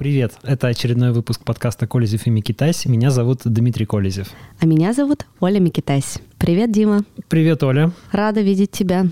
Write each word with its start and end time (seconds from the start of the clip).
Привет, 0.00 0.32
это 0.44 0.68
очередной 0.68 1.12
выпуск 1.12 1.44
подкаста 1.44 1.86
«Колезев 1.86 2.26
и 2.26 2.30
Микитась». 2.30 2.86
Меня 2.86 3.10
зовут 3.10 3.40
Дмитрий 3.44 3.84
Колезев. 3.84 4.28
А 4.58 4.64
меня 4.64 4.94
зовут 4.94 5.26
Оля 5.40 5.58
Микитась. 5.60 6.16
Привет, 6.38 6.72
Дима. 6.72 7.04
Привет, 7.28 7.62
Оля. 7.62 7.92
Рада 8.10 8.40
видеть 8.40 8.70
тебя. 8.70 9.08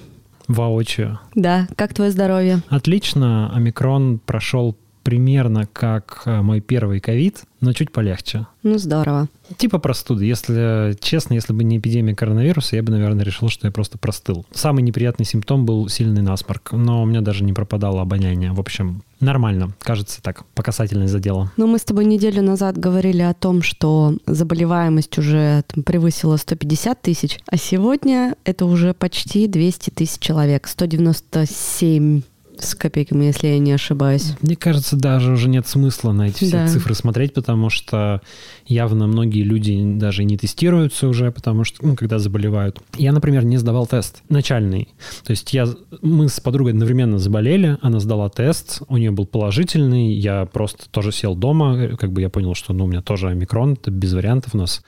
Воочию. 0.46 1.20
Да, 1.34 1.69
как 1.77 1.93
твое 1.93 2.11
здоровье? 2.11 2.62
Отлично. 2.70 3.55
Омикрон 3.55 4.19
прошел 4.19 4.79
примерно 5.09 5.66
как 5.72 6.24
э, 6.27 6.43
мой 6.43 6.61
первый 6.61 7.00
ковид, 7.00 7.45
но 7.62 7.72
чуть 7.72 7.93
полегче. 7.93 8.46
Ну, 8.62 8.77
здорово. 8.77 9.29
Типа 9.56 9.79
простуды. 9.79 10.27
Если 10.27 10.98
честно, 11.00 11.32
если 11.32 11.54
бы 11.54 11.64
не 11.64 11.79
эпидемия 11.79 12.14
коронавируса, 12.14 12.77
я 12.77 12.82
бы, 12.82 12.92
наверное, 12.92 13.24
решил, 13.24 13.48
что 13.48 13.66
я 13.66 13.70
просто 13.70 13.97
простыл. 13.97 14.45
Самый 14.52 14.83
неприятный 14.83 15.24
симптом 15.24 15.64
был 15.64 15.88
сильный 15.88 16.20
насморк, 16.20 16.73
но 16.73 17.02
у 17.02 17.06
меня 17.06 17.23
даже 17.23 17.42
не 17.42 17.55
пропадало 17.55 18.02
обоняние. 18.02 18.52
В 18.52 18.60
общем, 18.60 19.02
нормально. 19.19 19.73
Кажется, 19.80 20.20
так, 20.20 20.45
по 20.55 20.62
касательной 20.62 21.06
задела. 21.09 21.50
Ну, 21.56 21.66
мы 21.66 21.78
с 21.78 21.84
тобой 21.84 22.05
неделю 22.05 22.42
назад 22.42 22.77
говорили 22.77 23.22
о 23.22 23.33
том, 23.33 23.62
что 23.62 24.14
заболеваемость 24.27 25.16
уже 25.16 25.64
там, 25.69 25.84
превысила 25.84 26.36
150 26.36 27.00
тысяч, 27.00 27.41
а 27.47 27.56
сегодня 27.56 28.36
это 28.45 28.66
уже 28.66 28.92
почти 28.92 29.47
200 29.47 29.88
тысяч 29.88 30.19
человек. 30.19 30.69
197 30.69 32.20
с 32.65 32.75
копейками, 32.75 33.25
если 33.27 33.48
я 33.48 33.59
не 33.59 33.73
ошибаюсь. 33.73 34.35
Мне 34.41 34.57
кажется, 34.57 34.97
даже 34.97 35.33
уже 35.33 35.48
нет 35.48 35.67
смысла 35.67 36.12
на 36.12 36.29
эти 36.29 36.45
все 36.45 36.51
Да. 36.53 36.69
цифры 36.69 36.95
смотреть, 36.95 37.34
потому 37.34 37.71
что 37.71 38.21
явно 38.67 39.07
многие 39.07 39.43
люди 39.43 39.81
даже 39.97 40.25
не 40.25 40.37
тестируются 40.37 41.09
уже, 41.09 41.31
потому 41.31 41.65
что, 41.65 41.84
ну, 41.87 41.97
когда 41.97 42.19
заболевают. 42.19 42.79
Я, 42.97 43.12
например, 43.12 43.45
не 43.45 43.57
сдавал 43.57 43.87
тест 43.87 44.23
начальный. 44.29 44.89
То 45.25 45.31
есть 45.31 45.53
я, 45.53 45.67
мы 46.03 46.28
с 46.28 46.41
подругой 46.41 46.73
одновременно 46.73 47.19
заболели, 47.19 47.78
она 47.83 48.00
сдала 48.00 48.28
тест, 48.28 48.83
у 48.89 48.97
нее 48.97 49.11
был 49.11 49.27
положительный, 49.27 50.12
я 50.12 50.45
просто 50.47 50.89
тоже 50.91 51.12
сел 51.12 51.34
дома, 51.34 51.97
как 51.98 52.12
бы 52.12 52.20
я 52.20 52.28
понял, 52.28 52.55
что, 52.55 52.72
ну, 52.72 52.84
у 52.84 52.89
меня 52.89 53.03
тоже 53.03 53.28
омикрон, 53.28 53.75
это 53.75 53.91
без 53.91 54.12
вариантов 54.12 54.55
у 54.55 54.59
нас 54.59 54.83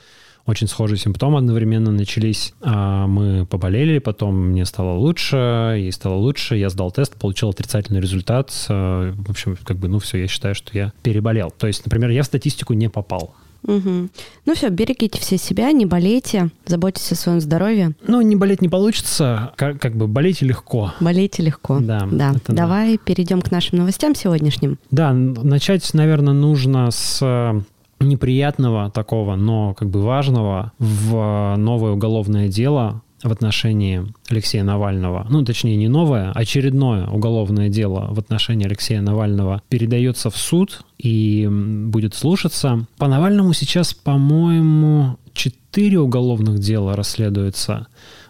очень 0.46 0.66
схожие 0.66 0.98
симптомы 0.98 1.38
одновременно 1.38 1.90
начались. 1.90 2.54
А 2.60 3.06
Мы 3.06 3.46
поболели, 3.46 3.98
потом 3.98 4.50
мне 4.50 4.64
стало 4.64 4.96
лучше, 4.98 5.36
ей 5.76 5.92
стало 5.92 6.14
лучше, 6.14 6.56
я 6.56 6.70
сдал 6.70 6.90
тест, 6.90 7.14
получил 7.16 7.50
отрицательный 7.50 8.00
результат. 8.00 8.52
А, 8.68 9.12
В 9.12 9.30
общем, 9.30 9.56
как 9.64 9.76
бы, 9.76 9.88
ну 9.88 9.98
все, 9.98 10.18
я 10.18 10.28
считаю, 10.28 10.54
что 10.54 10.76
я 10.76 10.92
переболел. 11.02 11.52
То 11.56 11.66
есть, 11.66 11.84
например, 11.84 12.10
я 12.10 12.22
в 12.22 12.26
статистику 12.26 12.72
не 12.74 12.88
попал. 12.88 13.34
Мгм. 13.62 14.10
Ну 14.46 14.54
все, 14.54 14.68
берегите 14.70 15.20
все 15.20 15.36
себя, 15.36 15.70
не 15.72 15.86
болейте, 15.86 16.50
заботьтесь 16.66 17.12
о 17.12 17.14
своем 17.14 17.40
здоровье. 17.40 17.92
Ну, 18.06 18.20
не 18.22 18.36
болеть 18.36 18.62
не 18.62 18.68
получится, 18.68 19.52
как, 19.56 19.80
как 19.80 19.96
бы 19.96 20.06
болеть 20.06 20.42
легко. 20.42 20.94
Болейте 21.00 21.42
легко. 21.42 21.78
Да, 21.80 22.08
да. 22.10 22.32
это 22.34 22.52
да. 22.52 22.62
Давай 22.62 22.98
перейдем 22.98 23.42
к 23.42 23.50
нашим 23.50 23.78
новостям 23.78 24.14
сегодняшним. 24.14 24.78
Да, 24.90 25.12
начать, 25.12 25.92
наверное, 25.94 26.32
нужно 26.32 26.90
с 26.90 27.18
э, 27.20 27.60
неприятного 28.00 28.90
такого, 28.90 29.36
но 29.36 29.74
как 29.74 29.90
бы 29.90 30.02
важного 30.02 30.72
в 30.78 31.14
э, 31.14 31.56
новое 31.56 31.92
уголовное 31.92 32.48
дело 32.48 33.02
в 33.22 33.30
отношении 33.30 34.06
Алексея 34.30 34.64
Навального, 34.64 35.26
ну, 35.28 35.44
точнее, 35.44 35.76
не 35.76 35.88
новое, 35.88 36.32
очередное 36.32 37.06
уголовное 37.06 37.68
дело 37.68 38.08
в 38.10 38.18
отношении 38.18 38.66
Алексея 38.66 39.02
Навального 39.02 39.62
передается 39.68 40.30
в 40.30 40.36
суд 40.36 40.84
и 40.96 41.46
будет 41.50 42.14
слушаться. 42.14 42.86
По 42.96 43.08
Навальному 43.08 43.52
сейчас, 43.52 43.92
по-моему, 43.92 45.18
четыре 45.34 45.98
уголовных 45.98 46.58
дела 46.60 46.96
расследуются. 46.96 47.88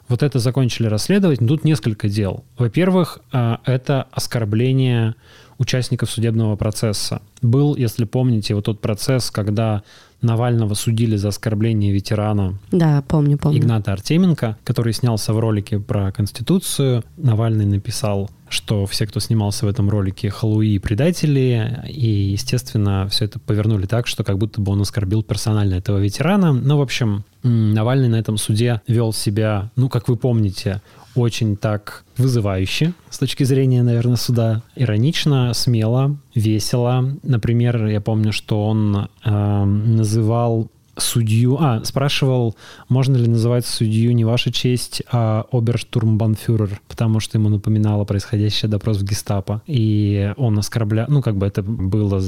Вот 0.09 0.25
это 0.25 0.41
закончили 0.41 0.89
расследовать, 0.89 1.41
но 1.41 1.47
тут 1.47 1.63
несколько 1.63 2.09
дел. 2.09 2.45
Во-первых, 2.59 3.21
э, 3.33 3.59
это 3.65 4.09
оскорбление 4.11 5.15
участников 5.61 6.11
судебного 6.11 6.57
процесса. 6.57 7.21
Был, 7.43 7.77
если 7.77 8.05
помните, 8.05 8.55
вот 8.55 8.65
тот 8.65 8.81
процесс, 8.81 9.31
когда 9.31 9.83
Навального 10.23 10.75
судили 10.75 11.17
за 11.17 11.29
оскорбление 11.29 11.93
ветерана 11.93 12.59
Да, 12.73 13.03
помню, 13.07 13.39
помню. 13.39 13.59
Игната 13.59 13.93
Артеменко, 13.93 14.57
который 14.65 14.93
снялся 14.93 15.33
в 15.33 15.39
ролике 15.39 15.79
про 15.79 16.13
Конституцию. 16.13 17.05
Навальный 17.17 17.65
написал, 17.67 18.31
что 18.49 18.85
все, 18.87 19.07
кто 19.07 19.21
снимался 19.21 19.67
в 19.67 19.69
этом 19.69 19.89
ролике, 19.89 20.31
халуи 20.31 20.75
и 20.75 20.79
предатели. 20.79 21.85
И, 21.89 22.33
естественно, 22.33 23.07
все 23.11 23.27
это 23.27 23.39
повернули 23.39 23.87
так, 23.87 24.07
что 24.07 24.25
как 24.25 24.39
будто 24.39 24.61
бы 24.61 24.73
он 24.73 24.81
оскорбил 24.81 25.23
персонально 25.23 25.75
этого 25.75 25.99
ветерана. 25.99 26.53
Ну, 26.53 26.77
в 26.79 26.83
общем, 26.83 27.25
Навальный 27.43 28.09
на 28.09 28.17
этом 28.17 28.37
суде 28.37 28.83
вел 28.87 29.15
себя, 29.15 29.71
ну, 29.77 29.89
как 29.89 30.09
вы 30.09 30.17
помните, 30.17 30.83
очень 31.15 31.57
так 31.57 32.05
вызывающе 32.17 32.93
с 33.09 33.19
точки 33.19 33.45
зрения, 33.45 33.83
наверное, 33.83 34.17
суда. 34.17 34.63
Иронично, 34.77 35.53
смело, 35.55 36.17
весело. 36.35 37.17
Например, 37.23 37.87
я 37.87 38.01
помню, 38.01 38.33
что 38.33 38.67
он 38.67 39.09
э, 39.25 39.65
называл 39.65 40.71
судью... 40.97 41.57
А, 41.61 41.83
спрашивал, 41.85 42.57
можно 42.89 43.17
ли 43.17 43.27
называть 43.27 43.67
судью 43.67 44.15
не 44.15 44.25
ваша 44.25 44.53
честь, 44.53 45.03
а 45.11 45.47
оберштурмбанфюрер, 45.51 46.81
потому 46.89 47.21
что 47.21 47.39
ему 47.39 47.49
напоминало 47.49 48.05
происходящее 48.05 48.71
допрос 48.71 48.99
в 48.99 49.05
гестапо. 49.05 49.63
И 49.67 50.33
он 50.37 50.59
оскорблял... 50.59 51.07
Ну, 51.09 51.23
как 51.23 51.37
бы 51.37 51.47
это 51.47 51.63
было 51.63 52.21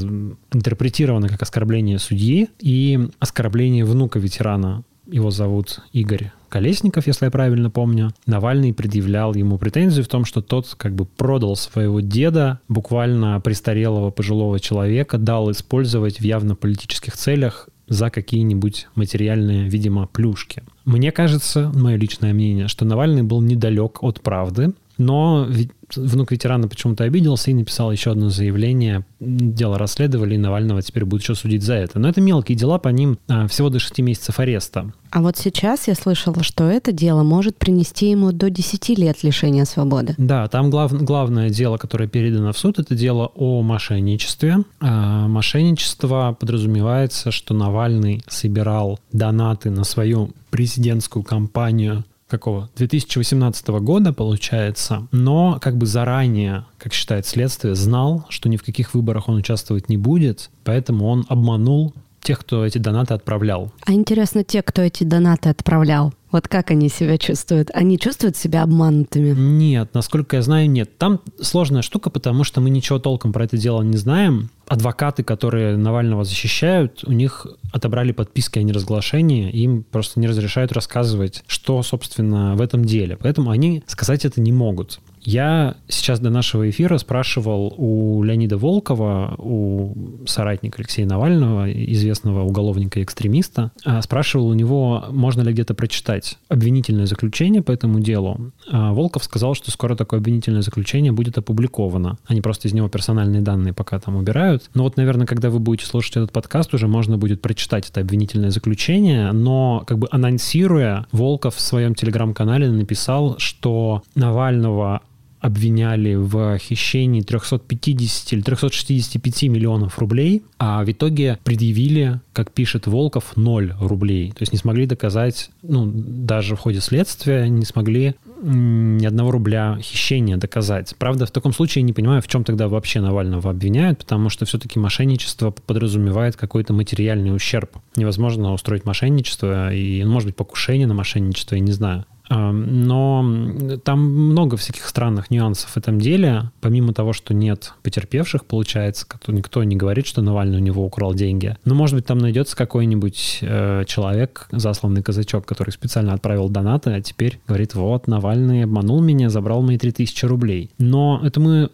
интерпретировано 0.53 1.29
как 1.29 1.43
оскорбление 1.43 1.99
судьи 1.99 2.49
и 2.61 3.09
оскорбление 3.19 3.85
внука 3.85 4.19
ветерана. 4.19 4.83
Его 5.07 5.31
зовут 5.31 5.81
Игорь 5.93 6.33
Колесников, 6.53 7.07
если 7.07 7.25
я 7.25 7.31
правильно 7.31 7.71
помню. 7.71 8.13
Навальный 8.27 8.75
предъявлял 8.75 9.33
ему 9.35 9.57
претензию 9.57 10.05
в 10.05 10.09
том, 10.09 10.27
что 10.27 10.43
тот 10.43 10.75
как 10.77 10.95
бы 10.95 11.07
продал 11.07 11.57
своего 11.57 12.01
деда, 12.01 12.61
буквально 12.69 13.41
престарелого 13.41 14.11
пожилого 14.11 14.61
человека, 14.61 15.17
дал 15.17 15.51
использовать 15.51 16.21
в 16.21 16.25
явно 16.25 16.55
политических 16.55 17.17
целях 17.17 17.71
за 17.89 18.11
какие-нибудь 18.11 18.89
материальные, 18.97 19.67
видимо, 19.67 20.07
плюшки. 20.07 20.63
Мне 20.85 21.11
кажется, 21.11 21.73
мое 21.75 21.97
личное 21.97 22.35
мнение, 22.35 22.69
что 22.69 22.85
Навальный 22.85 23.23
был 23.23 23.41
недалек 23.41 24.03
от 24.03 24.21
правды, 24.21 24.73
но 25.03 25.49
внук 25.97 26.33
ветерана 26.33 26.69
почему-то 26.69 27.05
обиделся 27.05 27.51
и 27.51 27.55
написал 27.55 27.93
еще 27.93 28.13
одно 28.13 28.31
заявление. 28.31 29.05
Дело 29.21 29.79
расследовали, 29.79 30.35
и 30.35 30.39
Навального 30.39 30.83
теперь 30.83 31.05
будут 31.05 31.23
еще 31.23 31.35
судить 31.35 31.63
за 31.63 31.75
это. 31.75 31.99
Но 31.99 32.09
это 32.09 32.21
мелкие 32.21 32.57
дела, 32.57 32.79
по 32.79 32.89
ним 32.89 33.19
а, 33.29 33.47
всего 33.47 33.69
до 33.69 33.79
6 33.79 33.99
месяцев 33.99 34.39
ареста. 34.39 34.93
А 35.11 35.21
вот 35.21 35.37
сейчас 35.37 35.89
я 35.89 35.95
слышала, 35.95 36.43
что 36.43 36.65
это 36.65 36.93
дело 36.93 37.23
может 37.23 37.57
принести 37.57 38.11
ему 38.11 38.33
до 38.33 38.49
10 38.49 38.89
лет 38.99 39.23
лишения 39.23 39.65
свободы. 39.65 40.15
Да, 40.17 40.49
там 40.49 40.71
глав- 40.71 40.93
главное 40.93 41.51
дело, 41.51 41.77
которое 41.77 42.09
передано 42.09 42.53
в 42.53 42.59
суд, 42.59 42.79
это 42.79 42.95
дело 42.95 43.31
о 43.35 43.63
мошенничестве. 43.63 44.59
А, 44.81 45.29
мошенничество 45.29 46.37
подразумевается, 46.39 47.31
что 47.31 47.55
Навальный 47.55 48.23
собирал 48.29 48.99
донаты 49.13 49.71
на 49.71 49.85
свою 49.85 50.31
президентскую 50.51 51.23
кампанию 51.23 52.05
какого? 52.33 52.71
2018 52.77 53.69
года, 53.69 54.13
получается, 54.13 55.07
но 55.13 55.59
как 55.61 55.77
бы 55.77 55.87
заранее, 55.87 56.65
как 56.79 56.93
считает 56.95 57.27
следствие, 57.27 57.75
знал, 57.75 58.25
что 58.31 58.49
ни 58.49 58.57
в 58.57 58.65
каких 58.65 58.95
выборах 58.95 59.29
он 59.29 59.37
участвовать 59.37 59.89
не 59.89 59.97
будет, 59.97 60.51
поэтому 60.65 61.07
он 61.07 61.25
обманул 61.29 61.95
тех, 62.23 62.41
кто 62.41 62.65
эти 62.65 62.79
донаты 62.79 63.15
отправлял. 63.15 63.73
А 63.85 63.93
интересно, 63.93 64.45
те, 64.45 64.63
кто 64.63 64.83
эти 64.83 65.05
донаты 65.05 65.51
отправлял, 65.51 66.15
вот 66.31 66.49
как 66.49 66.71
они 66.71 66.89
себя 66.89 67.19
чувствуют? 67.19 67.71
Они 67.75 67.99
чувствуют 67.99 68.37
себя 68.37 68.63
обманутыми? 68.63 69.35
Нет, 69.39 69.91
насколько 69.93 70.37
я 70.37 70.43
знаю, 70.43 70.71
нет. 70.71 70.97
Там 70.97 71.21
сложная 71.41 71.83
штука, 71.83 72.09
потому 72.09 72.45
что 72.45 72.61
мы 72.61 72.71
ничего 72.71 72.99
толком 72.99 73.33
про 73.33 73.45
это 73.45 73.59
дело 73.59 73.83
не 73.83 73.99
знаем. 73.99 74.49
Адвокаты, 74.73 75.23
которые 75.23 75.77
Навального 75.77 76.25
защищают, 76.25 77.05
у 77.05 77.13
них 77.13 77.47
отобрали 77.73 78.13
подписки 78.13 78.59
о 78.59 78.63
неразглашении, 78.63 79.51
им 79.51 79.83
просто 79.83 80.19
не 80.19 80.27
разрешают 80.27 80.73
рассказывать, 80.73 81.45
что, 81.47 81.83
собственно, 81.83 82.57
в 82.57 82.63
этом 82.63 82.83
деле. 82.83 83.19
Поэтому 83.19 83.51
они 83.51 83.83
сказать 83.87 84.25
это 84.25 84.41
не 84.41 84.51
могут. 84.51 85.01
Я 85.25 85.77
сейчас 85.89 86.19
до 86.19 86.31
нашего 86.31 86.69
эфира 86.69 86.99
спрашивал 86.99 87.73
у 87.77 88.23
Леонида 88.25 88.59
Волкова, 88.59 89.37
у 89.39 89.95
соратника 90.27 90.79
Алексея 90.79 91.07
Навального, 91.07 91.71
известного 91.71 92.43
уголовника 92.43 92.99
и 92.99 93.05
экстремиста, 93.05 93.71
а, 93.85 94.03
спрашивал 94.03 94.49
у 94.49 94.55
него, 94.55 95.05
можно 95.11 95.43
ли 95.43 95.53
где-то 95.53 95.75
прочитать 95.75 96.39
обвинительное 96.49 97.07
заключение 97.07 97.63
по 97.63 97.71
этому 97.71 98.01
делу. 98.01 98.53
А 98.71 98.93
Волков 98.93 99.25
сказал, 99.25 99.55
что 99.55 99.71
скоро 99.71 99.95
такое 99.95 100.19
обвинительное 100.19 100.63
заключение 100.63 101.13
будет 101.13 101.39
опубликовано. 101.39 102.19
Они 102.27 102.41
просто 102.41 102.67
из 102.67 102.73
него 102.73 102.89
персональные 102.89 103.43
данные 103.43 103.73
пока 103.73 104.01
там 104.01 104.17
убирают. 104.17 104.71
Но 104.75 104.83
вот, 104.83 104.97
наверное, 104.97 105.27
когда 105.27 105.51
вы 105.51 105.61
будете 105.61 105.87
слушать 105.87 106.17
этот 106.17 106.33
подкаст, 106.33 106.75
уже 106.75 106.89
можно 106.89 107.17
будет 107.17 107.41
прочитать 107.41 107.89
это 107.89 108.01
обвинительное 108.01 108.51
заключение, 108.51 109.31
но 109.31 109.85
как 109.87 109.99
бы 109.99 110.09
анонсируя, 110.11 111.07
Волков 111.13 111.55
в 111.55 111.61
своем 111.61 111.95
телеграм-канале 111.95 112.69
написал, 112.69 113.37
что 113.39 114.03
Навального 114.15 115.03
обвиняли 115.43 116.15
в 116.15 116.57
хищении 116.59 117.21
350 117.21 118.33
или 118.33 118.41
365 118.41 119.43
миллионов 119.45 119.99
рублей, 119.99 120.45
а 120.59 120.85
в 120.85 120.91
итоге 120.91 121.39
предъявили, 121.43 122.21
как 122.33 122.53
пишет 122.53 122.87
Волков, 122.87 123.37
0 123.37 123.75
рублей. 123.81 124.31
То 124.31 124.43
есть 124.43 124.53
не 124.53 124.59
смогли 124.59 124.87
доказать, 124.87 125.51
ну, 125.63 125.91
даже 125.93 126.55
в 126.55 126.61
ходе 126.61 126.81
следствия 126.81 127.49
не 127.49 127.65
смогли 127.65 128.15
ни 128.41 129.05
одного 129.05 129.33
рубля 129.33 129.79
хищения 129.83 130.37
доказать. 130.37 130.95
Правда, 130.97 131.27
в 131.27 131.33
таком 131.33 131.53
случае 131.53 131.83
я 131.83 131.87
не 131.87 131.93
понимаю, 131.93 132.23
в 132.23 132.29
чем 132.29 132.45
тогда 132.45 132.69
вообще 132.69 133.01
Навального 133.01 133.51
обвиняют, 133.51 133.99
потому 133.99 134.29
что 134.29 134.45
все-таки 134.45 134.79
мошенничество 134.79 135.51
подразумевает 135.51 136.37
какой-то 136.37 136.73
материальный 136.73 137.35
ущерб. 137.35 137.77
Невозможно 137.97 138.53
устроить 138.53 138.85
мошенничество 138.85 139.75
и, 139.75 140.05
ну, 140.05 140.13
может 140.13 140.29
быть, 140.29 140.37
покушение 140.37 140.87
на 140.87 140.95
мошенничество, 140.95 141.57
я 141.57 141.61
не 141.61 141.73
знаю. 141.73 142.05
Но 142.35 143.79
там 143.85 144.01
много 144.01 144.57
всяких 144.57 144.87
странных 144.87 145.31
нюансов 145.31 145.71
в 145.71 145.77
этом 145.77 146.01
деле. 146.01 146.51
Помимо 146.61 146.93
того, 146.93 147.13
что 147.13 147.35
нет 147.35 147.75
потерпевших, 147.83 148.45
получается, 148.45 149.07
никто 149.27 149.63
не 149.65 149.77
говорит, 149.77 150.07
что 150.07 150.23
Навальный 150.23 150.59
у 150.59 150.61
него 150.61 150.85
украл 150.85 151.15
деньги. 151.15 151.57
Но, 151.65 151.75
может 151.75 151.97
быть, 151.97 152.07
там 152.07 152.19
найдется 152.19 152.57
какой-нибудь 152.57 153.39
э, 153.43 153.85
человек, 153.87 154.49
засланный 154.51 155.03
казачок, 155.03 155.47
который 155.47 155.71
специально 155.71 156.15
отправил 156.15 156.49
донаты, 156.49 156.91
а 156.91 157.01
теперь 157.01 157.41
говорит, 157.47 157.75
вот, 157.75 158.07
Навальный 158.07 158.65
обманул 158.65 159.01
меня, 159.01 159.29
забрал 159.31 159.63
мои 159.63 159.79
3000 159.79 160.25
рублей. 160.27 160.71
Но 160.79 161.21
это 161.23 161.41
мы 161.41 161.71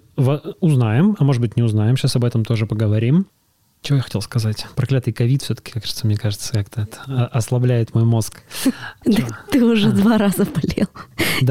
узнаем, 0.60 1.16
а 1.18 1.24
может 1.24 1.40
быть 1.40 1.56
не 1.56 1.62
узнаем, 1.62 1.96
сейчас 1.96 2.16
об 2.16 2.24
этом 2.24 2.44
тоже 2.44 2.66
поговорим. 2.66 3.26
Чего 3.80 3.96
я 3.96 4.02
хотел 4.02 4.20
сказать? 4.20 4.66
Проклятый 4.74 5.12
ковид 5.12 5.42
все-таки, 5.42 5.72
кажется, 5.72 6.06
мне 6.06 6.16
кажется, 6.16 6.52
как-то 6.52 6.82
это 6.82 7.26
ослабляет 7.26 7.94
мой 7.94 8.04
мозг. 8.04 8.42
Ты 9.50 9.64
уже 9.64 9.92
два 9.92 10.18
раза 10.18 10.44
болел. 10.44 10.88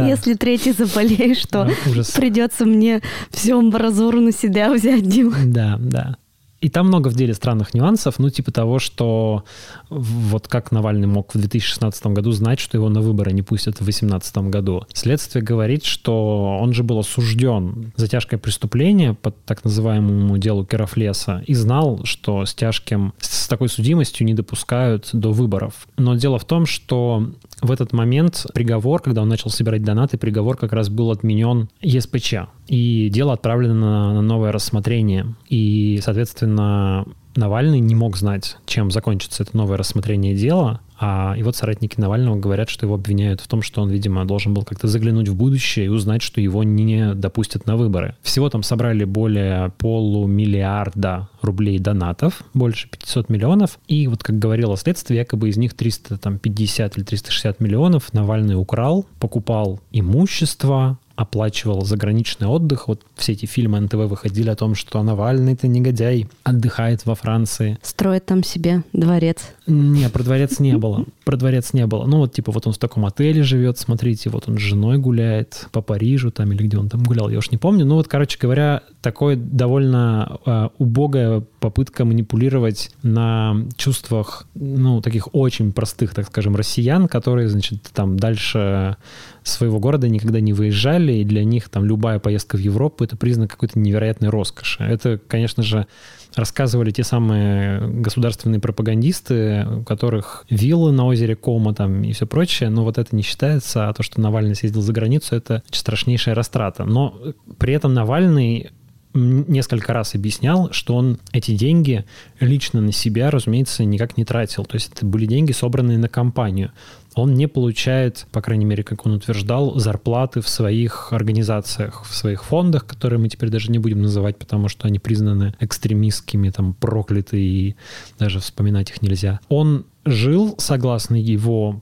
Если 0.07 0.33
третий 0.33 0.73
заболеешь, 0.73 1.45
то 1.45 1.69
придется 2.15 2.65
мне 2.65 3.01
всю 3.31 3.59
амбразуру 3.59 4.19
на 4.19 4.31
себя 4.31 4.71
взять, 4.71 5.07
Дима. 5.07 5.35
Да, 5.45 5.77
да. 5.79 6.17
И 6.59 6.69
там 6.69 6.87
много 6.87 7.09
в 7.09 7.15
деле 7.15 7.33
странных 7.33 7.73
нюансов, 7.73 8.17
ну, 8.17 8.29
типа 8.29 8.51
того, 8.51 8.79
что 8.79 9.43
вот 9.89 10.47
как 10.47 10.71
Навальный 10.71 11.07
мог 11.07 11.35
в 11.35 11.37
2016 11.37 12.07
году 12.07 12.31
знать, 12.31 12.59
что 12.59 12.77
его 12.77 12.89
на 12.89 13.01
выборы 13.01 13.31
не 13.31 13.43
пустят 13.43 13.75
в 13.75 13.83
2018 13.83 14.37
году. 14.49 14.83
Следствие 14.91 15.43
говорит, 15.43 15.85
что 15.85 16.57
он 16.59 16.73
же 16.73 16.83
был 16.83 16.99
осужден 16.99 17.93
за 17.95 18.07
тяжкое 18.07 18.39
преступление 18.39 19.13
по 19.13 19.31
так 19.31 19.63
называемому 19.63 20.37
делу 20.37 20.65
Керафлеса 20.65 21.43
и 21.45 21.53
знал, 21.53 22.01
что 22.05 22.45
с 22.45 22.55
тяжким, 22.55 23.13
с 23.19 23.47
такой 23.47 23.69
судимостью 23.69 24.25
не 24.25 24.33
допускают 24.33 25.09
до 25.13 25.31
выборов. 25.31 25.87
Но 25.97 26.15
дело 26.15 26.39
в 26.39 26.45
том, 26.45 26.65
что 26.65 27.31
в 27.61 27.71
этот 27.71 27.93
момент 27.93 28.47
приговор, 28.53 29.01
когда 29.01 29.21
он 29.21 29.29
начал 29.29 29.51
собирать 29.51 29.83
донаты, 29.83 30.17
приговор 30.17 30.57
как 30.57 30.73
раз 30.73 30.89
был 30.89 31.11
отменен 31.11 31.69
ЕСПЧ. 31.81 32.33
И 32.67 33.09
дело 33.09 33.33
отправлено 33.33 34.13
на, 34.13 34.21
новое 34.21 34.51
рассмотрение. 34.51 35.35
И, 35.49 35.99
соответственно, 36.03 37.05
Навальный 37.35 37.79
не 37.79 37.95
мог 37.95 38.17
знать, 38.17 38.57
чем 38.65 38.91
закончится 38.91 39.43
это 39.43 39.55
новое 39.55 39.77
рассмотрение 39.77 40.35
дела, 40.35 40.81
а, 40.99 41.35
и 41.37 41.43
вот 41.43 41.55
соратники 41.55 41.99
Навального 41.99 42.35
говорят, 42.35 42.69
что 42.69 42.85
его 42.85 42.95
обвиняют 42.95 43.41
в 43.41 43.47
том, 43.47 43.61
что 43.61 43.81
он, 43.81 43.89
видимо, 43.89 44.25
должен 44.25 44.53
был 44.53 44.63
как-то 44.63 44.87
заглянуть 44.87 45.27
в 45.27 45.35
будущее 45.35 45.85
и 45.85 45.89
узнать, 45.89 46.21
что 46.21 46.41
его 46.41 46.63
не 46.63 47.13
допустят 47.13 47.67
на 47.67 47.77
выборы. 47.77 48.15
Всего 48.23 48.49
там 48.49 48.63
собрали 48.63 49.03
более 49.03 49.71
полумиллиарда 49.77 51.29
рублей 51.41 51.77
донатов, 51.77 52.41
больше 52.53 52.89
500 52.89 53.29
миллионов. 53.29 53.79
И 53.87 54.07
вот, 54.07 54.23
как 54.23 54.39
говорило 54.39 54.75
следствие, 54.75 55.19
якобы 55.19 55.49
из 55.49 55.57
них 55.57 55.75
350 55.75 56.97
или 56.97 57.03
360 57.03 57.59
миллионов 57.59 58.11
Навальный 58.13 58.55
украл, 58.55 59.05
покупал 59.19 59.79
имущество, 59.91 60.97
оплачивал 61.17 61.83
заграничный 61.83 62.47
отдых. 62.47 62.87
Вот 62.87 63.01
все 63.15 63.33
эти 63.33 63.45
фильмы 63.45 63.81
НТВ 63.81 63.95
выходили 63.95 64.49
о 64.49 64.55
том, 64.55 64.75
что 64.75 65.01
Навальный-то 65.01 65.67
негодяй, 65.67 66.27
отдыхает 66.43 67.05
во 67.05 67.15
Франции. 67.15 67.77
Строит 67.81 68.25
там 68.25 68.43
себе 68.43 68.83
дворец. 68.93 69.37
Не, 69.65 70.09
про 70.09 70.23
дворец 70.23 70.59
не 70.59 70.77
было. 70.77 71.05
Про 71.25 71.35
дворец 71.35 71.73
не 71.73 71.85
было. 71.87 72.05
Ну 72.05 72.19
вот 72.19 72.33
типа 72.33 72.51
вот 72.51 72.67
он 72.67 72.73
в 72.73 72.77
таком 72.77 73.05
отеле 73.05 73.41
живет, 73.43 73.79
смотрите, 73.79 74.29
вот 74.29 74.47
он 74.47 74.57
с 74.57 74.61
женой 74.61 74.99
гуляет 74.99 75.67
по 75.71 75.81
Парижу 75.81 76.31
там 76.31 76.51
или 76.51 76.63
где 76.63 76.77
он 76.77 76.87
там 76.87 77.03
гулял, 77.03 77.29
я 77.29 77.39
уж 77.39 77.49
не 77.49 77.57
помню. 77.57 77.83
Ну 77.85 77.95
вот, 77.95 78.07
короче 78.07 78.37
говоря, 78.39 78.83
такое 79.07 79.37
довольно 79.37 80.37
э, 80.45 80.67
убогая 80.79 81.41
попытка 81.61 82.03
манипулировать 82.03 82.91
на 83.03 83.55
чувствах, 83.77 84.45
ну, 84.53 84.99
таких 84.99 85.33
очень 85.33 85.71
простых, 85.71 86.13
так 86.13 86.27
скажем, 86.27 86.57
россиян, 86.57 87.07
которые, 87.07 87.47
значит, 87.47 87.83
там 87.93 88.17
дальше 88.17 88.97
своего 89.43 89.79
города 89.79 90.09
никогда 90.09 90.41
не 90.41 90.51
выезжали, 90.51 91.13
и 91.13 91.23
для 91.23 91.45
них 91.45 91.69
там 91.69 91.85
любая 91.85 92.19
поездка 92.19 92.57
в 92.57 92.59
Европу— 92.59 93.01
это 93.05 93.15
признак 93.15 93.51
какой-то 93.51 93.79
невероятной 93.79 94.27
роскоши. 94.27 94.83
Это, 94.83 95.17
конечно 95.25 95.63
же, 95.63 95.87
рассказывали 96.35 96.91
те 96.91 97.05
самые 97.05 97.79
государственные 98.01 98.59
пропагандисты, 98.59 99.65
у 99.65 99.83
которых 99.83 100.45
виллы 100.49 100.91
на 100.91 101.05
озере 101.05 101.37
Кома 101.37 101.73
там 101.73 102.03
и 102.03 102.11
все 102.11 102.27
прочее, 102.27 102.69
но 102.69 102.83
вот 102.83 102.97
это 102.97 103.15
не 103.15 103.21
считается, 103.21 103.87
а 103.87 103.93
то, 103.93 104.03
что 104.03 104.19
Навальный 104.19 104.55
съездил 104.55 104.81
за 104.81 104.91
границу, 104.91 105.33
это 105.33 105.63
страшнейшая 105.71 106.35
растрата. 106.35 106.83
Но 106.83 107.17
при 107.57 107.73
этом 107.73 107.93
Навальный 107.93 108.71
несколько 109.17 109.93
раз 109.93 110.15
объяснял, 110.15 110.71
что 110.71 110.95
он 110.95 111.19
эти 111.31 111.55
деньги 111.55 112.05
лично 112.39 112.81
на 112.81 112.91
себя, 112.91 113.31
разумеется, 113.31 113.83
никак 113.83 114.17
не 114.17 114.25
тратил. 114.25 114.65
То 114.65 114.75
есть 114.75 114.91
это 114.93 115.05
были 115.05 115.25
деньги, 115.25 115.51
собранные 115.51 115.97
на 115.97 116.09
компанию 116.09 116.71
он 117.17 117.33
не 117.33 117.47
получает, 117.47 118.27
по 118.31 118.41
крайней 118.41 118.65
мере, 118.65 118.83
как 118.83 119.05
он 119.05 119.13
утверждал, 119.13 119.79
зарплаты 119.79 120.41
в 120.41 120.47
своих 120.47 121.11
организациях, 121.11 122.05
в 122.05 122.15
своих 122.15 122.43
фондах, 122.43 122.85
которые 122.85 123.19
мы 123.19 123.27
теперь 123.27 123.49
даже 123.49 123.71
не 123.71 123.79
будем 123.79 124.01
называть, 124.01 124.37
потому 124.37 124.69
что 124.69 124.87
они 124.87 124.99
признаны 124.99 125.55
экстремистскими, 125.59 126.49
там, 126.49 126.73
прокляты, 126.73 127.39
и 127.39 127.75
даже 128.19 128.39
вспоминать 128.39 128.91
их 128.91 129.01
нельзя. 129.01 129.39
Он 129.49 129.85
жил, 130.05 130.55
согласно 130.57 131.15
его 131.15 131.81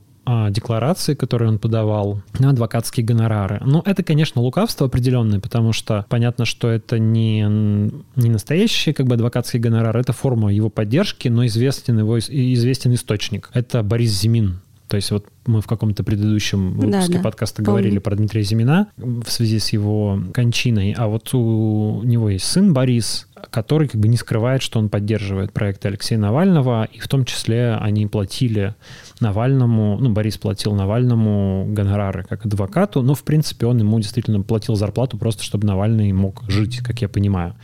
декларации, 0.50 1.14
которые 1.14 1.48
он 1.48 1.58
подавал, 1.58 2.20
на 2.38 2.50
адвокатские 2.50 3.04
гонорары. 3.04 3.60
Но 3.64 3.82
это, 3.84 4.02
конечно, 4.02 4.40
лукавство 4.40 4.86
определенное, 4.86 5.40
потому 5.40 5.72
что 5.72 6.04
понятно, 6.08 6.44
что 6.44 6.68
это 6.68 6.98
не, 6.98 7.42
не 7.42 8.28
настоящие 8.30 8.94
как 8.94 9.06
бы 9.06 9.14
адвокатские 9.14 9.60
гонорары, 9.60 10.00
это 10.00 10.12
форма 10.12 10.52
его 10.52 10.70
поддержки, 10.70 11.28
но 11.28 11.46
известен 11.46 11.98
его 11.98 12.18
известен 12.18 12.94
источник. 12.94 13.50
Это 13.54 13.82
Борис 13.82 14.20
Зимин, 14.20 14.60
то 14.88 14.96
есть 14.96 15.10
вот 15.10 15.26
мы 15.46 15.60
в 15.60 15.66
каком-то 15.66 16.04
предыдущем 16.04 16.74
выпуске 16.74 17.12
да, 17.12 17.18
да. 17.18 17.24
подкаста 17.24 17.56
Помню. 17.56 17.70
говорили 17.70 17.98
про 17.98 18.14
Дмитрия 18.14 18.42
Зимина 18.42 18.88
в 18.96 19.28
связи 19.28 19.58
с 19.58 19.70
его 19.70 20.20
кончиной, 20.32 20.94
а 20.96 21.08
вот 21.08 21.32
у 21.34 22.02
него 22.04 22.30
есть 22.30 22.44
сын 22.44 22.72
Борис, 22.72 23.25
который 23.50 23.88
как 23.88 24.00
бы 24.00 24.08
не 24.08 24.16
скрывает, 24.16 24.62
что 24.62 24.78
он 24.78 24.88
поддерживает 24.88 25.52
проект 25.52 25.84
Алексея 25.86 26.18
Навального, 26.18 26.88
и 26.92 26.98
в 26.98 27.08
том 27.08 27.24
числе 27.24 27.74
они 27.74 28.06
платили 28.06 28.74
Навальному, 29.20 29.98
ну, 29.98 30.10
Борис 30.10 30.38
платил 30.38 30.74
Навальному 30.74 31.66
гонорары 31.68 32.24
как 32.24 32.46
адвокату, 32.46 33.02
но, 33.02 33.14
в 33.14 33.22
принципе, 33.24 33.66
он 33.66 33.78
ему 33.78 33.98
действительно 33.98 34.42
платил 34.42 34.76
зарплату 34.76 35.18
просто, 35.18 35.42
чтобы 35.42 35.66
Навальный 35.66 36.12
мог 36.12 36.42
жить, 36.48 36.78
как 36.78 37.00
я 37.02 37.08
понимаю. 37.08 37.54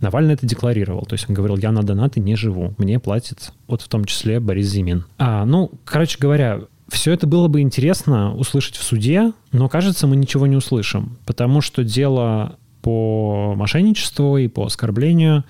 Навальный 0.00 0.34
это 0.34 0.46
декларировал. 0.46 1.06
То 1.06 1.14
есть 1.14 1.26
он 1.28 1.34
говорил, 1.34 1.56
я 1.56 1.70
на 1.72 1.82
донаты 1.82 2.20
не 2.20 2.36
живу, 2.36 2.74
мне 2.76 2.98
платит 2.98 3.52
вот 3.68 3.82
в 3.82 3.88
том 3.88 4.04
числе 4.04 4.40
Борис 4.40 4.66
Зимин. 4.66 5.04
А, 5.18 5.44
ну, 5.44 5.70
короче 5.84 6.18
говоря, 6.18 6.60
все 6.88 7.12
это 7.12 7.26
было 7.26 7.48
бы 7.48 7.60
интересно 7.60 8.34
услышать 8.34 8.76
в 8.76 8.82
суде, 8.82 9.32
но, 9.52 9.68
кажется, 9.68 10.06
мы 10.06 10.16
ничего 10.16 10.46
не 10.46 10.56
услышим, 10.56 11.16
потому 11.24 11.60
что 11.60 11.84
дело 11.84 12.56
по 12.82 13.54
мошенничеству 13.56 14.36
и 14.36 14.48
по 14.48 14.66
оскорблению 14.66 15.44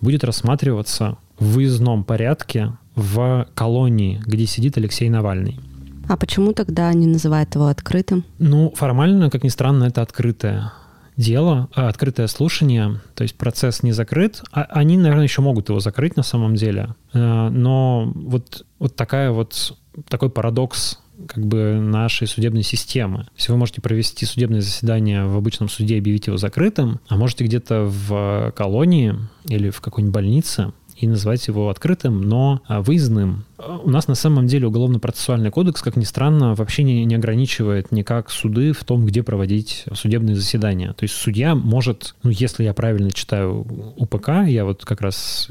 будет 0.00 0.24
рассматриваться 0.24 1.18
в 1.38 1.54
выездном 1.54 2.04
порядке 2.04 2.72
в 2.94 3.46
колонии, 3.54 4.20
где 4.24 4.46
сидит 4.46 4.76
Алексей 4.76 5.08
Навальный. 5.08 5.60
А 6.08 6.16
почему 6.16 6.52
тогда 6.52 6.92
не 6.94 7.06
называют 7.06 7.54
его 7.54 7.66
открытым? 7.66 8.24
Ну, 8.38 8.72
формально, 8.74 9.28
как 9.30 9.44
ни 9.44 9.48
странно, 9.48 9.84
это 9.84 10.00
открытое 10.00 10.72
дело, 11.18 11.68
а, 11.74 11.88
открытое 11.88 12.28
слушание, 12.28 13.00
то 13.14 13.22
есть 13.22 13.36
процесс 13.36 13.82
не 13.82 13.92
закрыт. 13.92 14.42
А 14.52 14.62
они, 14.62 14.96
наверное, 14.96 15.24
еще 15.24 15.42
могут 15.42 15.68
его 15.68 15.80
закрыть 15.80 16.16
на 16.16 16.22
самом 16.22 16.54
деле. 16.54 16.94
Э, 17.12 17.48
но 17.50 18.10
вот, 18.14 18.64
вот 18.78 18.96
такая 18.96 19.32
вот, 19.32 19.76
такой 20.08 20.30
парадокс 20.30 21.00
как 21.26 21.46
бы 21.46 21.78
нашей 21.80 22.26
судебной 22.26 22.62
системы. 22.62 23.26
Есть 23.36 23.48
вы 23.48 23.56
можете 23.56 23.80
провести 23.80 24.26
судебное 24.26 24.60
заседание 24.60 25.24
в 25.24 25.36
обычном 25.36 25.68
суде 25.68 25.96
и 25.96 25.98
объявить 25.98 26.26
его 26.26 26.36
закрытым, 26.36 27.00
а 27.08 27.16
можете 27.16 27.44
где-то 27.44 27.84
в 27.84 28.52
колонии 28.56 29.14
или 29.46 29.70
в 29.70 29.80
какой-нибудь 29.80 30.14
больнице 30.14 30.72
и 30.98 31.06
называть 31.06 31.46
его 31.46 31.70
открытым, 31.70 32.22
но 32.22 32.60
а, 32.66 32.82
выездным. 32.82 33.44
У 33.84 33.88
нас 33.88 34.08
на 34.08 34.16
самом 34.16 34.48
деле 34.48 34.66
уголовно-процессуальный 34.66 35.50
кодекс, 35.50 35.80
как 35.80 35.96
ни 35.96 36.04
странно, 36.04 36.54
вообще 36.54 36.82
не, 36.82 37.04
не 37.04 37.14
ограничивает 37.14 37.92
никак 37.92 38.30
суды 38.30 38.72
в 38.72 38.82
том, 38.84 39.06
где 39.06 39.22
проводить 39.22 39.84
судебные 39.94 40.34
заседания. 40.34 40.92
То 40.94 41.04
есть 41.04 41.14
судья 41.14 41.54
может, 41.54 42.16
ну, 42.24 42.30
если 42.30 42.64
я 42.64 42.74
правильно 42.74 43.12
читаю 43.12 43.64
УПК, 43.96 44.28
я 44.48 44.64
вот 44.64 44.84
как 44.84 45.00
раз 45.00 45.48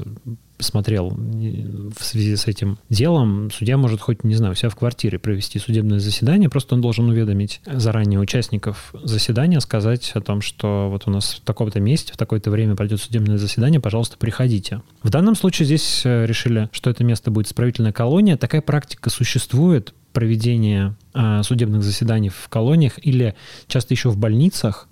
смотрел 0.58 1.10
в 1.10 2.04
связи 2.04 2.36
с 2.36 2.46
этим 2.46 2.78
делом, 2.88 3.50
судья 3.50 3.76
может 3.76 4.00
хоть, 4.00 4.24
не 4.24 4.34
знаю, 4.34 4.52
у 4.52 4.54
себя 4.56 4.70
в 4.70 4.76
квартире 4.76 5.18
провести 5.18 5.58
судебное 5.58 5.98
заседание, 5.98 6.48
просто 6.48 6.74
он 6.74 6.80
должен 6.80 7.08
уведомить 7.08 7.60
заранее 7.66 8.20
участников 8.20 8.94
заседания, 9.02 9.60
сказать 9.60 10.10
о 10.14 10.20
том, 10.20 10.40
что 10.40 10.88
вот 10.90 11.06
у 11.06 11.10
нас 11.10 11.40
в 11.42 11.44
таком-то 11.44 11.80
месте, 11.80 12.12
в 12.12 12.16
такое-то 12.16 12.50
время 12.50 12.76
пройдет 12.76 13.00
судебное 13.00 13.38
заседание, 13.38 13.80
пожалуйста, 13.80 14.16
приходите. 14.18 14.82
В 15.02 15.10
данном 15.10 15.34
случае 15.34 15.66
здесь 15.66 16.02
э, 16.04 16.26
решили, 16.26 16.68
что 16.72 16.90
это 16.90 17.04
место 17.04 17.30
будет 17.30 17.46
исправительная 17.46 17.92
колония. 17.92 18.36
Такая 18.36 18.60
практика 18.60 19.10
существует, 19.10 19.94
проведение 20.12 20.96
э, 21.14 21.42
судебных 21.44 21.82
заседаний 21.82 22.28
в 22.28 22.48
колониях 22.48 22.94
или 23.06 23.34
часто 23.66 23.94
еще 23.94 24.08
в 24.08 24.16
больницах 24.16 24.88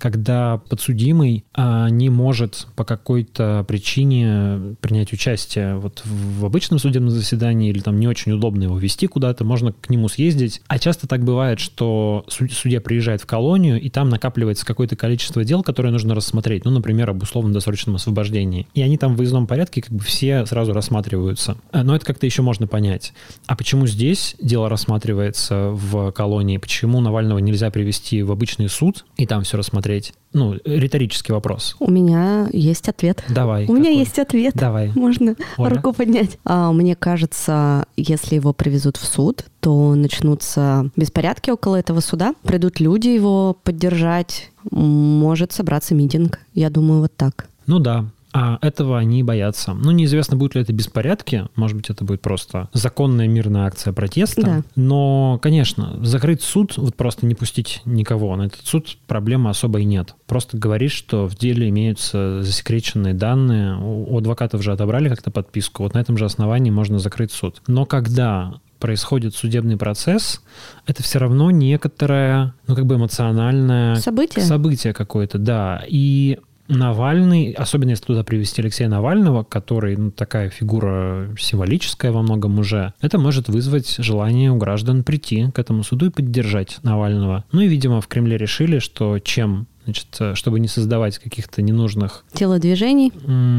когда 0.00 0.58
подсудимый 0.68 1.44
а, 1.54 1.88
не 1.90 2.08
может 2.08 2.66
по 2.74 2.84
какой-то 2.84 3.64
причине 3.68 4.76
принять 4.80 5.12
участие 5.12 5.76
вот 5.76 6.02
в 6.04 6.44
обычном 6.44 6.78
судебном 6.78 7.10
заседании 7.10 7.70
или 7.70 7.80
там 7.80 8.00
не 8.00 8.08
очень 8.08 8.32
удобно 8.32 8.64
его 8.64 8.78
вести 8.78 9.06
куда-то, 9.06 9.44
можно 9.44 9.72
к 9.72 9.90
нему 9.90 10.08
съездить. 10.08 10.62
А 10.66 10.78
часто 10.78 11.06
так 11.06 11.24
бывает, 11.24 11.60
что 11.60 12.24
судья 12.28 12.80
приезжает 12.80 13.20
в 13.20 13.26
колонию, 13.26 13.80
и 13.80 13.90
там 13.90 14.08
накапливается 14.08 14.64
какое-то 14.64 14.96
количество 14.96 15.44
дел, 15.44 15.62
которые 15.62 15.92
нужно 15.92 16.14
рассмотреть. 16.14 16.64
Ну, 16.64 16.70
например, 16.70 17.10
об 17.10 17.22
условно-досрочном 17.22 17.96
освобождении. 17.96 18.66
И 18.74 18.82
они 18.82 18.96
там 18.96 19.14
в 19.14 19.18
выездном 19.18 19.46
порядке 19.46 19.82
как 19.82 19.92
бы 19.92 20.02
все 20.02 20.46
сразу 20.46 20.72
рассматриваются. 20.72 21.58
Э, 21.72 21.82
но 21.82 21.94
это 21.94 22.06
как-то 22.06 22.24
еще 22.26 22.42
можно 22.42 22.66
понять. 22.66 23.12
А 23.46 23.54
почему 23.54 23.86
здесь 23.86 24.34
дело 24.40 24.68
рассматривается 24.68 25.70
в 25.72 26.10
колонии? 26.12 26.56
Почему 26.56 27.00
Навального 27.00 27.38
нельзя 27.38 27.70
привести 27.70 28.22
в 28.22 28.32
обычный 28.32 28.68
суд 28.68 29.04
и 29.16 29.26
там 29.26 29.42
все 29.42 29.58
рассмотреть? 29.58 29.89
Посмотреть? 29.90 30.14
Ну, 30.32 30.54
риторический 30.64 31.32
вопрос. 31.32 31.74
У 31.80 31.90
меня 31.90 32.48
есть 32.52 32.88
ответ. 32.88 33.24
Давай. 33.28 33.64
У 33.64 33.66
какой? 33.66 33.80
меня 33.80 33.90
есть 33.90 34.18
ответ. 34.18 34.54
Давай. 34.54 34.92
Можно 34.94 35.34
Оля? 35.56 35.74
руку 35.74 35.92
поднять. 35.92 36.38
А, 36.44 36.72
мне 36.72 36.94
кажется, 36.94 37.84
если 37.96 38.36
его 38.36 38.52
привезут 38.52 38.96
в 38.96 39.04
суд, 39.04 39.44
то 39.60 39.94
начнутся 39.94 40.88
беспорядки 40.94 41.50
около 41.50 41.76
этого 41.76 42.00
суда. 42.00 42.34
Придут 42.42 42.78
люди 42.78 43.08
его 43.08 43.56
поддержать. 43.64 44.52
Может 44.70 45.52
собраться 45.52 45.94
митинг. 45.94 46.38
Я 46.54 46.70
думаю, 46.70 47.00
вот 47.00 47.16
так. 47.16 47.48
Ну 47.66 47.80
да, 47.80 48.06
а 48.32 48.58
этого 48.60 48.98
они 48.98 49.22
боятся. 49.22 49.74
Ну, 49.74 49.90
неизвестно, 49.90 50.36
будут 50.36 50.54
ли 50.54 50.62
это 50.62 50.72
беспорядки. 50.72 51.48
Может 51.56 51.76
быть, 51.76 51.90
это 51.90 52.04
будет 52.04 52.20
просто 52.20 52.68
законная 52.72 53.28
мирная 53.28 53.66
акция 53.66 53.92
протеста. 53.92 54.42
Да. 54.42 54.62
Но, 54.76 55.38
конечно, 55.42 55.98
закрыть 56.04 56.42
суд, 56.42 56.76
вот 56.76 56.94
просто 56.94 57.26
не 57.26 57.34
пустить 57.34 57.82
никого 57.84 58.34
на 58.36 58.42
этот 58.42 58.64
суд, 58.64 58.98
проблемы 59.06 59.50
особой 59.50 59.84
нет. 59.84 60.14
Просто 60.26 60.56
говоришь, 60.56 60.92
что 60.92 61.26
в 61.26 61.36
деле 61.36 61.68
имеются 61.68 62.42
засекреченные 62.42 63.14
данные. 63.14 63.76
У 63.76 64.16
адвокатов 64.16 64.62
же 64.62 64.72
отобрали 64.72 65.08
как-то 65.08 65.30
подписку. 65.30 65.82
Вот 65.82 65.94
на 65.94 65.98
этом 65.98 66.16
же 66.16 66.24
основании 66.24 66.70
можно 66.70 66.98
закрыть 66.98 67.32
суд. 67.32 67.62
Но 67.66 67.86
когда 67.86 68.60
происходит 68.78 69.34
судебный 69.34 69.76
процесс, 69.76 70.42
это 70.86 71.02
все 71.02 71.18
равно 71.18 71.50
некоторое, 71.50 72.54
ну, 72.66 72.74
как 72.74 72.86
бы 72.86 72.96
эмоциональное... 72.96 73.96
Событие? 73.96 74.44
Событие 74.44 74.94
какое-то, 74.94 75.38
да. 75.38 75.84
И 75.86 76.38
Навальный, 76.70 77.52
особенно 77.52 77.90
если 77.90 78.04
туда 78.04 78.24
привести 78.24 78.62
Алексея 78.62 78.88
Навального, 78.88 79.42
который 79.42 79.96
ну, 79.96 80.10
такая 80.10 80.50
фигура 80.50 81.28
символическая 81.38 82.12
во 82.12 82.22
многом 82.22 82.58
уже, 82.58 82.94
это 83.00 83.18
может 83.18 83.48
вызвать 83.48 83.96
желание 83.98 84.50
у 84.50 84.56
граждан 84.56 85.02
прийти 85.02 85.50
к 85.50 85.58
этому 85.58 85.82
суду 85.82 86.06
и 86.06 86.10
поддержать 86.10 86.78
Навального. 86.82 87.44
Ну 87.52 87.60
и, 87.60 87.68
видимо, 87.68 88.00
в 88.00 88.08
Кремле 88.08 88.36
решили, 88.36 88.78
что 88.78 89.18
чем 89.18 89.66
значит, 89.84 90.08
э, 90.20 90.34
чтобы 90.34 90.60
не 90.60 90.68
создавать 90.68 91.18
каких-то 91.18 91.62
ненужных... 91.62 92.24
Телодвижений? 92.32 93.12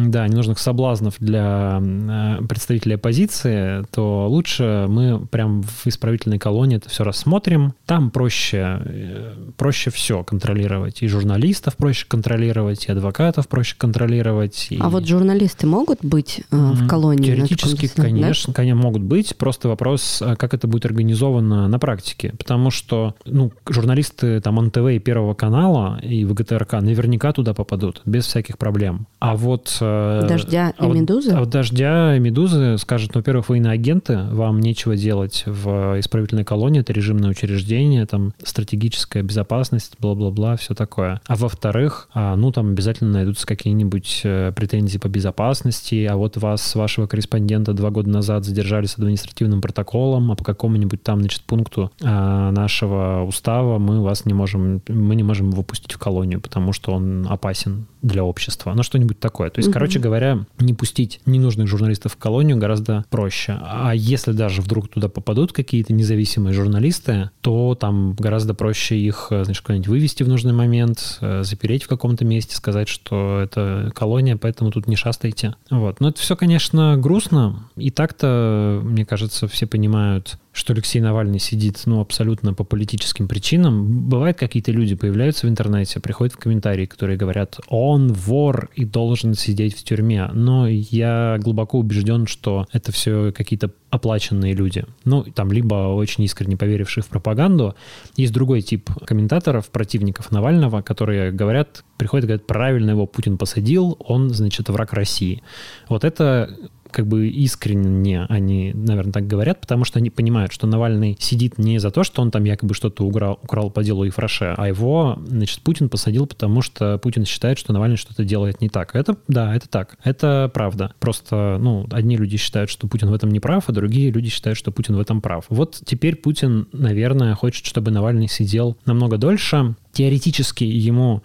Да, 0.10 0.28
ненужных 0.28 0.60
соблазнов 0.60 1.16
для 1.20 1.82
э, 1.82 2.46
представителей 2.48 2.96
оппозиции, 2.96 3.84
то 3.92 4.28
лучше 4.28 4.86
мы 4.88 5.25
прям 5.28 5.63
в 5.63 5.88
исправительной 5.88 6.40
колонии 6.40 6.78
это 6.78 6.90
все 6.90 7.04
рассмотрим. 7.04 7.74
Там 7.86 8.12
проще, 8.12 8.82
э, 8.86 9.34
проще 9.58 9.90
все 9.90 10.24
контролировать. 10.24 11.01
И 11.01 11.08
журналистов 11.08 11.78
проще 11.78 12.06
контролировать, 12.08 12.86
и 12.86 12.92
адвокатов 12.92 13.48
проще 13.48 13.75
контролировать. 13.78 14.68
И... 14.70 14.78
А 14.80 14.90
вот 14.90 15.06
журналисты 15.06 15.68
могут 15.68 16.04
быть 16.04 16.42
в 16.51 16.88
колонии? 16.88 17.25
Теоретически, 17.25 17.88
конечно, 17.88 18.54
да? 18.54 18.58
конечно, 18.58 18.82
могут 18.82 19.01
быть. 19.01 19.36
Просто 19.36 19.68
вопрос, 19.68 20.22
как 20.38 20.54
это 20.54 20.68
будет 20.68 20.86
организовано 20.86 21.68
на 21.68 21.80
практике. 21.80 22.34
Потому 22.38 22.72
что 22.72 23.16
ну, 23.25 23.51
журналисты 23.68 24.40
там 24.42 24.56
НТВ 24.56 24.90
и 24.92 25.00
Первого 25.00 25.34
канала 25.34 26.00
и 26.12 26.25
ВГТРК 26.25 26.74
наверняка 26.82 27.32
туда 27.32 27.53
попадут, 27.53 28.01
без 28.06 28.25
всяких 28.25 28.58
проблем. 28.58 29.08
А 29.20 29.36
вот... 29.36 29.77
Э, 29.82 30.25
дождя 30.27 30.74
а 30.77 30.86
и 30.86 30.89
Медузы? 30.89 31.32
Вот, 31.32 31.38
а 31.38 31.39
вот 31.41 31.50
Дождя 31.50 32.15
и 32.15 32.20
Медузы 32.20 32.77
скажут, 32.77 33.13
ну, 33.13 33.20
во-первых, 33.20 33.50
вы 33.50 33.58
иноагенты, 33.58 34.20
вам 34.32 34.60
нечего 34.60 34.96
делать 34.96 35.44
в 35.46 36.00
исправительной 36.00 36.44
колонии, 36.44 36.82
это 36.82 36.94
режимное 36.94 37.30
учреждение, 37.30 38.06
там 38.06 38.34
стратегическая 38.44 39.22
безопасность, 39.22 39.94
бла-бла-бла, 40.00 40.56
все 40.58 40.74
такое. 40.74 41.22
А 41.27 41.36
во-вторых, 41.36 42.10
а, 42.13 42.36
ну, 42.36 42.51
там 42.51 42.72
обязательно 42.72 43.12
найдутся 43.12 43.46
какие-нибудь 43.46 44.22
э, 44.24 44.51
претензии 44.56 44.98
по 44.98 45.08
безопасности, 45.08 46.06
а 46.06 46.15
вот 46.15 46.38
вас, 46.38 46.75
вашего 46.75 47.08
корреспондента, 47.08 47.74
два 47.74 47.89
года 47.89 48.10
назад 48.10 48.46
задержали 48.46 48.86
с 48.86 48.98
административным 48.98 49.62
протоколом, 49.62 50.32
а 50.32 50.36
по 50.36 50.44
какому-нибудь 50.44 51.03
там, 51.03 51.20
значит, 51.20 51.41
пункту 51.44 51.91
а, 52.01 52.51
нашего 52.51 53.24
устава 53.24 53.77
мы 53.77 54.01
вас 54.01 54.25
не 54.25 54.34
можем, 54.34 54.82
мы 54.88 55.15
не 55.15 55.24
можем 55.24 55.51
выпустить 55.51 55.94
в 55.94 56.00
колонию, 56.01 56.41
потому 56.41 56.74
что 56.74 56.93
он 56.93 57.27
опасен 57.29 57.86
для 58.01 58.24
общества. 58.24 58.74
Ну, 58.74 58.81
что-нибудь 58.81 59.20
такое. 59.20 59.51
То 59.51 59.60
есть, 59.60 59.70
угу. 59.70 59.74
короче 59.74 60.00
говоря, 60.00 60.46
не 60.60 60.74
пустить 60.74 61.22
ненужных 61.27 61.67
журналистов 61.67 62.13
в 62.13 62.17
колонию 62.17 62.58
гораздо 62.58 63.05
проще. 63.10 63.60
А 63.62 63.91
если 63.93 64.31
даже 64.31 64.62
вдруг 64.62 64.89
туда 64.89 65.08
попадут 65.08 65.53
какие-то 65.53 65.93
независимые 65.93 66.53
журналисты, 66.53 67.29
то 67.41 67.75
там 67.75 68.15
гораздо 68.17 68.55
проще 68.55 68.98
их, 68.98 69.27
значит, 69.29 69.63
куда-нибудь 69.63 69.88
вывести 69.88 70.24
в 70.24 70.27
нужный 70.27 70.53
момент, 70.53 71.20
э, 71.22 71.43
запереть 71.43 71.84
в 71.84 71.88
каком-то 71.88 72.25
месте, 72.25 72.55
сказать, 72.55 72.88
что 72.88 73.39
это 73.39 73.91
колония, 73.93 74.36
поэтому 74.38 74.72
тут 74.72 74.88
не 74.88 74.96
шастайте. 74.96 75.55
Вот. 75.70 76.00
Но 76.00 76.10
это 76.10 76.20
все, 76.20 76.36
конечно, 76.36 76.98
грустно. 76.98 77.67
И 77.75 77.91
так-то, 77.91 78.81
мне 78.84 79.05
кажется, 79.05 79.48
все 79.48 79.67
понимают, 79.67 80.39
что 80.53 80.74
Алексей 80.74 81.00
Навальный 81.00 81.39
сидит, 81.39 81.81
ну, 81.86 82.01
абсолютно 82.01 82.53
по 82.53 82.63
политическим 82.63 83.27
причинам. 83.27 84.10
Бывают 84.10 84.38
какие-то 84.38 84.72
люди 84.72 84.96
появляются 84.96 85.48
в 85.48 85.50
интернете, 85.50 86.00
приходят 86.00 86.34
в 86.34 86.38
комментарии, 86.38 86.86
которые 86.86 87.17
говорят, 87.17 87.60
он 87.67 88.12
вор 88.12 88.70
и 88.75 88.84
должен 88.84 89.34
сидеть 89.34 89.77
в 89.77 89.84
тюрьме. 89.84 90.29
Но 90.34 90.67
я 90.67 91.38
глубоко 91.39 91.79
убежден, 91.79 92.27
что 92.27 92.67
это 92.74 92.91
все 92.91 93.31
какие-то 93.31 93.72
оплаченные 93.91 94.53
люди. 94.53 94.86
Ну, 95.05 95.24
там 95.24 95.51
либо 95.51 95.93
очень 95.93 96.24
искренне 96.24 96.58
поверившие 96.58 97.03
в 97.03 97.08
пропаганду. 97.08 97.75
Есть 98.15 98.34
другой 98.34 98.62
тип 98.62 98.89
комментаторов, 99.05 99.70
противников 99.70 100.31
Навального, 100.31 100.81
которые 100.81 101.31
говорят, 101.31 101.84
приходят 101.98 102.25
и 102.25 102.27
говорят, 102.27 102.48
правильно 102.48 102.91
его 102.91 103.05
Путин 103.05 103.38
посадил, 103.38 103.98
он, 104.00 104.29
значит, 104.31 104.70
враг 104.70 104.93
России. 104.93 105.43
Вот 105.88 106.03
это 106.03 106.58
как 106.92 107.08
бы 107.08 107.28
искренне 107.28 108.26
они, 108.30 108.72
наверное, 108.74 109.14
так 109.14 109.28
говорят, 109.28 109.62
потому 109.62 109.86
что 109.86 110.00
они 110.00 110.10
понимают, 110.10 110.52
что 110.52 110.68
Навальный 110.68 111.18
сидит 111.20 111.58
не 111.58 111.80
за 111.80 111.92
то, 111.92 112.04
что 112.04 112.22
он 112.22 112.32
там 112.32 112.44
якобы 112.44 112.74
что-то 112.74 113.04
украл, 113.06 113.40
украл 113.42 113.72
по 113.72 113.84
делу 113.84 114.04
Ефраше, 114.04 114.54
а 114.58 114.68
его, 114.68 115.18
значит, 115.26 115.62
Путин 115.62 115.90
посадил, 115.90 116.28
потому 116.28 116.62
что 116.62 116.98
Путин 116.98 117.26
считает, 117.26 117.58
что 117.58 117.74
Навальный 117.74 117.98
что-то 117.98 118.24
делает 118.24 118.62
не 118.62 118.70
так. 118.70 118.96
Это, 118.96 119.18
да, 119.28 119.56
это 119.56 119.68
так. 119.70 119.98
Это 120.04 120.50
правда. 120.54 120.94
Просто, 121.00 121.58
ну, 121.60 121.88
одни 121.92 122.18
люди 122.18 122.38
считают, 122.38 122.70
что 122.70 122.88
Путин 122.88 123.10
в 123.10 123.14
этом 123.14 123.30
не 123.32 123.40
прав, 123.40 123.68
а 123.68 123.72
другие 123.72 124.12
люди 124.12 124.30
считают, 124.30 124.58
что 124.58 124.72
Путин 124.72 124.96
в 124.96 125.00
этом 125.00 125.22
прав. 125.22 125.46
Вот 125.50 125.82
теперь 125.86 126.16
Путин, 126.16 126.68
наверное, 126.72 127.36
хочет, 127.36 127.66
чтобы 127.66 127.92
Навальный 127.92 128.28
сидел 128.28 128.78
намного 128.86 129.18
дольше. 129.18 129.76
Теоретически 129.94 130.64
ему 130.64 131.22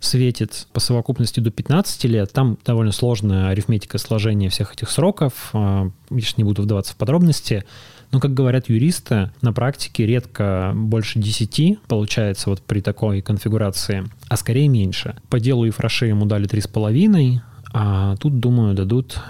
светит 0.00 0.66
по 0.72 0.80
совокупности 0.80 1.40
до 1.40 1.50
15 1.50 2.04
лет. 2.04 2.32
Там 2.32 2.58
довольно 2.64 2.92
сложная 2.92 3.48
арифметика 3.48 3.98
сложения 3.98 4.48
всех 4.48 4.72
этих 4.72 4.90
сроков. 4.90 5.50
А, 5.52 5.90
я 6.10 6.20
сейчас 6.20 6.36
не 6.36 6.44
буду 6.44 6.62
вдаваться 6.62 6.92
в 6.92 6.96
подробности. 6.96 7.64
Но, 8.10 8.20
как 8.20 8.32
говорят 8.32 8.68
юристы, 8.68 9.30
на 9.42 9.52
практике 9.52 10.06
редко 10.06 10.72
больше 10.74 11.18
10 11.18 11.80
получается 11.88 12.48
вот 12.48 12.62
при 12.62 12.80
такой 12.80 13.20
конфигурации, 13.20 14.04
а 14.28 14.36
скорее 14.36 14.68
меньше. 14.68 15.16
По 15.28 15.38
делу 15.38 15.64
Ефраше 15.64 16.06
ему 16.06 16.24
дали 16.24 16.48
3,5, 16.48 17.40
а 17.74 18.16
тут, 18.16 18.40
думаю, 18.40 18.74
дадут 18.74 19.20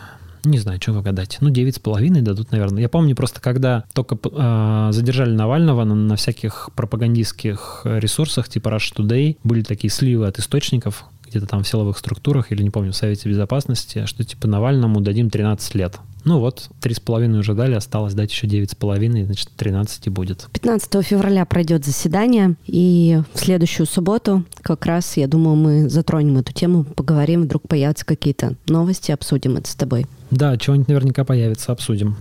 не 0.45 0.59
знаю, 0.59 0.80
что 0.80 1.00
гадать. 1.00 1.38
Ну, 1.40 1.50
девять 1.50 1.76
с 1.76 1.78
половиной 1.78 2.23
дадут, 2.23 2.52
наверное. 2.52 2.83
Я 2.83 2.88
помню 2.88 3.14
просто, 3.14 3.40
когда 3.40 3.85
только 3.92 4.16
э, 4.16 4.88
задержали 4.92 5.30
Навального 5.30 5.85
на, 5.85 5.95
на 5.95 6.16
всяких 6.16 6.71
пропагандистских 6.75 7.83
ресурсах, 7.85 8.49
типа 8.49 8.68
Rush 8.68 8.95
Today, 8.97 9.37
были 9.45 9.62
такие 9.62 9.90
сливы 9.90 10.26
от 10.26 10.38
источников, 10.38 11.04
где-то 11.30 11.47
там 11.47 11.62
в 11.62 11.68
силовых 11.68 11.99
структурах, 11.99 12.52
или 12.52 12.62
не 12.62 12.70
помню, 12.70 12.92
в 12.92 12.97
Совете 12.97 13.28
Безопасности, 13.28 14.06
что 14.06 14.25
типа 14.25 14.47
Навальному 14.47 15.00
дадим 15.00 15.30
13 15.30 15.75
лет. 15.75 15.99
Ну 16.25 16.40
вот, 16.40 16.68
три 16.80 16.94
с 16.94 17.00
половиной 17.00 17.38
уже 17.38 17.54
дали, 17.54 17.75
осталось 17.75 18.14
дать 18.14 18.30
еще 18.30 18.47
девять 18.47 18.73
с 18.73 18.75
половиной, 18.75 19.25
значит, 19.25 19.50
13 19.56 20.08
и 20.08 20.11
будет. 20.11 20.49
15 20.52 21.06
февраля 21.06 21.44
пройдет 21.44 21.85
заседание, 21.85 22.56
и 22.66 23.20
в 23.32 23.38
следующую 23.38 23.87
субботу 23.87 24.44
как 24.62 24.85
раз, 24.85 25.16
я 25.16 25.26
думаю, 25.26 25.56
мы 25.56 25.88
затронем 25.88 26.37
эту 26.38 26.52
тему, 26.52 26.85
поговорим, 26.85 27.42
вдруг 27.42 27.66
появятся 27.68 28.04
какие-то 28.04 28.56
новости, 28.66 29.12
обсудим 29.12 29.56
это 29.56 29.70
с 29.70 29.75
тобой. 29.75 30.06
Да, 30.30 30.56
чего-нибудь 30.58 30.88
наверняка 30.88 31.25
появится, 31.25 31.73
обсудим. 31.73 32.16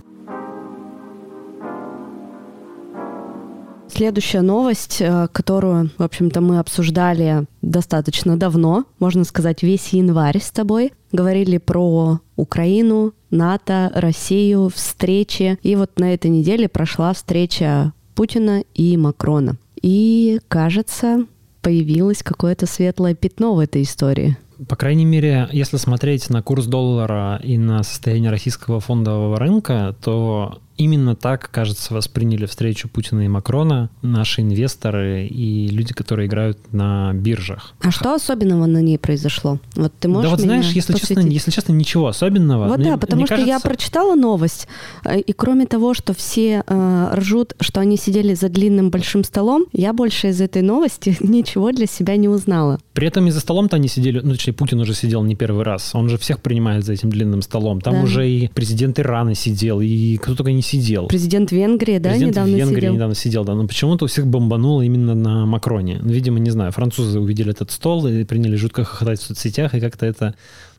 Следующая 3.90 4.42
новость, 4.42 4.98
э, 5.00 5.28
которую, 5.32 5.90
в 5.96 6.02
общем-то, 6.02 6.40
мы 6.40 6.58
обсуждали 6.58 7.46
достаточно 7.62 8.36
давно, 8.36 8.84
можно 8.98 9.24
сказать, 9.24 9.62
весь 9.62 9.88
январь 9.88 10.40
с 10.40 10.50
тобой. 10.50 10.92
Говорили 11.10 11.58
про 11.58 12.20
Украину, 12.36 13.14
НАТО, 13.30 13.90
Россию, 13.94 14.70
встречи. 14.74 15.58
И 15.62 15.74
вот 15.74 15.98
на 15.98 16.12
этой 16.14 16.30
неделе 16.30 16.68
прошла 16.68 17.12
встреча 17.12 17.92
Путина 18.14 18.62
и 18.74 18.96
Макрона. 18.96 19.56
И, 19.80 20.40
кажется, 20.48 21.24
появилось 21.62 22.22
какое-то 22.22 22.66
светлое 22.66 23.14
пятно 23.14 23.54
в 23.54 23.58
этой 23.58 23.82
истории. 23.82 24.36
По 24.68 24.74
крайней 24.74 25.04
мере, 25.04 25.48
если 25.52 25.76
смотреть 25.76 26.30
на 26.30 26.42
курс 26.42 26.66
доллара 26.66 27.40
и 27.42 27.58
на 27.58 27.84
состояние 27.84 28.30
российского 28.30 28.80
фондового 28.80 29.38
рынка, 29.38 29.94
то 30.02 30.58
Именно 30.78 31.16
так, 31.16 31.50
кажется, 31.50 31.92
восприняли 31.92 32.46
встречу 32.46 32.88
Путина 32.88 33.22
и 33.22 33.28
Макрона 33.28 33.90
наши 34.00 34.42
инвесторы 34.42 35.26
и 35.26 35.66
люди, 35.68 35.92
которые 35.92 36.28
играют 36.28 36.72
на 36.72 37.12
биржах. 37.14 37.74
А 37.80 37.90
что 37.90 38.14
особенного 38.14 38.66
на 38.66 38.80
ней 38.80 38.96
произошло? 38.96 39.58
Вот 39.74 39.92
ты 39.98 40.06
можешь 40.06 40.30
Да 40.30 40.36
вот 40.36 40.40
знаешь, 40.40 40.70
если 40.70 40.92
честно, 40.94 41.20
если 41.20 41.50
честно, 41.50 41.72
ничего 41.72 42.06
особенного. 42.06 42.68
Вот 42.68 42.78
мне, 42.78 42.92
да, 42.92 42.96
потому 42.96 43.26
что 43.26 43.34
кажется... 43.34 43.50
я 43.50 43.58
прочитала 43.58 44.14
новость, 44.14 44.68
э, 45.04 45.18
и 45.18 45.32
кроме 45.32 45.66
того, 45.66 45.94
что 45.94 46.14
все 46.14 46.62
э, 46.64 47.10
ржут, 47.14 47.56
что 47.58 47.80
они 47.80 47.96
сидели 47.96 48.34
за 48.34 48.48
длинным 48.48 48.90
большим 48.90 49.24
столом, 49.24 49.66
я 49.72 49.92
больше 49.92 50.28
из 50.28 50.40
этой 50.40 50.62
новости 50.62 51.16
ничего 51.20 51.72
для 51.72 51.86
себя 51.86 52.16
не 52.16 52.28
узнала. 52.28 52.78
При 52.92 53.08
этом 53.08 53.26
и 53.26 53.30
за 53.32 53.40
столом-то 53.40 53.74
они 53.76 53.88
сидели, 53.88 54.20
ну, 54.20 54.30
точнее, 54.30 54.52
Путин 54.52 54.78
уже 54.78 54.94
сидел 54.94 55.24
не 55.24 55.34
первый 55.34 55.64
раз, 55.64 55.90
он 55.94 56.08
же 56.08 56.18
всех 56.18 56.40
принимает 56.40 56.84
за 56.84 56.92
этим 56.92 57.10
длинным 57.10 57.42
столом. 57.42 57.80
Там 57.80 57.94
да. 57.94 58.02
уже 58.02 58.28
и 58.30 58.48
президент 58.54 59.00
Ирана 59.00 59.34
сидел, 59.34 59.80
и 59.80 60.16
кто 60.18 60.36
только 60.36 60.52
не 60.52 60.62
сидел. 60.68 61.06
Президент 61.08 61.50
Венгрии, 61.52 61.98
да, 61.98 62.10
Президент 62.10 62.32
недавно 62.32 62.56
Венгрии 62.56 62.80
сидел? 62.80 62.94
недавно 62.94 63.14
сидел, 63.14 63.44
да. 63.44 63.54
Но 63.54 63.66
почему-то 63.66 64.04
у 64.04 64.08
всех 64.08 64.26
бомбануло 64.26 64.82
именно 64.82 65.14
на 65.14 65.46
Макроне. 65.46 65.98
Ну, 66.02 66.12
видимо, 66.12 66.38
не 66.38 66.50
знаю, 66.50 66.72
французы 66.72 67.18
увидели 67.18 67.50
этот 67.50 67.70
стол 67.70 68.06
и 68.06 68.24
приняли 68.24 68.56
жутко 68.56 68.84
хохотать 68.84 69.20
в 69.20 69.22
соцсетях, 69.22 69.74
и 69.74 69.80
как-то 69.80 70.06
это 70.06 70.34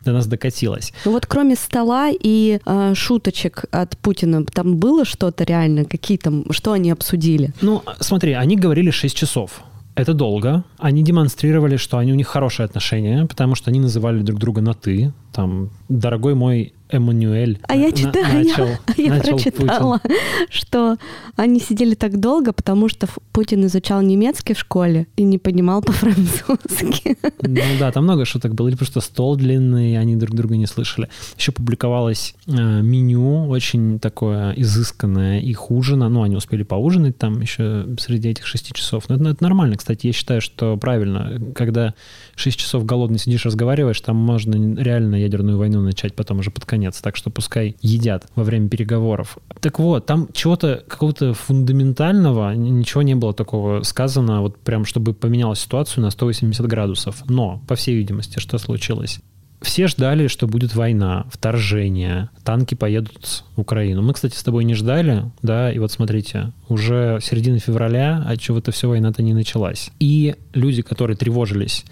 до 0.06 0.14
нас 0.14 0.28
докатилось. 0.28 0.94
Ну 1.06 1.12
вот 1.12 1.26
кроме 1.26 1.56
стола 1.56 2.10
и 2.10 2.60
э, 2.66 2.94
шуточек 2.96 3.66
от 3.72 3.98
Путина, 3.98 4.46
там 4.46 4.78
было 4.78 5.06
что-то 5.06 5.44
реально? 5.44 5.86
Какие 5.86 6.18
там, 6.18 6.46
что 6.52 6.72
они 6.72 6.92
обсудили? 6.92 7.54
Ну, 7.62 7.82
смотри, 8.00 8.34
они 8.34 8.56
говорили 8.56 8.92
6 8.92 9.16
часов. 9.16 9.64
Это 9.96 10.14
долго. 10.14 10.64
Они 10.78 11.04
демонстрировали, 11.04 11.76
что 11.76 11.98
они, 11.98 12.14
у 12.14 12.16
них 12.16 12.28
хорошие 12.28 12.66
отношения, 12.66 13.26
потому 13.26 13.56
что 13.56 13.70
они 13.70 13.82
называли 13.82 14.22
друг 14.22 14.40
друга 14.40 14.62
на 14.62 14.74
«ты». 14.74 15.12
Там, 15.40 15.70
дорогой 15.88 16.36
мой 16.36 16.74
Эммануэль 16.90 17.60
а 17.68 17.76
я 17.76 17.92
читаю, 17.92 18.26
начал, 18.34 18.66
я, 18.66 18.80
я 18.98 19.10
начал 19.14 19.38
прочитала, 19.38 20.00
Путин. 20.00 20.18
что 20.50 20.98
они 21.36 21.60
сидели 21.60 21.94
так 21.94 22.20
долго, 22.20 22.52
потому 22.52 22.90
что 22.90 23.08
Путин 23.32 23.64
изучал 23.68 24.02
немецкий 24.02 24.56
в 24.56 24.60
школе 24.60 25.06
и 25.16 25.24
не 25.24 25.38
понимал 25.38 25.82
по-французски. 25.84 27.18
Ну 27.44 27.62
да, 27.80 27.92
там 27.92 28.06
много 28.06 28.26
шуток 28.26 28.56
было, 28.56 28.70
или 28.70 28.76
просто 28.76 29.02
стол 29.02 29.36
длинный, 29.36 30.00
они 30.00 30.16
друг 30.16 30.36
друга 30.36 30.58
не 30.58 30.66
слышали. 30.66 31.10
Еще 31.38 31.52
публиковалось 31.52 32.34
э, 32.48 32.52
меню 32.82 33.48
очень 33.48 34.00
такое 34.00 34.54
изысканное 34.54 35.40
их 35.40 35.70
ужина, 35.70 36.10
ну 36.10 36.24
они 36.24 36.36
успели 36.36 36.64
поужинать 36.64 37.18
там 37.20 37.40
еще 37.40 37.86
среди 38.00 38.30
этих 38.30 38.48
шести 38.48 38.74
часов. 38.74 39.10
Но 39.10 39.16
это, 39.16 39.30
это 39.30 39.44
нормально, 39.44 39.78
кстати, 39.78 40.08
я 40.08 40.14
считаю, 40.14 40.42
что 40.42 40.76
правильно, 40.76 41.40
когда 41.54 41.94
шесть 42.36 42.58
часов 42.58 42.84
голодный 42.86 43.20
сидишь, 43.20 43.46
разговариваешь, 43.46 44.02
там 44.02 44.16
можно 44.16 44.76
реально 44.82 45.16
ядерную 45.30 45.58
войну 45.58 45.82
начать 45.82 46.16
потом 46.16 46.40
уже 46.40 46.50
под 46.50 46.66
конец 46.66 47.00
так 47.02 47.16
что 47.16 47.30
пускай 47.30 47.76
едят 47.82 48.26
во 48.36 48.44
время 48.44 48.68
переговоров. 48.68 49.38
Так 49.62 49.80
вот, 49.80 50.06
там 50.06 50.28
чего-то 50.34 50.84
какого-то 50.88 51.34
фундаментального, 51.34 52.54
ничего 52.56 53.04
не 53.04 53.16
было 53.16 53.34
такого 53.34 53.84
сказано, 53.84 54.42
вот 54.42 54.58
прям 54.58 54.86
чтобы 54.86 55.14
поменялась 55.14 55.60
ситуацию 55.60 56.04
на 56.04 56.10
180 56.10 56.66
градусов. 56.66 57.24
Но, 57.30 57.62
по 57.68 57.76
всей 57.76 57.96
видимости, 57.96 58.40
что 58.40 58.58
случилось? 58.58 59.20
Все 59.62 59.88
ждали, 59.88 60.28
что 60.28 60.48
будет 60.48 60.74
война, 60.74 61.26
вторжение, 61.30 62.30
танки 62.46 62.76
поедут 62.76 63.44
в 63.56 63.62
Украину. 63.62 64.02
Мы, 64.02 64.14
кстати, 64.14 64.36
с 64.36 64.44
тобой 64.44 64.64
не 64.64 64.74
ждали, 64.74 65.26
да, 65.42 65.70
и 65.72 65.80
вот 65.80 65.92
смотрите, 65.92 66.54
уже 66.70 67.20
середина 67.22 67.60
февраля, 67.60 68.24
а 68.26 68.38
чего-то 68.38 68.72
все 68.72 68.88
война-то 68.88 69.22
не 69.22 69.34
началась. 69.34 69.92
И 70.00 70.36
люди, 70.54 70.82
которые 70.82 71.18
тревожились 71.18 71.84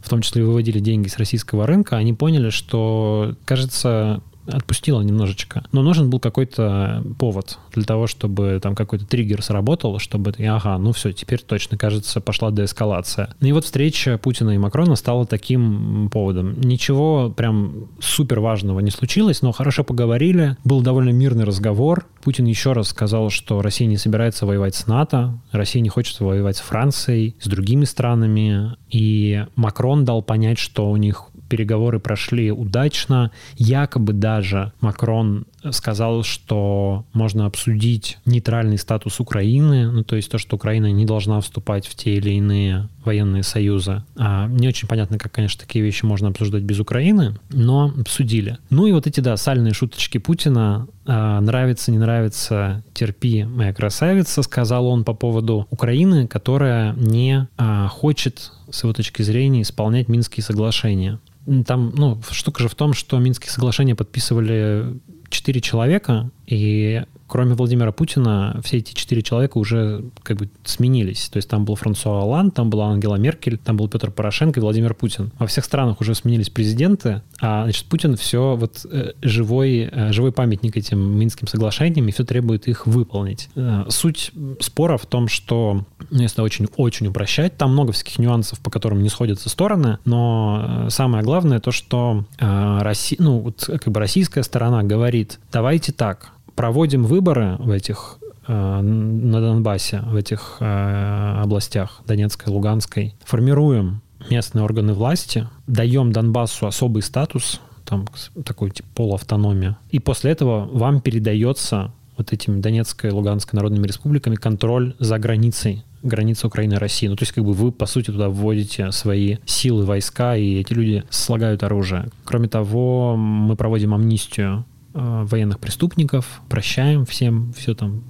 в 0.00 0.08
том 0.08 0.22
числе 0.22 0.44
выводили 0.44 0.78
деньги 0.78 1.08
с 1.08 1.18
российского 1.18 1.66
рынка, 1.66 1.96
они 1.96 2.12
поняли, 2.12 2.50
что, 2.50 3.34
кажется, 3.44 4.22
отпустила 4.46 5.00
немножечко. 5.00 5.64
Но 5.72 5.82
нужен 5.82 6.10
был 6.10 6.20
какой-то 6.20 7.04
повод 7.18 7.58
для 7.72 7.84
того, 7.84 8.06
чтобы 8.06 8.58
там 8.62 8.74
какой-то 8.74 9.06
триггер 9.06 9.42
сработал, 9.42 9.98
чтобы, 9.98 10.32
ага, 10.38 10.78
ну 10.78 10.92
все, 10.92 11.12
теперь 11.12 11.40
точно, 11.40 11.76
кажется, 11.76 12.20
пошла 12.20 12.50
деэскалация. 12.50 13.34
И 13.40 13.52
вот 13.52 13.64
встреча 13.64 14.18
Путина 14.18 14.50
и 14.50 14.58
Макрона 14.58 14.96
стала 14.96 15.26
таким 15.26 16.08
поводом. 16.10 16.60
Ничего 16.60 17.30
прям 17.30 17.88
супер 18.00 18.40
важного 18.40 18.80
не 18.80 18.90
случилось, 18.90 19.42
но 19.42 19.52
хорошо 19.52 19.84
поговорили, 19.84 20.56
был 20.64 20.80
довольно 20.80 21.10
мирный 21.10 21.44
разговор. 21.44 22.06
Путин 22.22 22.46
еще 22.46 22.72
раз 22.72 22.88
сказал, 22.88 23.30
что 23.30 23.62
Россия 23.62 23.86
не 23.86 23.96
собирается 23.96 24.46
воевать 24.46 24.74
с 24.74 24.86
НАТО, 24.86 25.38
Россия 25.52 25.82
не 25.82 25.88
хочет 25.88 26.18
воевать 26.20 26.56
с 26.56 26.60
Францией, 26.60 27.36
с 27.40 27.46
другими 27.46 27.84
странами, 27.84 28.76
и 28.90 29.44
Макрон 29.54 30.04
дал 30.04 30.22
понять, 30.22 30.58
что 30.58 30.90
у 30.90 30.96
них 30.96 31.28
переговоры 31.48 31.98
прошли 32.00 32.50
удачно. 32.50 33.30
Якобы 33.56 34.12
даже 34.12 34.72
Макрон 34.80 35.46
сказал, 35.72 36.22
что 36.22 37.04
можно 37.12 37.46
обсудить 37.46 38.18
нейтральный 38.24 38.78
статус 38.78 39.20
Украины, 39.20 39.90
ну 39.90 40.04
то 40.04 40.16
есть 40.16 40.30
то, 40.30 40.38
что 40.38 40.56
Украина 40.56 40.90
не 40.92 41.04
должна 41.04 41.40
вступать 41.40 41.86
в 41.86 41.94
те 41.94 42.14
или 42.14 42.30
иные 42.30 42.88
военные 43.04 43.42
союзы. 43.42 44.02
А, 44.16 44.48
не 44.48 44.68
очень 44.68 44.88
понятно, 44.88 45.18
как, 45.18 45.32
конечно, 45.32 45.60
такие 45.60 45.84
вещи 45.84 46.04
можно 46.04 46.28
обсуждать 46.28 46.62
без 46.62 46.80
Украины, 46.80 47.36
но 47.50 47.92
обсудили. 47.98 48.58
Ну 48.70 48.86
и 48.86 48.92
вот 48.92 49.06
эти, 49.06 49.20
да, 49.20 49.36
сальные 49.36 49.72
шуточки 49.72 50.18
Путина, 50.18 50.88
а, 51.06 51.40
нравится, 51.40 51.92
не 51.92 51.98
нравится, 51.98 52.82
терпи, 52.92 53.44
моя 53.44 53.72
красавица, 53.72 54.42
сказал 54.42 54.86
он 54.88 55.04
по 55.04 55.14
поводу 55.14 55.66
Украины, 55.70 56.26
которая 56.26 56.94
не 56.94 57.46
а, 57.56 57.88
хочет, 57.88 58.52
с 58.70 58.82
его 58.82 58.92
точки 58.92 59.22
зрения, 59.22 59.62
исполнять 59.62 60.08
Минские 60.08 60.42
соглашения. 60.42 61.20
Там, 61.66 61.92
ну, 61.94 62.20
штука 62.30 62.62
же 62.62 62.68
в 62.68 62.74
том, 62.74 62.92
что 62.92 63.18
Минские 63.18 63.50
соглашения 63.50 63.94
подписывали 63.94 65.00
четыре 65.28 65.60
человека, 65.60 66.30
и 66.46 67.02
кроме 67.26 67.54
Владимира 67.54 67.92
Путина, 67.92 68.60
все 68.64 68.78
эти 68.78 68.94
четыре 68.94 69.22
человека 69.22 69.58
уже 69.58 70.04
как 70.22 70.38
бы 70.38 70.48
сменились. 70.64 71.28
То 71.28 71.38
есть 71.38 71.48
там 71.48 71.64
был 71.64 71.74
Франсуа 71.74 72.22
Оланд, 72.22 72.54
там 72.54 72.70
была 72.70 72.88
Ангела 72.88 73.16
Меркель, 73.16 73.58
там 73.58 73.76
был 73.76 73.88
Петр 73.88 74.10
Порошенко 74.10 74.60
и 74.60 74.62
Владимир 74.62 74.94
Путин. 74.94 75.32
Во 75.38 75.46
всех 75.46 75.64
странах 75.64 76.00
уже 76.00 76.14
сменились 76.14 76.50
президенты, 76.50 77.22
а 77.40 77.64
значит 77.64 77.86
Путин 77.86 78.16
все 78.16 78.56
вот 78.56 78.86
э, 78.90 79.12
живой, 79.22 79.88
э, 79.90 80.12
живой 80.12 80.32
памятник 80.32 80.76
этим 80.76 81.18
Минским 81.18 81.48
соглашениям 81.48 82.08
и 82.08 82.12
все 82.12 82.24
требует 82.24 82.68
их 82.68 82.86
выполнить. 82.86 83.48
Э, 83.56 83.84
суть 83.88 84.32
спора 84.60 84.96
в 84.96 85.06
том, 85.06 85.28
что, 85.28 85.84
ну, 86.10 86.22
если 86.22 86.40
очень-очень 86.40 87.08
упрощать, 87.08 87.56
там 87.56 87.72
много 87.72 87.92
всяких 87.92 88.18
нюансов, 88.18 88.60
по 88.60 88.70
которым 88.70 89.02
не 89.02 89.08
сходятся 89.08 89.48
стороны, 89.48 89.98
но 90.04 90.86
самое 90.90 91.24
главное 91.24 91.58
то, 91.58 91.72
что 91.72 92.24
Россия, 92.38 93.18
ну 93.20 93.38
вот 93.38 93.64
как 93.66 93.92
бы 93.92 94.00
российская 94.00 94.42
сторона 94.42 94.82
говорит, 94.82 95.40
давайте 95.50 95.92
так, 95.92 96.35
проводим 96.56 97.04
выборы 97.04 97.56
в 97.58 97.70
этих 97.70 98.18
э, 98.48 98.80
на 98.80 99.40
Донбассе, 99.40 100.02
в 100.06 100.16
этих 100.16 100.56
э, 100.60 101.40
областях 101.42 102.02
Донецкой, 102.06 102.52
Луганской, 102.52 103.14
формируем 103.24 104.00
местные 104.30 104.64
органы 104.64 104.94
власти, 104.94 105.46
даем 105.66 106.10
Донбассу 106.10 106.66
особый 106.66 107.02
статус, 107.02 107.60
там 107.84 108.06
такой 108.44 108.70
типа 108.70 108.88
полуавтономия, 108.94 109.78
и 109.90 110.00
после 110.00 110.32
этого 110.32 110.66
вам 110.72 111.00
передается 111.00 111.92
вот 112.16 112.32
этими 112.32 112.60
Донецкой 112.60 113.10
и 113.10 113.12
Луганской 113.12 113.56
народными 113.58 113.86
республиками 113.86 114.34
контроль 114.36 114.94
за 114.98 115.18
границей 115.18 115.84
границы 116.02 116.46
Украины 116.46 116.74
и 116.74 116.78
России. 116.78 117.08
Ну, 117.08 117.16
то 117.16 117.22
есть, 117.22 117.32
как 117.32 117.44
бы 117.44 117.52
вы, 117.52 117.72
по 117.72 117.86
сути, 117.86 118.06
туда 118.06 118.28
вводите 118.28 118.92
свои 118.92 119.38
силы, 119.44 119.84
войска, 119.84 120.36
и 120.36 120.60
эти 120.60 120.72
люди 120.72 121.04
слагают 121.10 121.64
оружие. 121.64 122.10
Кроме 122.24 122.48
того, 122.48 123.16
мы 123.16 123.56
проводим 123.56 123.92
амнистию 123.92 124.64
военных 124.96 125.58
преступников, 125.58 126.40
прощаем 126.48 127.04
всем 127.04 127.52
все 127.52 127.74
там 127.74 128.04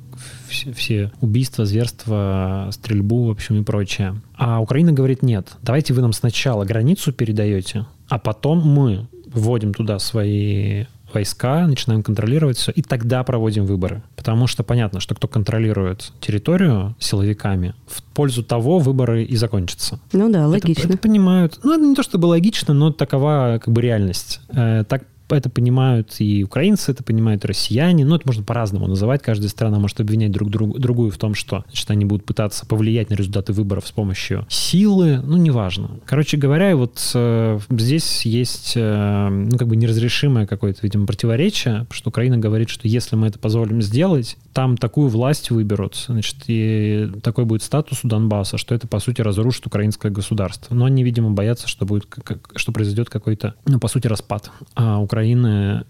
все, 0.49 0.72
все 0.72 1.12
убийства, 1.20 1.64
зверства, 1.64 2.68
стрельбу, 2.72 3.27
в 3.27 3.31
общем, 3.31 3.61
и 3.61 3.64
прочее. 3.64 4.20
А 4.37 4.61
Украина 4.61 4.92
говорит, 4.92 5.22
нет, 5.22 5.53
давайте 5.62 5.92
вы 5.92 6.03
нам 6.03 6.12
сначала 6.12 6.64
границу 6.64 7.12
передаете, 7.12 7.87
а 8.09 8.18
потом 8.18 8.66
мы 8.66 9.09
вводим 9.27 9.75
туда 9.75 9.99
свои 9.99 10.85
войска, 11.12 11.66
начинаем 11.66 12.03
контролировать 12.03 12.59
все, 12.59 12.72
и 12.72 12.83
тогда 12.83 13.22
проводим 13.25 13.64
выборы. 13.64 14.03
Потому 14.16 14.46
что 14.46 14.62
понятно, 14.62 15.01
что 15.01 15.14
кто 15.14 15.29
контролирует 15.29 16.12
территорию 16.20 16.94
силовиками, 16.99 17.75
в 17.87 18.03
пользу 18.03 18.42
того 18.42 18.79
выборы 18.79 19.25
и 19.25 19.37
закончатся. 19.37 20.01
Ну 20.12 20.31
да, 20.31 20.46
логично. 20.46 20.83
Это, 20.83 20.88
это 20.94 20.99
понимают. 20.99 21.61
Ну, 21.62 21.75
это 21.75 21.85
не 21.85 21.94
то 21.94 22.03
чтобы 22.03 22.27
логично, 22.27 22.75
но 22.75 22.92
такова 22.92 23.61
как 23.62 23.72
бы 23.72 23.81
реальность. 23.81 24.40
Э, 24.49 24.85
так 24.87 25.05
это 25.28 25.50
понимают 25.50 26.16
и 26.18 26.44
украинцы, 26.44 26.92
это 26.92 27.02
понимают 27.02 27.44
и 27.44 27.48
россияне. 27.48 28.04
Ну, 28.04 28.16
это 28.16 28.26
можно 28.26 28.44
по-разному 28.44 28.86
называть. 28.86 29.22
Каждая 29.22 29.48
страна 29.48 29.78
может 29.78 30.00
обвинять 30.00 30.30
друг 30.30 30.50
друг, 30.50 30.78
другую 30.78 31.10
в 31.10 31.18
том, 31.18 31.34
что 31.34 31.64
значит, 31.66 31.90
они 31.90 32.04
будут 32.04 32.24
пытаться 32.24 32.66
повлиять 32.66 33.10
на 33.10 33.14
результаты 33.14 33.52
выборов 33.52 33.86
с 33.86 33.92
помощью 33.92 34.46
силы. 34.48 35.20
Ну, 35.24 35.36
неважно. 35.36 35.90
Короче 36.06 36.36
говоря, 36.36 36.76
вот 36.76 37.10
э, 37.14 37.58
здесь 37.70 38.24
есть, 38.24 38.74
э, 38.76 39.28
ну, 39.28 39.58
как 39.58 39.68
бы 39.68 39.76
неразрешимое 39.76 40.46
какое-то, 40.46 40.80
видимо, 40.82 41.06
противоречие, 41.06 41.86
что 41.90 42.10
Украина 42.10 42.38
говорит, 42.38 42.68
что 42.68 42.88
если 42.88 43.16
мы 43.16 43.26
это 43.26 43.38
позволим 43.38 43.82
сделать, 43.82 44.36
там 44.52 44.76
такую 44.76 45.08
власть 45.08 45.50
выберут, 45.50 45.96
значит, 46.06 46.36
и 46.46 47.10
такой 47.22 47.44
будет 47.44 47.62
статус 47.62 48.04
у 48.04 48.08
Донбасса, 48.08 48.58
что 48.58 48.74
это, 48.74 48.86
по 48.86 49.00
сути, 49.00 49.20
разрушит 49.20 49.66
украинское 49.66 50.10
государство. 50.10 50.74
Но 50.74 50.84
они, 50.84 51.04
видимо, 51.04 51.30
боятся, 51.30 51.68
что, 51.68 51.84
будет, 51.84 52.06
что 52.54 52.72
произойдет 52.72 53.10
какой-то, 53.10 53.54
ну, 53.66 53.78
по 53.78 53.88
сути, 53.88 54.06
распад. 54.06 54.50
А 54.74 54.98
Украины 54.98 55.15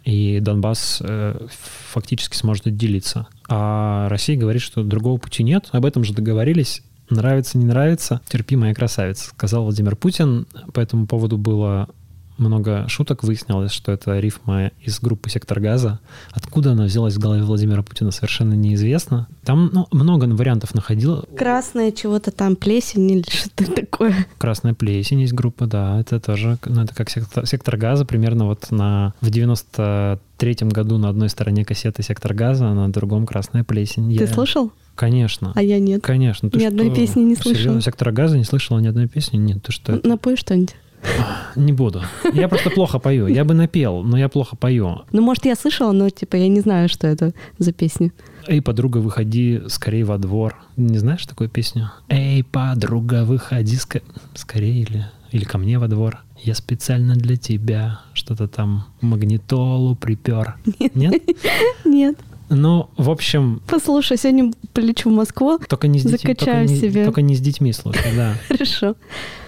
и 0.05 0.41
Донбасс 0.41 1.03
э, 1.03 1.47
фактически 1.91 2.37
сможет 2.37 2.67
отделиться. 2.67 3.27
А 3.49 4.09
Россия 4.09 4.39
говорит, 4.39 4.63
что 4.63 4.83
другого 4.83 5.19
пути 5.19 5.43
нет. 5.43 5.69
Об 5.73 5.85
этом 5.85 6.05
же 6.05 6.13
договорились. 6.13 6.83
Нравится, 7.09 7.57
не 7.57 7.65
нравится, 7.65 8.21
терпи, 8.29 8.57
моя 8.57 8.75
красавица, 8.75 9.31
сказал 9.31 9.65
Владимир 9.65 9.95
Путин. 9.95 10.47
По 10.73 10.81
этому 10.81 11.07
поводу 11.07 11.39
было 11.39 11.89
много 12.39 12.87
шуток. 12.89 13.23
Выяснилось, 13.23 13.73
что 13.73 13.93
это 13.93 14.19
рифма 14.19 14.71
из 14.83 15.01
группы 15.01 15.31
«Сектор 15.31 15.61
газа». 15.61 16.01
Откуда 16.33 16.73
она 16.73 16.85
взялась 16.85 17.15
в 17.15 17.19
голове 17.19 17.43
Владимира 17.43 17.83
Путина, 17.83 18.11
совершенно 18.11 18.55
неизвестно. 18.55 19.29
Там 19.45 19.71
ну, 19.73 19.87
много 19.91 20.25
вариантов 20.25 20.75
находила. 20.75 21.25
Красная 21.37 21.93
чего-то 21.93 22.31
там, 22.31 22.57
плесень 22.57 23.11
или 23.11 23.25
что-то 23.29 23.73
такое. 23.75 24.27
Красная 24.39 24.75
плесень 24.75 25.21
есть 25.21 25.33
группа, 25.33 25.67
да. 25.67 26.01
Это 26.01 26.21
тоже, 26.21 26.59
ну, 26.67 26.83
это 26.83 26.95
как 26.95 27.11
«Сектор, 27.11 27.47
сектор 27.47 27.77
газа». 27.77 28.05
Примерно 28.05 28.47
вот 28.47 28.71
на, 28.71 29.15
в 29.21 29.31
90 29.31 30.21
третьем 30.37 30.69
году 30.69 30.99
на 30.99 31.09
одной 31.09 31.29
стороне 31.29 31.65
кассеты 31.65 32.03
«Сектор 32.03 32.35
газа», 32.35 32.69
а 32.69 32.75
на 32.75 32.93
другом 32.93 33.27
«Красная 33.27 33.65
плесень». 33.65 34.17
Ты 34.17 34.25
я... 34.25 34.27
слышал? 34.27 34.73
Конечно. 34.95 35.53
А 35.55 35.63
я 35.63 35.79
нет. 35.79 36.03
Конечно. 36.03 36.51
Ты 36.51 36.57
ни 36.57 36.63
что? 36.63 36.69
одной 36.69 36.95
песни 36.95 37.21
не 37.21 37.37
слышала. 37.37 37.55
Серьезно, 37.55 37.81
«Сектора 37.83 38.13
газа» 38.13 38.37
не 38.37 38.45
слышала 38.45 38.79
ни 38.79 38.89
одной 38.89 39.09
песни? 39.09 39.37
Нет, 39.37 39.63
ты 39.63 39.73
что? 39.73 40.01
Напой 40.03 40.37
что-нибудь. 40.37 40.75
Не 41.57 41.73
буду. 41.73 42.03
Я 42.35 42.49
просто 42.49 42.71
плохо 42.71 42.99
пою. 42.99 43.27
Я 43.27 43.45
бы 43.45 43.55
напел, 43.55 44.03
но 44.03 44.19
я 44.19 44.29
плохо 44.29 44.57
пою. 44.57 45.03
Ну, 45.13 45.23
может, 45.23 45.47
я 45.47 45.57
слышала, 45.57 45.93
но, 45.93 46.11
типа, 46.11 46.37
я 46.37 46.49
не 46.49 46.61
знаю, 46.61 46.89
что 46.89 47.07
это 47.07 47.33
за 47.59 47.73
песня. 47.73 48.13
Эй, 48.47 48.61
подруга, 48.61 48.99
выходи 48.99 49.63
скорее 49.69 50.05
во 50.05 50.19
двор. 50.19 50.57
Не 50.77 50.99
знаешь 50.99 51.27
такую 51.27 51.49
песню? 51.49 51.91
Эй, 52.09 52.45
подруга, 52.45 53.25
выходи 53.25 53.77
ск... 53.77 54.03
скорее 54.35 54.83
или, 54.83 55.07
или 55.33 55.45
ко 55.45 55.59
мне 55.59 55.79
во 55.79 55.89
двор. 55.89 56.19
Я 56.43 56.55
специально 56.55 57.15
для 57.15 57.37
тебя 57.37 58.01
что-то 58.13 58.47
там 58.47 58.85
магнитолу 59.01 59.97
припер. 59.97 60.57
Нет? 60.79 60.95
Нет. 60.95 61.23
Нет. 61.85 62.19
Ну, 62.49 62.91
в 62.97 63.11
общем... 63.11 63.63
Послушай, 63.67 64.17
сегодня 64.17 64.53
полечу 64.73 65.11
в 65.11 65.13
Москву, 65.13 65.59
только 65.59 65.89
не 65.89 65.99
с 65.99 66.03
детьми, 66.03 66.19
закачаю 66.19 66.67
только 66.67 66.73
не, 66.73 66.81
себе. 66.81 67.05
Только 67.05 67.23
не 67.23 67.35
с 67.35 67.41
детьми 67.41 67.73
слушай, 67.73 68.15
да. 68.15 68.37
Хорошо. 68.49 68.95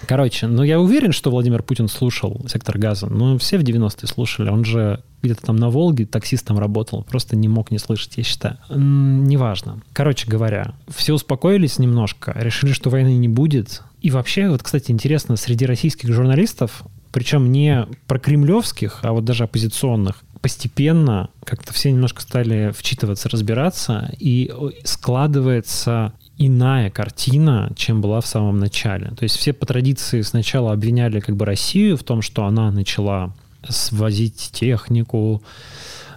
Короче, 0.06 0.46
ну 0.46 0.62
я 0.62 0.80
уверен, 0.80 1.12
что 1.12 1.30
Владимир 1.30 1.62
Путин 1.62 1.88
слушал 1.88 2.44
«Сектор 2.48 2.78
газа». 2.78 3.06
Ну, 3.06 3.36
все 3.38 3.58
в 3.58 3.62
90-е 3.62 4.08
слушали. 4.08 4.48
Он 4.48 4.64
же 4.64 5.02
где-то 5.22 5.42
там 5.42 5.56
на 5.56 5.68
Волге 5.68 6.06
таксистом 6.06 6.58
работал, 6.58 7.04
просто 7.04 7.36
не 7.36 7.48
мог 7.48 7.70
не 7.70 7.78
слышать, 7.78 8.16
я 8.16 8.22
считаю. 8.22 8.58
Неважно. 8.70 9.82
Короче 9.92 10.28
говоря, 10.28 10.74
все 10.88 11.12
успокоились 11.12 11.78
немножко, 11.78 12.32
решили, 12.36 12.72
что 12.72 12.90
войны 12.90 13.16
не 13.16 13.28
будет. 13.28 13.82
И 14.00 14.10
вообще, 14.10 14.48
вот, 14.48 14.62
кстати, 14.62 14.90
интересно, 14.90 15.36
среди 15.36 15.66
российских 15.66 16.12
журналистов, 16.12 16.84
причем 17.10 17.50
не 17.50 17.86
про 18.06 18.18
кремлевских, 18.18 19.00
а 19.02 19.12
вот 19.12 19.24
даже 19.24 19.44
оппозиционных, 19.44 20.22
постепенно 20.40 21.28
как-то 21.44 21.72
все 21.72 21.90
немножко 21.90 22.22
стали 22.22 22.72
вчитываться, 22.76 23.28
разбираться, 23.28 24.12
и 24.18 24.52
складывается 24.84 26.12
иная 26.38 26.90
картина, 26.90 27.72
чем 27.76 28.00
была 28.00 28.20
в 28.20 28.26
самом 28.26 28.58
начале. 28.58 29.08
То 29.08 29.24
есть 29.24 29.36
все 29.36 29.52
по 29.52 29.66
традиции 29.66 30.22
сначала 30.22 30.72
обвиняли 30.72 31.20
как 31.20 31.36
бы 31.36 31.44
Россию 31.44 31.96
в 31.96 32.04
том, 32.04 32.22
что 32.22 32.44
она 32.44 32.70
начала 32.70 33.34
свозить 33.68 34.50
технику, 34.52 35.42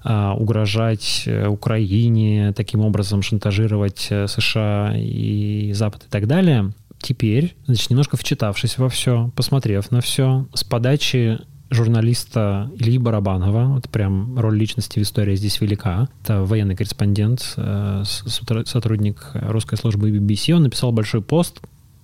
а, 0.03 0.33
угрожать 0.33 1.23
э, 1.27 1.47
Украине, 1.47 2.53
таким 2.53 2.81
образом 2.81 3.21
шантажировать 3.21 4.07
э, 4.09 4.27
США 4.27 4.93
и 4.95 5.71
Запад 5.73 6.05
и 6.07 6.09
так 6.09 6.27
далее. 6.27 6.71
Теперь, 6.99 7.55
значит, 7.65 7.89
немножко 7.89 8.17
вчитавшись 8.17 8.77
во 8.77 8.89
все, 8.89 9.31
посмотрев 9.35 9.91
на 9.91 10.01
все, 10.01 10.47
с 10.53 10.63
подачи 10.63 11.39
журналиста 11.71 12.69
Ильи 12.77 12.97
Барабанова. 12.97 13.75
Вот 13.75 13.89
прям 13.89 14.37
роль 14.37 14.57
личности 14.57 14.99
в 14.99 15.01
истории 15.01 15.35
здесь 15.35 15.59
велика. 15.61 16.09
Это 16.23 16.43
военный 16.43 16.75
корреспондент, 16.75 17.53
э, 17.55 18.03
сотрудник 18.05 19.31
русской 19.33 19.77
службы 19.77 20.11
BBC. 20.11 20.53
Он 20.53 20.63
написал 20.63 20.91
большой 20.91 21.21
пост, 21.21 21.61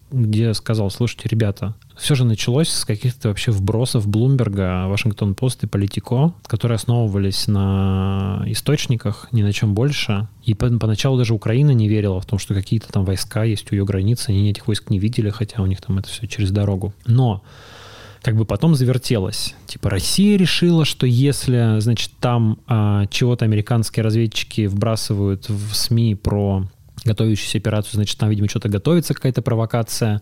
где 0.09 0.53
сказал, 0.53 0.89
слушайте, 0.89 1.27
ребята, 1.29 1.75
все 1.97 2.15
же 2.15 2.23
началось 2.23 2.69
с 2.69 2.85
каких-то 2.85 3.27
вообще 3.27 3.51
вбросов 3.51 4.07
Блумберга, 4.07 4.87
Вашингтон-Пост 4.87 5.63
и 5.63 5.67
Политико, 5.67 6.33
которые 6.45 6.77
основывались 6.77 7.47
на 7.47 8.43
источниках, 8.45 9.27
ни 9.33 9.41
на 9.41 9.51
чем 9.51 9.73
больше. 9.73 10.27
И 10.45 10.53
поначалу 10.53 11.17
даже 11.17 11.33
Украина 11.33 11.71
не 11.71 11.89
верила 11.89 12.21
в 12.21 12.25
том, 12.25 12.39
что 12.39 12.53
какие-то 12.53 12.87
там 12.89 13.03
войска 13.03 13.43
есть 13.43 13.69
у 13.71 13.75
ее 13.75 13.83
границы, 13.83 14.29
они 14.29 14.49
этих 14.49 14.67
войск 14.67 14.89
не 14.89 14.99
видели, 14.99 15.29
хотя 15.29 15.61
у 15.61 15.65
них 15.65 15.81
там 15.81 15.97
это 15.97 16.07
все 16.07 16.25
через 16.27 16.51
дорогу. 16.51 16.93
Но 17.05 17.43
как 18.27 18.35
бы 18.35 18.43
потом 18.43 18.75
завертелось. 18.75 19.55
Типа 19.67 19.89
Россия 19.89 20.37
решила, 20.37 20.83
что 20.83 21.07
если, 21.07 21.79
значит, 21.79 22.11
там 22.19 22.59
а, 22.67 23.05
чего-то 23.05 23.45
американские 23.45 24.03
разведчики 24.03 24.65
вбрасывают 24.65 25.47
в 25.47 25.73
СМИ 25.73 26.15
про 26.15 26.67
готовящуюся 27.05 27.57
операцию, 27.57 27.93
значит, 27.93 28.17
там, 28.17 28.29
видимо, 28.29 28.49
что-то 28.49 28.67
готовится, 28.67 29.13
какая-то 29.13 29.41
провокация, 29.41 30.21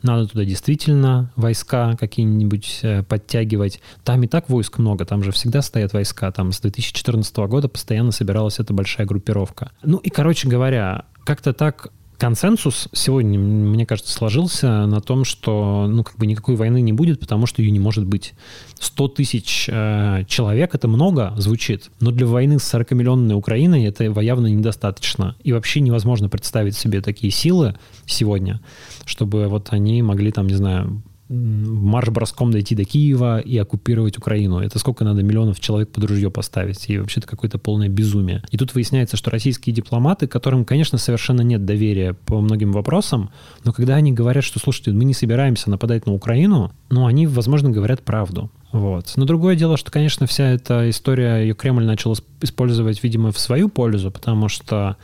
надо 0.00 0.28
туда 0.28 0.46
действительно 0.46 1.30
войска 1.36 1.94
какие-нибудь 2.00 2.78
э, 2.84 3.02
подтягивать. 3.02 3.82
Там 4.02 4.22
и 4.22 4.28
так 4.28 4.48
войск 4.48 4.78
много, 4.78 5.04
там 5.04 5.22
же 5.22 5.30
всегда 5.30 5.60
стоят 5.60 5.92
войска. 5.92 6.32
Там 6.32 6.52
с 6.52 6.60
2014 6.60 7.36
года 7.36 7.68
постоянно 7.68 8.12
собиралась 8.12 8.60
эта 8.60 8.72
большая 8.72 9.06
группировка. 9.06 9.72
Ну 9.82 9.98
и, 9.98 10.08
короче 10.08 10.48
говоря, 10.48 11.04
как-то 11.24 11.52
так 11.52 11.92
консенсус 12.22 12.88
сегодня, 12.92 13.36
мне 13.36 13.84
кажется, 13.84 14.12
сложился 14.12 14.86
на 14.86 15.00
том, 15.00 15.24
что 15.24 15.88
ну, 15.88 16.04
как 16.04 16.16
бы 16.18 16.28
никакой 16.28 16.54
войны 16.54 16.80
не 16.80 16.92
будет, 16.92 17.18
потому 17.18 17.46
что 17.46 17.62
ее 17.62 17.72
не 17.72 17.80
может 17.80 18.06
быть. 18.06 18.34
100 18.78 19.08
тысяч 19.08 19.68
э, 19.68 20.22
человек— 20.28 20.72
это 20.72 20.86
много 20.86 21.34
звучит, 21.36 21.90
но 21.98 22.12
для 22.12 22.28
войны 22.28 22.60
с 22.60 22.74
40-миллионной 22.74 23.34
Украиной 23.34 23.82
это 23.86 24.04
явно 24.04 24.46
недостаточно. 24.46 25.34
И 25.42 25.52
вообще 25.52 25.80
невозможно 25.80 26.28
представить 26.28 26.76
себе 26.76 27.00
такие 27.00 27.32
силы 27.32 27.74
сегодня, 28.06 28.60
чтобы 29.04 29.48
вот 29.48 29.72
они 29.72 30.00
могли 30.00 30.30
там, 30.30 30.46
не 30.46 30.54
знаю, 30.54 31.02
марш-броском 31.32 32.50
дойти 32.50 32.74
до 32.74 32.84
Киева 32.84 33.38
и 33.40 33.56
оккупировать 33.56 34.18
Украину. 34.18 34.60
Это 34.60 34.78
сколько 34.78 35.04
надо 35.04 35.22
миллионов 35.22 35.60
человек 35.60 35.90
под 35.90 36.04
ружье 36.04 36.30
поставить? 36.30 36.88
И 36.88 36.98
вообще 36.98 37.20
это 37.20 37.28
какое-то 37.28 37.58
полное 37.58 37.88
безумие. 37.88 38.42
И 38.50 38.58
тут 38.58 38.74
выясняется, 38.74 39.16
что 39.16 39.30
российские 39.30 39.74
дипломаты, 39.74 40.26
которым, 40.26 40.64
конечно, 40.64 40.98
совершенно 40.98 41.40
нет 41.40 41.64
доверия 41.64 42.14
по 42.14 42.40
многим 42.40 42.72
вопросам, 42.72 43.30
но 43.64 43.72
когда 43.72 43.94
они 43.96 44.12
говорят, 44.12 44.44
что, 44.44 44.58
слушайте, 44.58 44.92
мы 44.92 45.04
не 45.04 45.14
собираемся 45.14 45.70
нападать 45.70 46.06
на 46.06 46.12
Украину, 46.12 46.72
ну, 46.90 47.06
они, 47.06 47.26
возможно, 47.26 47.70
говорят 47.70 48.02
правду. 48.02 48.50
Вот. 48.72 49.12
Но 49.16 49.24
другое 49.24 49.54
дело, 49.54 49.76
что, 49.76 49.90
конечно, 49.90 50.26
вся 50.26 50.48
эта 50.48 50.88
история, 50.88 51.42
ее 51.42 51.54
Кремль 51.54 51.84
начал 51.84 52.16
использовать, 52.40 53.02
видимо, 53.02 53.30
в 53.30 53.38
свою 53.38 53.68
пользу, 53.68 54.10
потому 54.10 54.48
что 54.48 54.96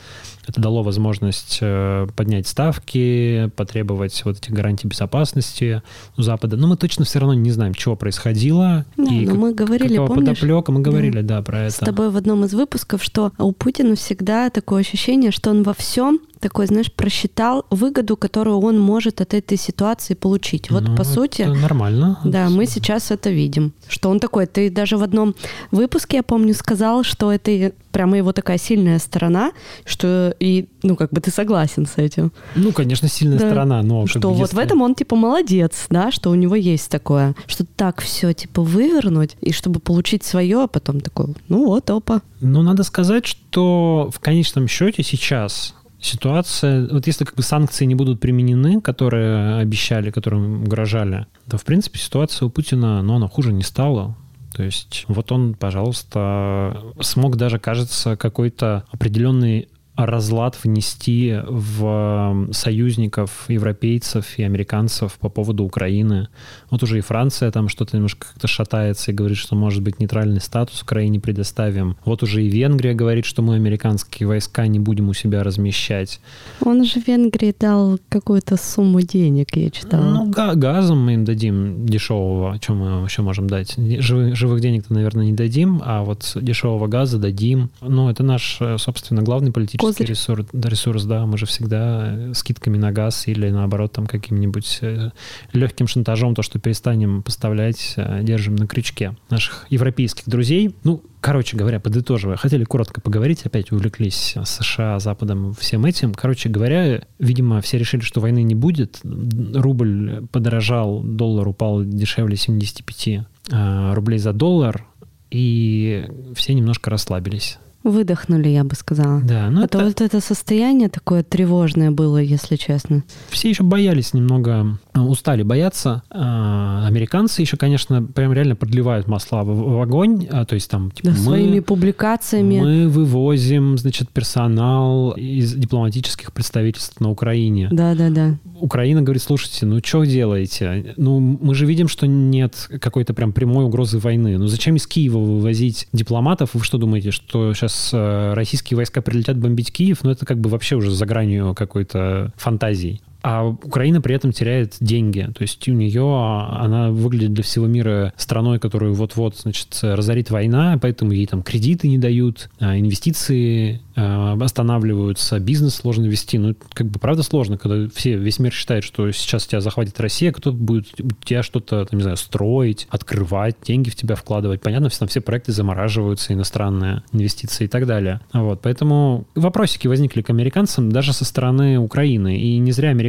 это 0.48 0.60
дало 0.60 0.82
возможность 0.82 1.58
э, 1.60 2.06
поднять 2.16 2.46
ставки, 2.46 3.50
потребовать 3.56 4.22
вот 4.24 4.38
этих 4.38 4.52
гарантий 4.52 4.88
безопасности 4.88 5.82
у 6.16 6.22
Запада. 6.22 6.56
Но 6.56 6.66
мы 6.66 6.76
точно 6.76 7.04
все 7.04 7.18
равно 7.18 7.34
не 7.34 7.50
знаем, 7.50 7.74
чего 7.74 7.96
происходило. 7.96 8.84
Да, 8.96 9.04
и 9.04 9.24
но 9.24 9.30
как, 9.30 9.40
мы 9.40 9.54
говорили, 9.54 9.96
помнишь? 9.98 10.40
Подоплека, 10.40 10.72
мы 10.72 10.80
говорили, 10.80 11.20
да. 11.20 11.36
да, 11.36 11.42
про 11.42 11.60
это. 11.62 11.74
С 11.74 11.78
тобой 11.78 12.10
в 12.10 12.16
одном 12.16 12.44
из 12.44 12.54
выпусков, 12.54 13.02
что 13.02 13.32
у 13.38 13.52
Путина 13.52 13.94
всегда 13.96 14.50
такое 14.50 14.80
ощущение, 14.80 15.30
что 15.30 15.50
он 15.50 15.62
во 15.62 15.74
всем 15.74 16.20
такой, 16.40 16.66
знаешь, 16.66 16.92
просчитал 16.92 17.64
выгоду, 17.70 18.16
которую 18.16 18.58
он 18.60 18.78
может 18.78 19.20
от 19.20 19.34
этой 19.34 19.58
ситуации 19.58 20.14
получить. 20.14 20.70
Вот 20.70 20.84
Ну, 20.88 20.96
по 20.96 21.04
сути, 21.04 21.42
нормально. 21.42 22.18
да, 22.24 22.48
мы 22.48 22.66
сейчас 22.66 23.10
это 23.10 23.30
видим. 23.30 23.72
Что 23.88 24.10
он 24.10 24.20
такой, 24.20 24.46
ты 24.46 24.70
даже 24.70 24.96
в 24.96 25.02
одном 25.02 25.34
выпуске, 25.70 26.18
я 26.18 26.22
помню, 26.22 26.54
сказал, 26.54 27.02
что 27.04 27.32
это 27.32 27.72
прямо 27.92 28.16
его 28.18 28.32
такая 28.32 28.58
сильная 28.58 28.98
сторона, 28.98 29.52
что 29.84 30.34
и, 30.38 30.66
ну, 30.82 30.94
как 30.94 31.10
бы 31.10 31.20
ты 31.20 31.30
согласен 31.30 31.86
с 31.86 31.96
этим. 31.96 32.32
Ну, 32.54 32.72
конечно, 32.72 33.08
сильная 33.08 33.38
Да. 33.38 33.46
сторона, 33.46 33.82
но 33.82 34.06
что 34.06 34.28
вот 34.30 34.36
в 34.36 34.52
если- 34.52 34.62
этом 34.62 34.82
он 34.82 34.94
типа 34.94 35.16
молодец, 35.16 35.86
да, 35.90 36.10
что 36.12 36.30
у 36.30 36.34
него 36.34 36.54
есть 36.54 36.90
такое, 36.90 37.34
что 37.46 37.64
так 37.64 38.00
все 38.00 38.32
типа 38.32 38.62
вывернуть 38.62 39.36
и 39.40 39.52
чтобы 39.52 39.80
получить 39.80 40.22
свое, 40.24 40.64
а 40.64 40.66
потом 40.68 41.00
такой, 41.00 41.34
ну 41.48 41.66
вот, 41.66 41.88
опа. 41.90 42.20
Но 42.40 42.62
надо 42.62 42.82
сказать, 42.84 43.26
что 43.26 44.10
в 44.14 44.20
конечном 44.20 44.68
счете 44.68 45.02
сейчас 45.02 45.74
ситуация, 46.00 46.88
вот 46.88 47.06
если 47.06 47.24
как 47.24 47.34
бы 47.34 47.42
санкции 47.42 47.84
не 47.84 47.94
будут 47.94 48.20
применены, 48.20 48.80
которые 48.80 49.58
обещали, 49.58 50.10
которым 50.10 50.62
угрожали, 50.62 51.26
то 51.48 51.58
в 51.58 51.64
принципе 51.64 51.98
ситуация 51.98 52.46
у 52.46 52.50
Путина, 52.50 53.02
ну, 53.02 53.16
она 53.16 53.28
хуже 53.28 53.52
не 53.52 53.62
стала. 53.62 54.16
То 54.54 54.62
есть 54.62 55.04
вот 55.08 55.30
он, 55.30 55.54
пожалуйста, 55.54 56.82
смог 57.00 57.36
даже, 57.36 57.58
кажется, 57.58 58.16
какой-то 58.16 58.84
определенный 58.90 59.68
разлад 60.06 60.56
внести 60.62 61.38
в 61.46 62.48
союзников 62.52 63.46
европейцев 63.48 64.38
и 64.38 64.42
американцев 64.42 65.14
по 65.14 65.28
поводу 65.28 65.64
Украины. 65.64 66.28
Вот 66.70 66.82
уже 66.82 66.98
и 66.98 67.00
Франция 67.00 67.50
там 67.50 67.68
что-то 67.68 67.96
немножко 67.96 68.28
как-то 68.28 68.46
шатается 68.46 69.10
и 69.10 69.14
говорит, 69.14 69.38
что 69.38 69.56
может 69.56 69.82
быть 69.82 69.98
нейтральный 69.98 70.40
статус 70.40 70.82
Украине 70.82 71.18
предоставим. 71.20 71.96
Вот 72.04 72.22
уже 72.22 72.44
и 72.44 72.48
Венгрия 72.48 72.94
говорит, 72.94 73.24
что 73.24 73.42
мы 73.42 73.56
американские 73.56 74.26
войска 74.28 74.66
не 74.66 74.78
будем 74.78 75.08
у 75.08 75.14
себя 75.14 75.42
размещать. 75.42 76.20
Он 76.60 76.84
же 76.84 77.00
Венгрии 77.04 77.54
дал 77.58 77.98
какую-то 78.08 78.56
сумму 78.56 79.00
денег, 79.02 79.56
я 79.56 79.70
читала. 79.70 80.02
Ну, 80.02 80.30
га- 80.30 80.54
газом 80.54 81.04
мы 81.04 81.14
им 81.14 81.24
дадим 81.24 81.86
дешевого. 81.86 82.58
Что 82.60 82.74
мы 82.74 83.04
еще 83.04 83.22
можем 83.22 83.48
дать? 83.48 83.74
Живых, 83.76 84.36
живых 84.36 84.60
денег-то, 84.60 84.94
наверное, 84.94 85.26
не 85.26 85.32
дадим, 85.32 85.82
а 85.84 86.02
вот 86.04 86.32
дешевого 86.40 86.86
газа 86.86 87.18
дадим. 87.18 87.70
Ну, 87.80 88.08
это 88.10 88.22
наш, 88.22 88.58
э, 88.60 88.76
собственно, 88.78 89.22
главный 89.22 89.50
политический 89.52 89.87
Козырь. 89.88 90.08
ресурс, 90.08 90.46
ресурс, 90.52 91.04
да. 91.04 91.26
Мы 91.26 91.38
же 91.38 91.46
всегда 91.46 92.12
э, 92.12 92.34
скидками 92.34 92.76
на 92.76 92.92
газ 92.92 93.28
или, 93.28 93.50
наоборот, 93.50 93.92
там 93.92 94.06
каким-нибудь 94.06 94.78
э, 94.82 95.10
легким 95.52 95.86
шантажом, 95.86 96.34
то, 96.34 96.42
что 96.42 96.58
перестанем 96.58 97.22
поставлять, 97.22 97.94
э, 97.96 98.22
держим 98.22 98.56
на 98.56 98.66
крючке 98.66 99.16
наших 99.30 99.66
европейских 99.70 100.28
друзей. 100.28 100.74
Ну, 100.84 101.02
короче 101.20 101.56
говоря, 101.56 101.80
подытоживая, 101.80 102.36
хотели 102.36 102.64
коротко 102.64 103.00
поговорить, 103.00 103.44
опять 103.44 103.72
увлеклись 103.72 104.36
США, 104.44 104.98
Западом, 104.98 105.54
всем 105.54 105.84
этим. 105.84 106.14
Короче 106.14 106.48
говоря, 106.48 107.02
видимо, 107.18 107.60
все 107.60 107.78
решили, 107.78 108.00
что 108.00 108.20
войны 108.20 108.42
не 108.42 108.54
будет. 108.54 109.00
Рубль 109.02 110.26
подорожал, 110.30 111.02
доллар 111.02 111.48
упал 111.48 111.84
дешевле 111.84 112.36
75 112.36 113.26
э, 113.50 113.94
рублей 113.94 114.18
за 114.18 114.32
доллар, 114.32 114.86
и 115.30 116.06
все 116.34 116.54
немножко 116.54 116.90
расслабились. 116.90 117.58
Выдохнули, 117.84 118.48
я 118.48 118.64
бы 118.64 118.74
сказала. 118.74 119.20
Да, 119.22 119.48
ну 119.50 119.62
а 119.64 119.68
то 119.68 119.78
это 119.78 119.86
вот 119.86 120.00
это 120.00 120.20
состояние 120.20 120.88
такое 120.88 121.22
тревожное 121.22 121.90
было, 121.90 122.18
если 122.18 122.56
честно. 122.56 123.04
все 123.30 123.48
еще 123.48 123.62
боялись 123.62 124.12
немного, 124.14 124.78
э, 124.94 125.00
устали 125.00 125.42
бояться. 125.42 126.02
А, 126.10 126.84
Американцы 126.86 127.40
еще, 127.42 127.56
конечно, 127.56 128.02
прям 128.02 128.32
реально 128.32 128.56
подливают 128.56 129.06
масла 129.06 129.42
в, 129.44 129.54
в 129.76 129.80
огонь, 129.80 130.26
а, 130.30 130.44
то 130.44 130.54
есть 130.54 130.70
там 130.70 130.90
типа, 130.90 131.08
Да, 131.10 131.14
мы- 131.14 131.18
своими 131.22 131.60
публикациями. 131.60 132.58
Мы 132.60 132.88
вывозим, 132.88 133.78
значит, 133.78 134.08
персонал 134.10 135.12
из 135.12 135.54
дипломатических 135.54 136.32
представительств 136.32 137.00
на 137.00 137.10
Украине. 137.10 137.68
Да, 137.70 137.94
да, 137.94 138.10
да. 138.10 138.38
Украина 138.60 139.02
говорит, 139.02 139.22
слушайте, 139.22 139.66
ну 139.66 139.80
что 139.84 140.04
делаете? 140.04 140.94
Ну, 140.96 141.20
мы 141.20 141.54
же 141.54 141.64
видим, 141.64 141.86
что 141.88 142.06
нет 142.06 142.68
какой-то 142.80 143.14
прям 143.14 143.32
прямой 143.32 143.64
угрозы 143.64 143.98
войны. 143.98 144.36
Ну 144.36 144.48
зачем 144.48 144.74
из 144.76 144.86
Киева 144.86 145.18
вывозить 145.18 145.86
дипломатов? 145.92 146.50
Вы 146.54 146.64
что 146.64 146.76
думаете, 146.78 147.12
что 147.12 147.54
сейчас 147.54 147.67
российские 147.92 148.76
войска 148.76 149.02
прилетят 149.02 149.36
бомбить 149.38 149.72
Киев? 149.72 149.98
Ну 150.02 150.10
это 150.10 150.26
как 150.26 150.38
бы 150.38 150.50
вообще 150.50 150.76
уже 150.76 150.90
за 150.90 151.06
гранью 151.06 151.54
какой-то 151.54 152.32
фантазии. 152.36 153.00
А 153.22 153.44
Украина 153.46 154.00
при 154.00 154.14
этом 154.14 154.32
теряет 154.32 154.76
деньги. 154.80 155.28
То 155.34 155.42
есть 155.42 155.68
у 155.68 155.72
нее 155.72 156.02
она 156.50 156.90
выглядит 156.90 157.32
для 157.32 157.42
всего 157.42 157.66
мира 157.66 158.12
страной, 158.16 158.58
которую 158.58 158.94
вот-вот, 158.94 159.36
значит, 159.36 159.78
разорит 159.82 160.30
война, 160.30 160.78
поэтому 160.80 161.12
ей 161.12 161.26
там 161.26 161.42
кредиты 161.42 161.88
не 161.88 161.98
дают, 161.98 162.48
а 162.60 162.78
инвестиции 162.78 163.80
э, 163.96 164.36
останавливаются, 164.40 165.40
бизнес 165.40 165.74
сложно 165.74 166.06
вести. 166.06 166.38
Ну, 166.38 166.54
как 166.72 166.86
бы 166.86 166.98
правда 166.98 167.22
сложно, 167.22 167.58
когда 167.58 167.88
все, 167.92 168.16
весь 168.16 168.38
мир 168.38 168.52
считает, 168.52 168.84
что 168.84 169.10
сейчас 169.10 169.46
тебя 169.46 169.60
захватит 169.60 169.98
Россия, 170.00 170.32
кто 170.32 170.52
будет 170.52 171.00
у 171.00 171.24
тебя 171.24 171.42
что-то, 171.42 171.84
там, 171.84 171.98
не 171.98 172.02
знаю, 172.02 172.16
строить, 172.16 172.86
открывать, 172.90 173.56
деньги 173.64 173.90
в 173.90 173.96
тебя 173.96 174.14
вкладывать. 174.14 174.60
Понятно, 174.60 174.88
все, 174.90 175.00
там 175.00 175.08
все 175.08 175.20
проекты 175.20 175.52
замораживаются, 175.52 176.32
иностранные 176.32 177.02
инвестиции 177.12 177.64
и 177.64 177.68
так 177.68 177.86
далее. 177.86 178.20
Вот, 178.32 178.60
поэтому 178.62 179.26
вопросики 179.34 179.88
возникли 179.88 180.22
к 180.22 180.30
американцам 180.30 180.92
даже 180.92 181.12
со 181.12 181.24
стороны 181.24 181.78
Украины. 181.78 182.38
И 182.38 182.58
не 182.58 182.70
зря 182.72 182.90
американцы 182.90 183.07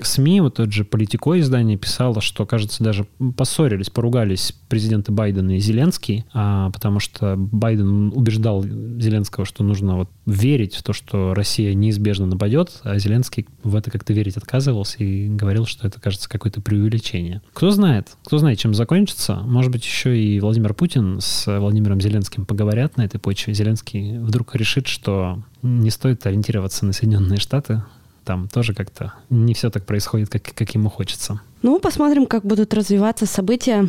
СМИ, 0.00 0.40
вот 0.40 0.56
тот 0.56 0.72
же 0.72 0.84
Политико 0.84 1.38
издание 1.38 1.76
писало, 1.76 2.20
что, 2.20 2.46
кажется, 2.46 2.82
даже 2.82 3.06
поссорились, 3.36 3.90
поругались 3.90 4.54
президенты 4.68 5.12
Байден 5.12 5.50
и 5.50 5.58
Зеленский, 5.58 6.24
а, 6.32 6.70
потому 6.70 7.00
что 7.00 7.34
Байден 7.36 8.12
убеждал 8.14 8.62
Зеленского, 8.62 9.44
что 9.44 9.62
нужно 9.62 9.96
вот 9.96 10.10
верить 10.26 10.74
в 10.74 10.82
то, 10.82 10.92
что 10.92 11.34
Россия 11.34 11.74
неизбежно 11.74 12.26
нападет, 12.26 12.80
а 12.82 12.98
Зеленский 12.98 13.46
в 13.62 13.76
это 13.76 13.90
как-то 13.90 14.12
верить 14.12 14.36
отказывался 14.36 14.98
и 14.98 15.28
говорил, 15.28 15.66
что 15.66 15.86
это, 15.86 16.00
кажется, 16.00 16.28
какое-то 16.28 16.60
преувеличение. 16.60 17.42
Кто 17.52 17.70
знает, 17.70 18.16
кто 18.24 18.38
знает, 18.38 18.58
чем 18.58 18.74
закончится. 18.74 19.36
Может 19.36 19.70
быть, 19.70 19.84
еще 19.84 20.18
и 20.18 20.40
Владимир 20.40 20.74
Путин 20.74 21.20
с 21.20 21.58
Владимиром 21.58 22.00
Зеленским 22.00 22.46
поговорят 22.46 22.96
на 22.96 23.02
этой 23.02 23.18
почве. 23.18 23.54
Зеленский 23.54 24.18
вдруг 24.18 24.54
решит, 24.54 24.86
что 24.86 25.42
не 25.62 25.90
стоит 25.90 26.26
ориентироваться 26.26 26.84
на 26.84 26.92
Соединенные 26.92 27.38
Штаты, 27.38 27.82
там 28.24 28.48
тоже 28.48 28.74
как-то 28.74 29.14
не 29.30 29.54
все 29.54 29.70
так 29.70 29.84
происходит, 29.86 30.30
как, 30.30 30.42
как 30.42 30.74
ему 30.74 30.88
хочется. 30.88 31.40
Ну, 31.62 31.78
посмотрим, 31.80 32.26
как 32.26 32.44
будут 32.44 32.74
развиваться 32.74 33.26
события. 33.26 33.88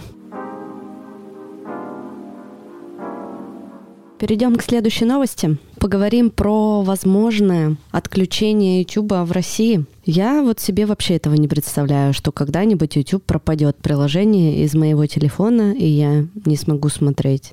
Перейдем 4.18 4.56
к 4.56 4.64
следующей 4.64 5.04
новости. 5.04 5.58
Поговорим 5.78 6.30
про 6.30 6.82
возможное 6.84 7.76
отключение 7.92 8.80
YouTube 8.80 9.12
в 9.12 9.32
России. 9.34 9.86
Я 10.06 10.42
вот 10.42 10.60
себе 10.62 10.86
вообще 10.86 11.16
этого 11.16 11.36
не 11.36 11.50
представляю, 11.50 12.14
что 12.14 12.32
когда-нибудь 12.32 12.96
YouTube 12.96 13.24
пропадет 13.24 13.76
приложение 13.78 14.64
из 14.64 14.74
моего 14.74 15.06
телефона, 15.06 15.74
и 15.74 15.86
я 15.86 16.26
не 16.46 16.56
смогу 16.56 16.88
смотреть 16.88 17.52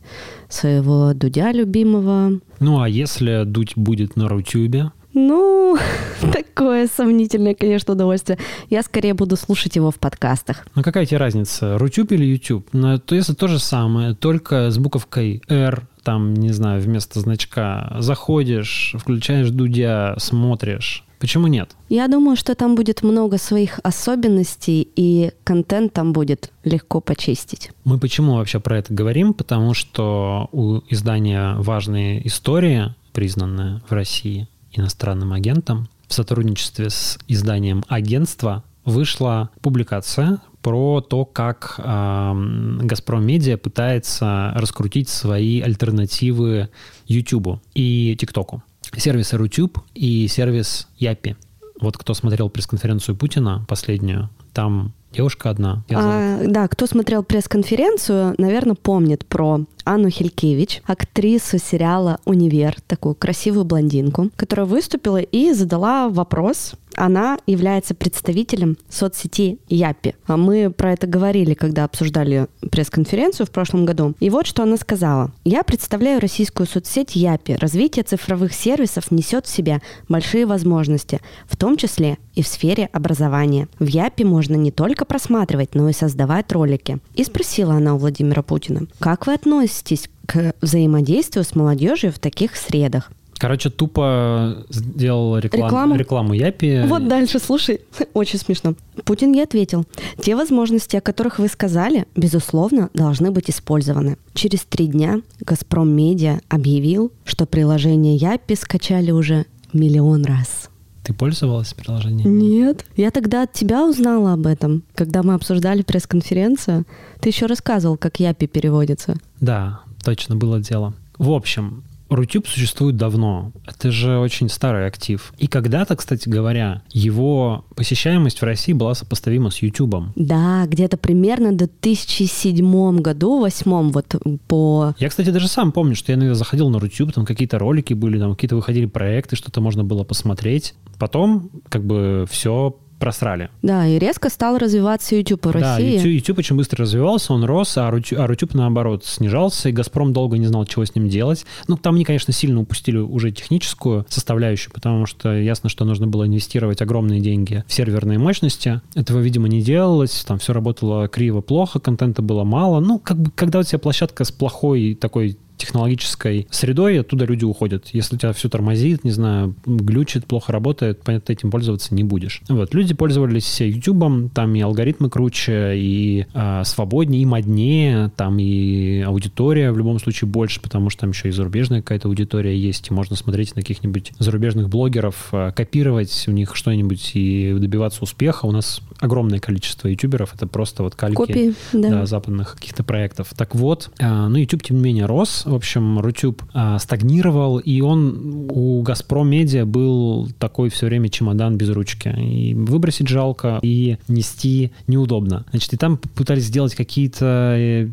своего 0.48 1.12
Дудя 1.14 1.50
любимого. 1.50 2.40
Ну 2.60 2.80
а 2.80 2.88
если 2.88 3.42
дуть 3.44 3.72
будет 3.76 4.14
на 4.14 4.28
Рутюбе, 4.28 4.92
Ну, 5.14 5.78
такое 6.32 6.88
сомнительное, 6.88 7.54
конечно, 7.54 7.94
удовольствие. 7.94 8.38
Я 8.70 8.82
скорее 8.82 9.14
буду 9.14 9.36
слушать 9.36 9.76
его 9.76 9.90
в 9.90 9.96
подкастах. 9.96 10.66
ну 10.74 10.82
какая 10.82 11.06
тебе 11.06 11.18
разница, 11.18 11.78
Рутюб 11.78 12.12
или 12.12 12.24
YouTube? 12.24 12.68
Ну, 12.72 12.98
то 12.98 13.14
если 13.14 13.34
то 13.34 13.48
же 13.48 13.58
самое, 13.58 14.14
только 14.14 14.70
с 14.70 14.78
буковкой 14.78 15.42
R, 15.48 15.86
там, 16.02 16.34
не 16.34 16.50
знаю, 16.50 16.80
вместо 16.80 17.20
значка, 17.20 17.96
заходишь, 17.98 18.94
включаешь 18.98 19.50
Дудя, 19.50 20.14
смотришь. 20.18 21.04
Почему 21.20 21.46
нет? 21.46 21.76
Я 21.88 22.08
думаю, 22.08 22.36
что 22.36 22.56
там 22.56 22.74
будет 22.74 23.04
много 23.04 23.38
своих 23.38 23.78
особенностей, 23.84 24.88
и 24.96 25.30
контент 25.44 25.92
там 25.92 26.12
будет 26.12 26.50
легко 26.64 27.00
почистить. 27.00 27.70
Мы 27.84 27.98
почему 27.98 28.34
вообще 28.34 28.58
про 28.58 28.78
это 28.78 28.92
говорим? 28.92 29.32
Потому 29.32 29.72
что 29.72 30.48
у 30.50 30.80
издания 30.90 31.54
«Важные 31.58 32.26
истории», 32.26 32.92
признанное 33.12 33.82
в 33.88 33.92
России 33.92 34.48
иностранным 34.72 35.32
агентом, 35.32 35.88
в 36.08 36.14
сотрудничестве 36.14 36.90
с 36.90 37.18
изданием 37.28 37.84
агентства 37.88 38.64
вышла 38.84 39.50
публикация 39.60 40.40
про 40.60 41.00
то, 41.00 41.24
как 41.24 41.74
э, 41.78 42.78
Газпром 42.82 43.24
Медиа 43.24 43.56
пытается 43.56 44.52
раскрутить 44.54 45.08
свои 45.08 45.60
альтернативы 45.60 46.68
YouTube 47.06 47.60
и 47.74 48.16
ТикТоку. 48.18 48.62
Сервис 48.96 49.32
Рутюб 49.32 49.78
и 49.94 50.28
сервис 50.28 50.88
Япи. 50.98 51.36
Вот 51.80 51.96
кто 51.96 52.14
смотрел 52.14 52.48
пресс-конференцию 52.50 53.16
Путина 53.16 53.64
последнюю, 53.68 54.30
Там 54.52 54.92
девушка 55.12 55.50
одна. 55.50 55.84
А, 55.90 56.40
да, 56.44 56.68
кто 56.68 56.86
смотрел 56.86 57.22
пресс-конференцию, 57.22 58.34
наверное, 58.38 58.74
помнит 58.74 59.26
про 59.26 59.60
Анну 59.84 60.10
Хелькевич, 60.10 60.82
актрису 60.86 61.58
сериала 61.58 62.18
«Универ», 62.24 62.76
такую 62.86 63.14
красивую 63.14 63.64
блондинку, 63.64 64.30
которая 64.36 64.66
выступила 64.66 65.18
и 65.18 65.52
задала 65.52 66.08
вопрос. 66.08 66.74
Она 66.94 67.38
является 67.46 67.94
представителем 67.94 68.76
соцсети 68.90 69.58
Япи. 69.68 70.14
А 70.26 70.36
мы 70.36 70.70
про 70.70 70.92
это 70.92 71.06
говорили, 71.06 71.54
когда 71.54 71.84
обсуждали 71.84 72.48
пресс-конференцию 72.70 73.46
в 73.46 73.50
прошлом 73.50 73.86
году. 73.86 74.14
И 74.20 74.28
вот 74.28 74.46
что 74.46 74.62
она 74.62 74.76
сказала. 74.76 75.32
«Я 75.42 75.62
представляю 75.62 76.20
российскую 76.20 76.66
соцсеть 76.66 77.16
Япи. 77.16 77.54
Развитие 77.54 78.02
цифровых 78.02 78.52
сервисов 78.52 79.10
несет 79.10 79.46
в 79.46 79.48
себе 79.48 79.80
большие 80.08 80.44
возможности, 80.44 81.20
в 81.46 81.56
том 81.56 81.78
числе 81.78 82.18
и 82.34 82.42
в 82.42 82.46
сфере 82.46 82.90
образования. 82.92 83.68
В 83.78 83.86
Япи 83.86 84.24
можно 84.24 84.56
не 84.56 84.70
только 84.70 85.01
просматривать, 85.04 85.74
но 85.74 85.88
и 85.88 85.92
создавать 85.92 86.50
ролики». 86.52 86.98
И 87.14 87.24
спросила 87.24 87.74
она 87.74 87.94
у 87.94 87.98
Владимира 87.98 88.42
Путина, 88.42 88.86
«Как 88.98 89.26
вы 89.26 89.34
относитесь 89.34 89.62
относитесь 89.62 90.08
к 90.26 90.54
взаимодействию 90.60 91.44
с 91.44 91.54
молодежью 91.54 92.12
в 92.12 92.18
таких 92.18 92.56
средах? 92.56 93.10
Короче, 93.38 93.70
тупо 93.70 94.64
сделал 94.70 95.36
реклам... 95.38 95.66
рекламу. 95.66 95.96
рекламу 95.96 96.32
Япи. 96.32 96.82
Вот 96.86 97.08
дальше, 97.08 97.40
слушай, 97.40 97.80
очень 98.14 98.38
смешно. 98.38 98.74
Путин 99.04 99.32
ей 99.32 99.42
ответил, 99.42 99.84
те 100.20 100.36
возможности, 100.36 100.96
о 100.96 101.00
которых 101.00 101.40
вы 101.40 101.48
сказали, 101.48 102.06
безусловно, 102.14 102.88
должны 102.94 103.32
быть 103.32 103.50
использованы. 103.50 104.16
Через 104.34 104.60
три 104.60 104.86
дня 104.86 105.22
«Газпром 105.40 105.88
Медиа» 105.88 106.38
объявил, 106.48 107.10
что 107.24 107.46
приложение 107.46 108.14
Япи 108.14 108.54
скачали 108.54 109.10
уже 109.10 109.46
миллион 109.72 110.24
раз. 110.24 110.70
Ты 111.02 111.12
пользовалась 111.14 111.74
приложением? 111.74 112.38
Нет. 112.38 112.86
Я 112.96 113.10
тогда 113.10 113.42
от 113.42 113.52
тебя 113.52 113.84
узнала 113.84 114.34
об 114.34 114.46
этом, 114.46 114.84
когда 114.94 115.22
мы 115.22 115.34
обсуждали 115.34 115.82
пресс-конференцию. 115.82 116.84
Ты 117.20 117.30
еще 117.30 117.46
рассказывал, 117.46 117.96
как 117.96 118.20
Япи 118.20 118.46
переводится. 118.46 119.16
Да, 119.40 119.80
точно 120.04 120.36
было 120.36 120.60
дело. 120.60 120.94
В 121.18 121.30
общем, 121.32 121.82
Рутюб 122.14 122.46
существует 122.46 122.96
давно. 122.96 123.52
Это 123.66 123.90
же 123.90 124.18
очень 124.18 124.48
старый 124.48 124.86
актив. 124.86 125.32
И 125.38 125.46
когда-то, 125.46 125.96
кстати 125.96 126.28
говоря, 126.28 126.82
его 126.90 127.64
посещаемость 127.74 128.40
в 128.40 128.44
России 128.44 128.72
была 128.72 128.94
сопоставима 128.94 129.50
с 129.50 129.58
Ютубом. 129.58 130.12
Да, 130.16 130.66
где-то 130.66 130.96
примерно 130.96 131.52
до 131.52 131.66
2007 131.66 133.00
году, 133.00 133.40
восьмом 133.40 133.90
вот 133.90 134.16
по... 134.48 134.94
Я, 134.98 135.08
кстати, 135.08 135.30
даже 135.30 135.48
сам 135.48 135.72
помню, 135.72 135.94
что 135.94 136.12
я 136.12 136.18
иногда 136.18 136.34
заходил 136.34 136.68
на 136.68 136.78
Рутюб, 136.78 137.12
там 137.12 137.24
какие-то 137.24 137.58
ролики 137.58 137.94
были, 137.94 138.18
там 138.18 138.34
какие-то 138.34 138.56
выходили 138.56 138.86
проекты, 138.86 139.36
что-то 139.36 139.60
можно 139.60 139.84
было 139.84 140.04
посмотреть. 140.04 140.74
Потом 140.98 141.50
как 141.68 141.84
бы 141.84 142.26
все 142.30 142.76
просрали. 143.02 143.50
Да, 143.62 143.84
и 143.84 143.98
резко 143.98 144.30
стал 144.30 144.58
развиваться 144.58 145.16
YouTube 145.16 145.46
в 145.46 145.50
России. 145.50 145.62
Да, 145.62 145.78
YouTube, 145.78 146.12
YouTube 146.12 146.38
очень 146.38 146.56
быстро 146.56 146.84
развивался, 146.84 147.32
он 147.32 147.42
рос, 147.42 147.76
а 147.76 147.92
YouTube, 147.92 148.20
а 148.20 148.30
YouTube, 148.30 148.54
наоборот, 148.54 149.04
снижался, 149.04 149.70
и 149.70 149.72
«Газпром» 149.72 150.12
долго 150.12 150.38
не 150.38 150.46
знал, 150.46 150.64
чего 150.66 150.84
с 150.84 150.94
ним 150.94 151.08
делать. 151.08 151.44
Ну, 151.66 151.76
там 151.76 151.96
они, 151.96 152.04
конечно, 152.04 152.32
сильно 152.32 152.60
упустили 152.60 152.98
уже 152.98 153.32
техническую 153.32 154.06
составляющую, 154.08 154.72
потому 154.72 155.06
что 155.06 155.36
ясно, 155.36 155.68
что 155.68 155.84
нужно 155.84 156.06
было 156.06 156.28
инвестировать 156.28 156.80
огромные 156.80 157.18
деньги 157.18 157.64
в 157.66 157.72
серверные 157.72 158.20
мощности. 158.20 158.80
Этого, 158.94 159.18
видимо, 159.18 159.48
не 159.48 159.62
делалось, 159.62 160.22
там 160.24 160.38
все 160.38 160.52
работало 160.52 161.08
криво, 161.08 161.40
плохо, 161.40 161.80
контента 161.80 162.22
было 162.22 162.44
мало. 162.44 162.78
Ну, 162.78 163.00
как 163.00 163.18
бы, 163.18 163.32
когда 163.32 163.58
у 163.58 163.62
тебя 163.64 163.80
площадка 163.80 164.22
с 164.22 164.30
плохой 164.30 164.94
такой 164.94 165.36
технологической 165.62 166.48
средой, 166.50 167.00
оттуда 167.00 167.24
люди 167.24 167.44
уходят. 167.44 167.88
Если 167.92 168.16
у 168.16 168.18
тебя 168.18 168.32
все 168.32 168.48
тормозит, 168.48 169.04
не 169.04 169.12
знаю, 169.12 169.54
глючит, 169.64 170.26
плохо 170.26 170.52
работает, 170.52 171.02
понятно, 171.02 171.32
этим 171.32 171.50
пользоваться 171.50 171.94
не 171.94 172.02
будешь. 172.02 172.42
Вот, 172.48 172.74
люди 172.74 172.94
пользовались 172.94 173.60
YouTube, 173.60 174.32
там 174.34 174.54
и 174.54 174.60
алгоритмы 174.60 175.08
круче, 175.08 175.74
и 175.76 176.26
э, 176.34 176.62
свободнее, 176.64 177.22
и 177.22 177.26
моднее, 177.26 178.10
там 178.16 178.38
и 178.38 179.02
аудитория 179.02 179.70
в 179.70 179.78
любом 179.78 180.00
случае 180.00 180.28
больше, 180.28 180.60
потому 180.60 180.90
что 180.90 181.02
там 181.02 181.10
еще 181.10 181.28
и 181.28 181.32
зарубежная 181.32 181.80
какая-то 181.80 182.08
аудитория 182.08 182.58
есть, 182.58 182.90
и 182.90 182.94
можно 182.94 183.14
смотреть 183.14 183.54
на 183.54 183.62
каких-нибудь 183.62 184.12
зарубежных 184.18 184.68
блогеров, 184.68 185.28
э, 185.32 185.52
копировать 185.54 186.24
у 186.26 186.32
них 186.32 186.56
что-нибудь 186.56 187.12
и 187.14 187.54
добиваться 187.56 188.02
успеха. 188.02 188.46
У 188.46 188.50
нас 188.50 188.80
огромное 188.98 189.38
количество 189.38 189.88
ютуберов, 189.88 190.34
это 190.34 190.46
просто 190.46 190.82
вот 190.82 190.96
кальки 190.96 191.16
Копии, 191.16 191.54
да. 191.72 191.90
Да, 191.90 192.06
западных 192.06 192.56
каких-то 192.56 192.82
проектов. 192.82 193.28
Так 193.36 193.54
вот, 193.54 193.90
э, 193.98 194.26
ну, 194.28 194.36
YouTube, 194.36 194.62
тем 194.62 194.78
не 194.78 194.82
менее, 194.82 195.06
рос, 195.06 195.44
в 195.52 195.56
общем, 195.56 196.00
Рутюб 196.00 196.42
а, 196.52 196.78
стагнировал, 196.78 197.58
и 197.58 197.80
он 197.80 198.48
у 198.50 198.82
Газпром 198.82 199.28
Медиа 199.28 199.64
был 199.64 200.28
такой 200.38 200.70
все 200.70 200.86
время 200.86 201.08
чемодан 201.08 201.56
без 201.56 201.70
ручки. 201.70 202.08
И 202.08 202.54
выбросить 202.54 203.08
жалко, 203.08 203.58
и 203.62 203.98
нести 204.08 204.72
неудобно. 204.86 205.44
Значит, 205.50 205.74
и 205.74 205.76
там 205.76 205.98
пытались 205.98 206.44
сделать 206.44 206.74
какие-то 206.74 207.54
э, 207.58 207.88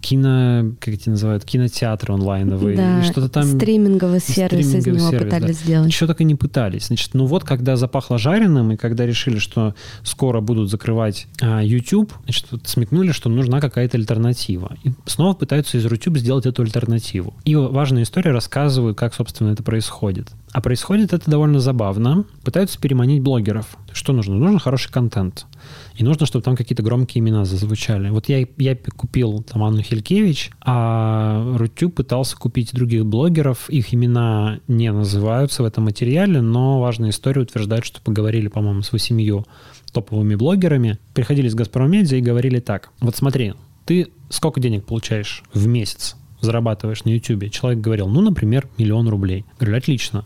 кино, 0.00 0.72
как 0.80 0.94
эти 0.94 1.08
называют, 1.08 1.44
кинотеатры 1.44 2.14
онлайновые. 2.14 2.76
Да, 2.76 3.02
что-то 3.04 3.28
там... 3.28 3.44
стриминговый 3.44 4.20
сервис 4.20 4.68
стриминговый 4.68 4.80
из 4.80 4.86
него 4.86 5.10
сервис, 5.10 5.24
пытались 5.24 5.56
да. 5.58 5.64
сделать. 5.64 5.88
Еще 5.88 6.06
так 6.06 6.20
и 6.20 6.24
не 6.24 6.34
пытались. 6.34 6.86
Значит, 6.86 7.10
ну 7.14 7.26
вот, 7.26 7.44
когда 7.44 7.76
запахло 7.76 8.18
жареным, 8.18 8.72
и 8.72 8.76
когда 8.76 9.06
решили, 9.06 9.38
что 9.38 9.74
скоро 10.02 10.40
будут 10.40 10.70
закрывать 10.70 11.26
а, 11.40 11.62
YouTube, 11.62 12.12
значит, 12.24 12.46
вот 12.50 12.66
смекнули, 12.66 13.12
что 13.12 13.28
нужна 13.28 13.60
какая-то 13.60 13.98
альтернатива. 13.98 14.76
И 14.84 14.92
снова 15.06 15.34
пытаются 15.34 15.78
из 15.78 15.84
YouTube 15.84 16.18
сделать 16.18 16.46
эту 16.46 16.62
альтернативу 16.62 16.83
альтернативу. 16.84 17.34
И 17.44 17.54
важные 17.54 18.04
истории 18.04 18.28
рассказывают, 18.30 18.96
как, 18.96 19.14
собственно, 19.14 19.50
это 19.50 19.62
происходит. 19.62 20.28
А 20.52 20.60
происходит 20.60 21.12
это 21.12 21.28
довольно 21.28 21.58
забавно. 21.58 22.24
Пытаются 22.44 22.78
переманить 22.78 23.22
блогеров. 23.22 23.76
Что 23.92 24.12
нужно? 24.12 24.36
Нужен 24.36 24.58
хороший 24.58 24.92
контент. 24.92 25.46
И 25.96 26.04
нужно, 26.04 26.26
чтобы 26.26 26.44
там 26.44 26.56
какие-то 26.56 26.82
громкие 26.82 27.20
имена 27.20 27.44
зазвучали. 27.44 28.10
Вот 28.10 28.28
я, 28.28 28.46
я 28.58 28.76
купил 28.96 29.42
там 29.42 29.64
Анну 29.64 29.82
Хелькевич, 29.82 30.50
а 30.60 31.56
Рутю 31.56 31.90
пытался 31.90 32.36
купить 32.36 32.72
других 32.72 33.04
блогеров. 33.04 33.68
Их 33.70 33.92
имена 33.92 34.60
не 34.68 34.92
называются 34.92 35.62
в 35.62 35.66
этом 35.66 35.84
материале, 35.84 36.40
но 36.40 36.80
важная 36.80 37.10
история 37.10 37.42
утверждает, 37.42 37.84
что 37.84 38.00
поговорили, 38.00 38.48
по-моему, 38.48 38.82
с 38.82 38.92
восемью 38.92 39.46
топовыми 39.92 40.34
блогерами, 40.34 40.98
приходили 41.14 41.48
с 41.48 41.54
Газпромедиа 41.54 42.18
и 42.18 42.20
говорили 42.20 42.58
так. 42.58 42.90
Вот 43.00 43.14
смотри, 43.14 43.54
ты 43.86 44.08
сколько 44.28 44.60
денег 44.60 44.84
получаешь 44.84 45.44
в 45.52 45.66
месяц? 45.66 46.16
Зарабатываешь 46.44 47.04
на 47.04 47.10
YouTube, 47.10 47.50
человек 47.50 47.80
говорил, 47.80 48.08
ну, 48.08 48.20
например, 48.20 48.68
миллион 48.78 49.08
рублей. 49.08 49.44
Говорю, 49.58 49.76
отлично. 49.76 50.24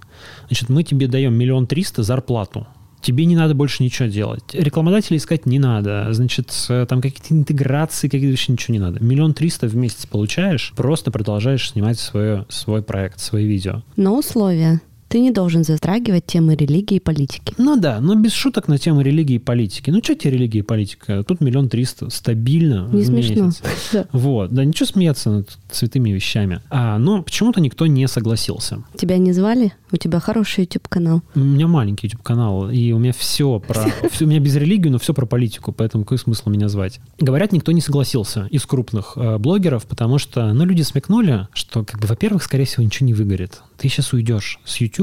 Значит, 0.49 0.69
мы 0.69 0.83
тебе 0.83 1.07
даем 1.07 1.35
миллион 1.35 1.67
триста 1.67 2.03
зарплату. 2.03 2.67
Тебе 3.01 3.27
не 3.27 3.37
надо 3.37 3.55
больше 3.55 3.85
ничего 3.85 4.09
делать. 4.09 4.43
Рекламодателей 4.53 5.19
искать 5.19 5.47
не 5.47 5.61
надо. 5.61 6.09
Значит, 6.11 6.53
там 6.67 7.01
какие-то 7.01 7.33
интеграции, 7.33 8.09
какие-то 8.09 8.33
вообще 8.33 8.53
ничего 8.53 8.73
не 8.73 8.81
надо. 8.81 9.03
Миллион 9.03 9.35
триста 9.35 9.69
в 9.69 9.77
месяц 9.77 10.05
получаешь, 10.07 10.73
просто 10.77 11.13
продолжаешь 11.13 11.71
снимать 11.71 12.01
свое, 12.01 12.45
свой 12.49 12.83
проект, 12.83 13.21
свои 13.21 13.47
видео. 13.47 13.83
Но 13.95 14.19
условия. 14.19 14.81
Ты 15.09 15.21
не 15.21 15.31
должен 15.31 15.65
затрагивать 15.65 16.27
темы 16.27 16.55
религии 16.55 16.97
и 16.97 17.01
политики. 17.01 17.55
Ну 17.57 17.77
да, 17.77 17.99
но 18.01 18.15
без 18.15 18.33
шуток 18.33 18.69
на 18.69 18.77
тему 18.77 19.01
религии 19.01 19.37
и 19.37 19.39
политики. 19.39 19.91
Ну 19.91 20.01
что 20.03 20.15
тебе 20.15 20.33
религия 20.33 20.59
и 20.59 20.63
политика? 20.63 21.25
Тут 21.25 21.41
миллион 21.41 21.71
триста 21.71 22.11
стабильно 22.11 22.89
Не 22.93 23.05
смешно. 23.05 23.51
Да. 23.93 24.07
Вот, 24.13 24.53
да 24.53 24.65
ничего 24.65 24.87
смеяться 24.87 25.31
над 25.31 25.59
святыми 25.71 26.11
вещами. 26.11 26.61
А, 26.69 26.99
но 26.99 27.23
почему-то 27.23 27.61
никто 27.61 27.87
не 27.87 28.07
согласился. 28.07 28.83
Тебя 28.97 29.17
не 29.17 29.33
звали? 29.33 29.73
У 29.91 29.97
тебя 29.97 30.21
хороший 30.21 30.65
YouTube-канал. 30.65 31.23
У 31.35 31.39
меня 31.39 31.67
маленький 31.67 32.09
YouTube-канал, 32.09 32.71
и 32.71 32.93
у 32.93 32.99
меня 32.99 33.15
все 33.17 33.59
про... 33.61 33.87
У 34.21 34.25
меня 34.25 34.41
без 34.41 34.57
религии, 34.57 34.89
но 34.91 34.99
все 34.99 35.15
про 35.15 35.25
политику, 35.25 35.73
поэтому 35.73 36.05
какой 36.05 36.19
смысл 36.19 36.51
меня 36.51 36.69
звать? 36.69 37.01
Говорят, 37.19 37.53
никто 37.53 37.73
не 37.73 37.81
согласился 37.81 38.47
из 38.51 38.67
крупных 38.67 39.13
э, 39.17 39.39
блогеров, 39.39 39.87
потому 39.87 40.19
что, 40.19 40.53
ну, 40.53 40.67
люди 40.67 40.83
смекнули, 40.83 41.49
что, 41.55 41.85
как 41.85 42.01
бы, 42.01 42.07
во-первых, 42.07 42.43
скорее 42.43 42.67
всего, 42.67 42.83
ничего 42.83 43.07
не 43.07 43.15
выгорит. 43.15 43.63
Ты 43.79 43.89
сейчас 43.89 44.13
уйдешь 44.13 44.61
с 44.65 44.79
YouTube, 44.79 44.98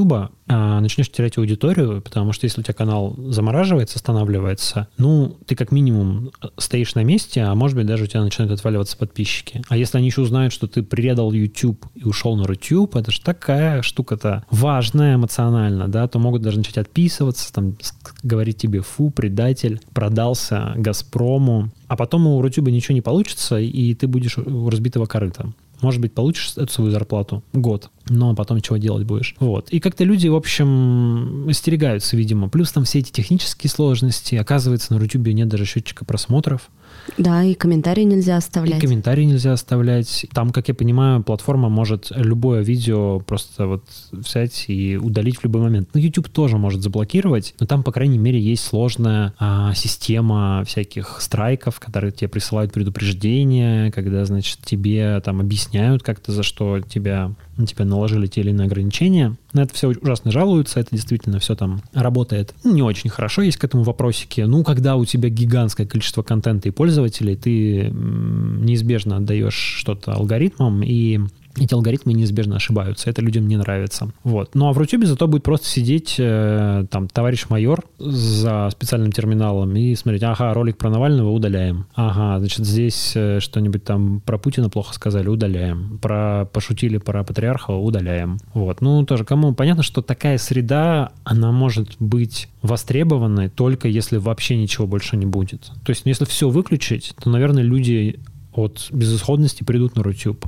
а, 0.48 0.80
начнешь 0.80 1.10
терять 1.10 1.38
аудиторию, 1.38 2.02
потому 2.02 2.32
что 2.32 2.44
если 2.44 2.60
у 2.60 2.64
тебя 2.64 2.74
канал 2.74 3.14
замораживается, 3.16 3.96
останавливается, 3.96 4.88
ну, 4.98 5.36
ты 5.46 5.56
как 5.56 5.72
минимум 5.72 6.30
стоишь 6.56 6.94
на 6.94 7.02
месте, 7.02 7.42
а 7.42 7.54
может 7.54 7.76
быть 7.76 7.86
даже 7.86 8.04
у 8.04 8.06
тебя 8.06 8.22
начинают 8.22 8.52
отваливаться 8.52 8.96
подписчики. 8.96 9.62
А 9.68 9.76
если 9.76 9.98
они 9.98 10.06
еще 10.06 10.20
узнают, 10.20 10.52
что 10.52 10.66
ты 10.66 10.82
предал 10.82 11.32
YouTube 11.32 11.86
и 11.94 12.04
ушел 12.04 12.36
на 12.36 12.46
YouTube, 12.46 12.96
это 12.96 13.10
же 13.10 13.20
такая 13.20 13.82
штука-то 13.82 14.44
важная 14.50 15.16
эмоционально, 15.16 15.88
да, 15.88 16.06
то 16.06 16.18
могут 16.18 16.42
даже 16.42 16.58
начать 16.58 16.78
отписываться, 16.78 17.52
там, 17.52 17.76
говорить 18.22 18.58
тебе, 18.58 18.82
фу, 18.82 19.10
предатель, 19.10 19.80
продался 19.92 20.74
Газпрому, 20.76 21.70
а 21.88 21.96
потом 21.96 22.26
у 22.26 22.40
Рутюба 22.42 22.70
ничего 22.70 22.94
не 22.94 23.00
получится, 23.00 23.58
и 23.58 23.94
ты 23.94 24.06
будешь 24.06 24.38
у 24.38 24.70
разбитого 24.70 25.06
корыта. 25.06 25.52
Может 25.80 26.00
быть, 26.00 26.14
получишь 26.14 26.52
эту 26.56 26.72
свою 26.72 26.90
зарплату 26.90 27.42
год, 27.52 27.90
но 28.08 28.34
потом 28.34 28.60
чего 28.60 28.76
делать 28.78 29.04
будешь. 29.04 29.34
Вот. 29.40 29.70
И 29.70 29.80
как-то 29.80 30.04
люди, 30.04 30.28
в 30.28 30.34
общем, 30.34 31.48
остерегаются, 31.48 32.16
видимо. 32.16 32.48
Плюс 32.48 32.72
там 32.72 32.84
все 32.84 33.00
эти 33.00 33.10
технические 33.12 33.70
сложности. 33.70 34.36
Оказывается, 34.36 34.92
на 34.92 34.98
Рутюбе 34.98 35.32
нет 35.32 35.48
даже 35.48 35.64
счетчика 35.64 36.04
просмотров. 36.04 36.70
Да, 37.18 37.44
и 37.44 37.54
комментарии 37.54 38.02
нельзя 38.02 38.36
оставлять. 38.36 38.78
И 38.78 38.86
комментарии 38.86 39.24
нельзя 39.24 39.52
оставлять. 39.52 40.26
Там, 40.32 40.50
как 40.50 40.68
я 40.68 40.74
понимаю, 40.74 41.22
платформа 41.22 41.68
может 41.68 42.10
любое 42.14 42.62
видео 42.62 43.20
просто 43.20 43.66
вот 43.66 43.84
взять 44.12 44.64
и 44.68 44.96
удалить 44.96 45.38
в 45.38 45.44
любой 45.44 45.62
момент. 45.62 45.88
Ну, 45.94 46.00
YouTube 46.00 46.28
тоже 46.28 46.58
может 46.58 46.82
заблокировать, 46.82 47.54
но 47.60 47.66
там, 47.66 47.82
по 47.82 47.92
крайней 47.92 48.18
мере, 48.18 48.40
есть 48.40 48.64
сложная 48.64 49.34
а, 49.38 49.74
система 49.74 50.64
всяких 50.66 51.20
страйков, 51.20 51.80
которые 51.80 52.12
тебе 52.12 52.28
присылают 52.28 52.72
предупреждения, 52.72 53.90
когда, 53.90 54.24
значит, 54.24 54.58
тебе 54.64 55.20
там 55.24 55.40
объясняют 55.40 56.02
как-то, 56.02 56.32
за 56.32 56.42
что 56.42 56.80
тебя 56.80 57.32
на 57.56 57.66
тебя 57.66 57.84
наложили 57.84 58.26
те 58.26 58.42
или 58.42 58.50
иные 58.50 58.66
ограничения. 58.66 59.36
На 59.56 59.60
это 59.60 59.72
все 59.72 59.88
ужасно 59.88 60.30
жалуются, 60.30 60.80
это 60.80 60.90
действительно 60.92 61.38
все 61.38 61.56
там 61.56 61.80
работает 61.94 62.54
не 62.62 62.82
очень 62.82 63.08
хорошо, 63.08 63.40
есть 63.40 63.56
к 63.56 63.64
этому 63.64 63.84
вопросики. 63.84 64.42
Ну, 64.42 64.62
когда 64.62 64.96
у 64.96 65.06
тебя 65.06 65.30
гигантское 65.30 65.86
количество 65.86 66.22
контента 66.22 66.68
и 66.68 66.72
пользователей, 66.72 67.36
ты 67.36 67.90
неизбежно 67.90 69.16
отдаешь 69.16 69.54
что-то 69.54 70.12
алгоритмам, 70.12 70.82
и 70.82 71.20
эти 71.58 71.74
алгоритмы 71.74 72.12
неизбежно 72.12 72.56
ошибаются. 72.56 73.10
Это 73.10 73.22
людям 73.22 73.48
не 73.48 73.56
нравится. 73.56 74.10
Вот. 74.24 74.54
Ну 74.54 74.68
а 74.68 74.72
в 74.72 74.78
Рутюбе 74.78 75.06
зато 75.06 75.26
будет 75.26 75.42
просто 75.42 75.66
сидеть 75.66 76.16
э, 76.18 76.86
там 76.90 77.08
товарищ 77.08 77.46
майор 77.48 77.84
за 77.98 78.68
специальным 78.70 79.12
терминалом 79.12 79.74
и 79.76 79.94
смотреть, 79.94 80.22
ага, 80.22 80.52
ролик 80.54 80.76
про 80.76 80.90
Навального 80.90 81.30
удаляем. 81.30 81.86
Ага, 81.94 82.38
значит, 82.38 82.64
здесь 82.64 83.12
э, 83.14 83.40
что-нибудь 83.40 83.84
там 83.84 84.20
про 84.20 84.38
Путина 84.38 84.68
плохо 84.68 84.94
сказали, 84.94 85.28
удаляем. 85.28 85.98
Про 86.00 86.48
пошутили 86.52 86.98
про 86.98 87.24
патриарха, 87.24 87.72
удаляем. 87.72 88.38
Вот. 88.54 88.80
Ну, 88.80 89.04
тоже 89.04 89.24
кому 89.24 89.54
понятно, 89.54 89.82
что 89.82 90.02
такая 90.02 90.38
среда, 90.38 91.12
она 91.24 91.52
может 91.52 91.96
быть 91.98 92.48
востребованной 92.62 93.48
только 93.48 93.88
если 93.88 94.16
вообще 94.18 94.56
ничего 94.56 94.86
больше 94.86 95.16
не 95.16 95.26
будет. 95.26 95.70
То 95.84 95.90
есть, 95.90 96.02
если 96.04 96.24
все 96.24 96.48
выключить, 96.48 97.14
то, 97.22 97.30
наверное, 97.30 97.62
люди 97.62 98.20
от 98.52 98.88
безысходности 98.90 99.64
придут 99.64 99.96
на 99.96 100.02
Рутюб. 100.02 100.46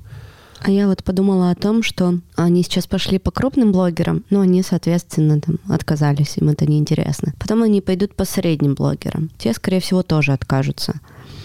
А 0.60 0.70
я 0.70 0.88
вот 0.88 1.04
подумала 1.04 1.50
о 1.50 1.54
том, 1.54 1.82
что 1.82 2.18
они 2.36 2.62
сейчас 2.62 2.86
пошли 2.86 3.18
по 3.18 3.30
крупным 3.30 3.72
блогерам, 3.72 4.24
но 4.30 4.40
они, 4.40 4.62
соответственно, 4.62 5.40
там 5.40 5.58
отказались, 5.68 6.36
им 6.36 6.48
это 6.48 6.66
неинтересно. 6.66 7.34
Потом 7.38 7.62
они 7.62 7.80
пойдут 7.80 8.14
по 8.14 8.24
средним 8.24 8.74
блогерам. 8.74 9.30
Те, 9.38 9.52
скорее 9.52 9.80
всего, 9.80 10.02
тоже 10.02 10.32
откажутся. 10.32 11.00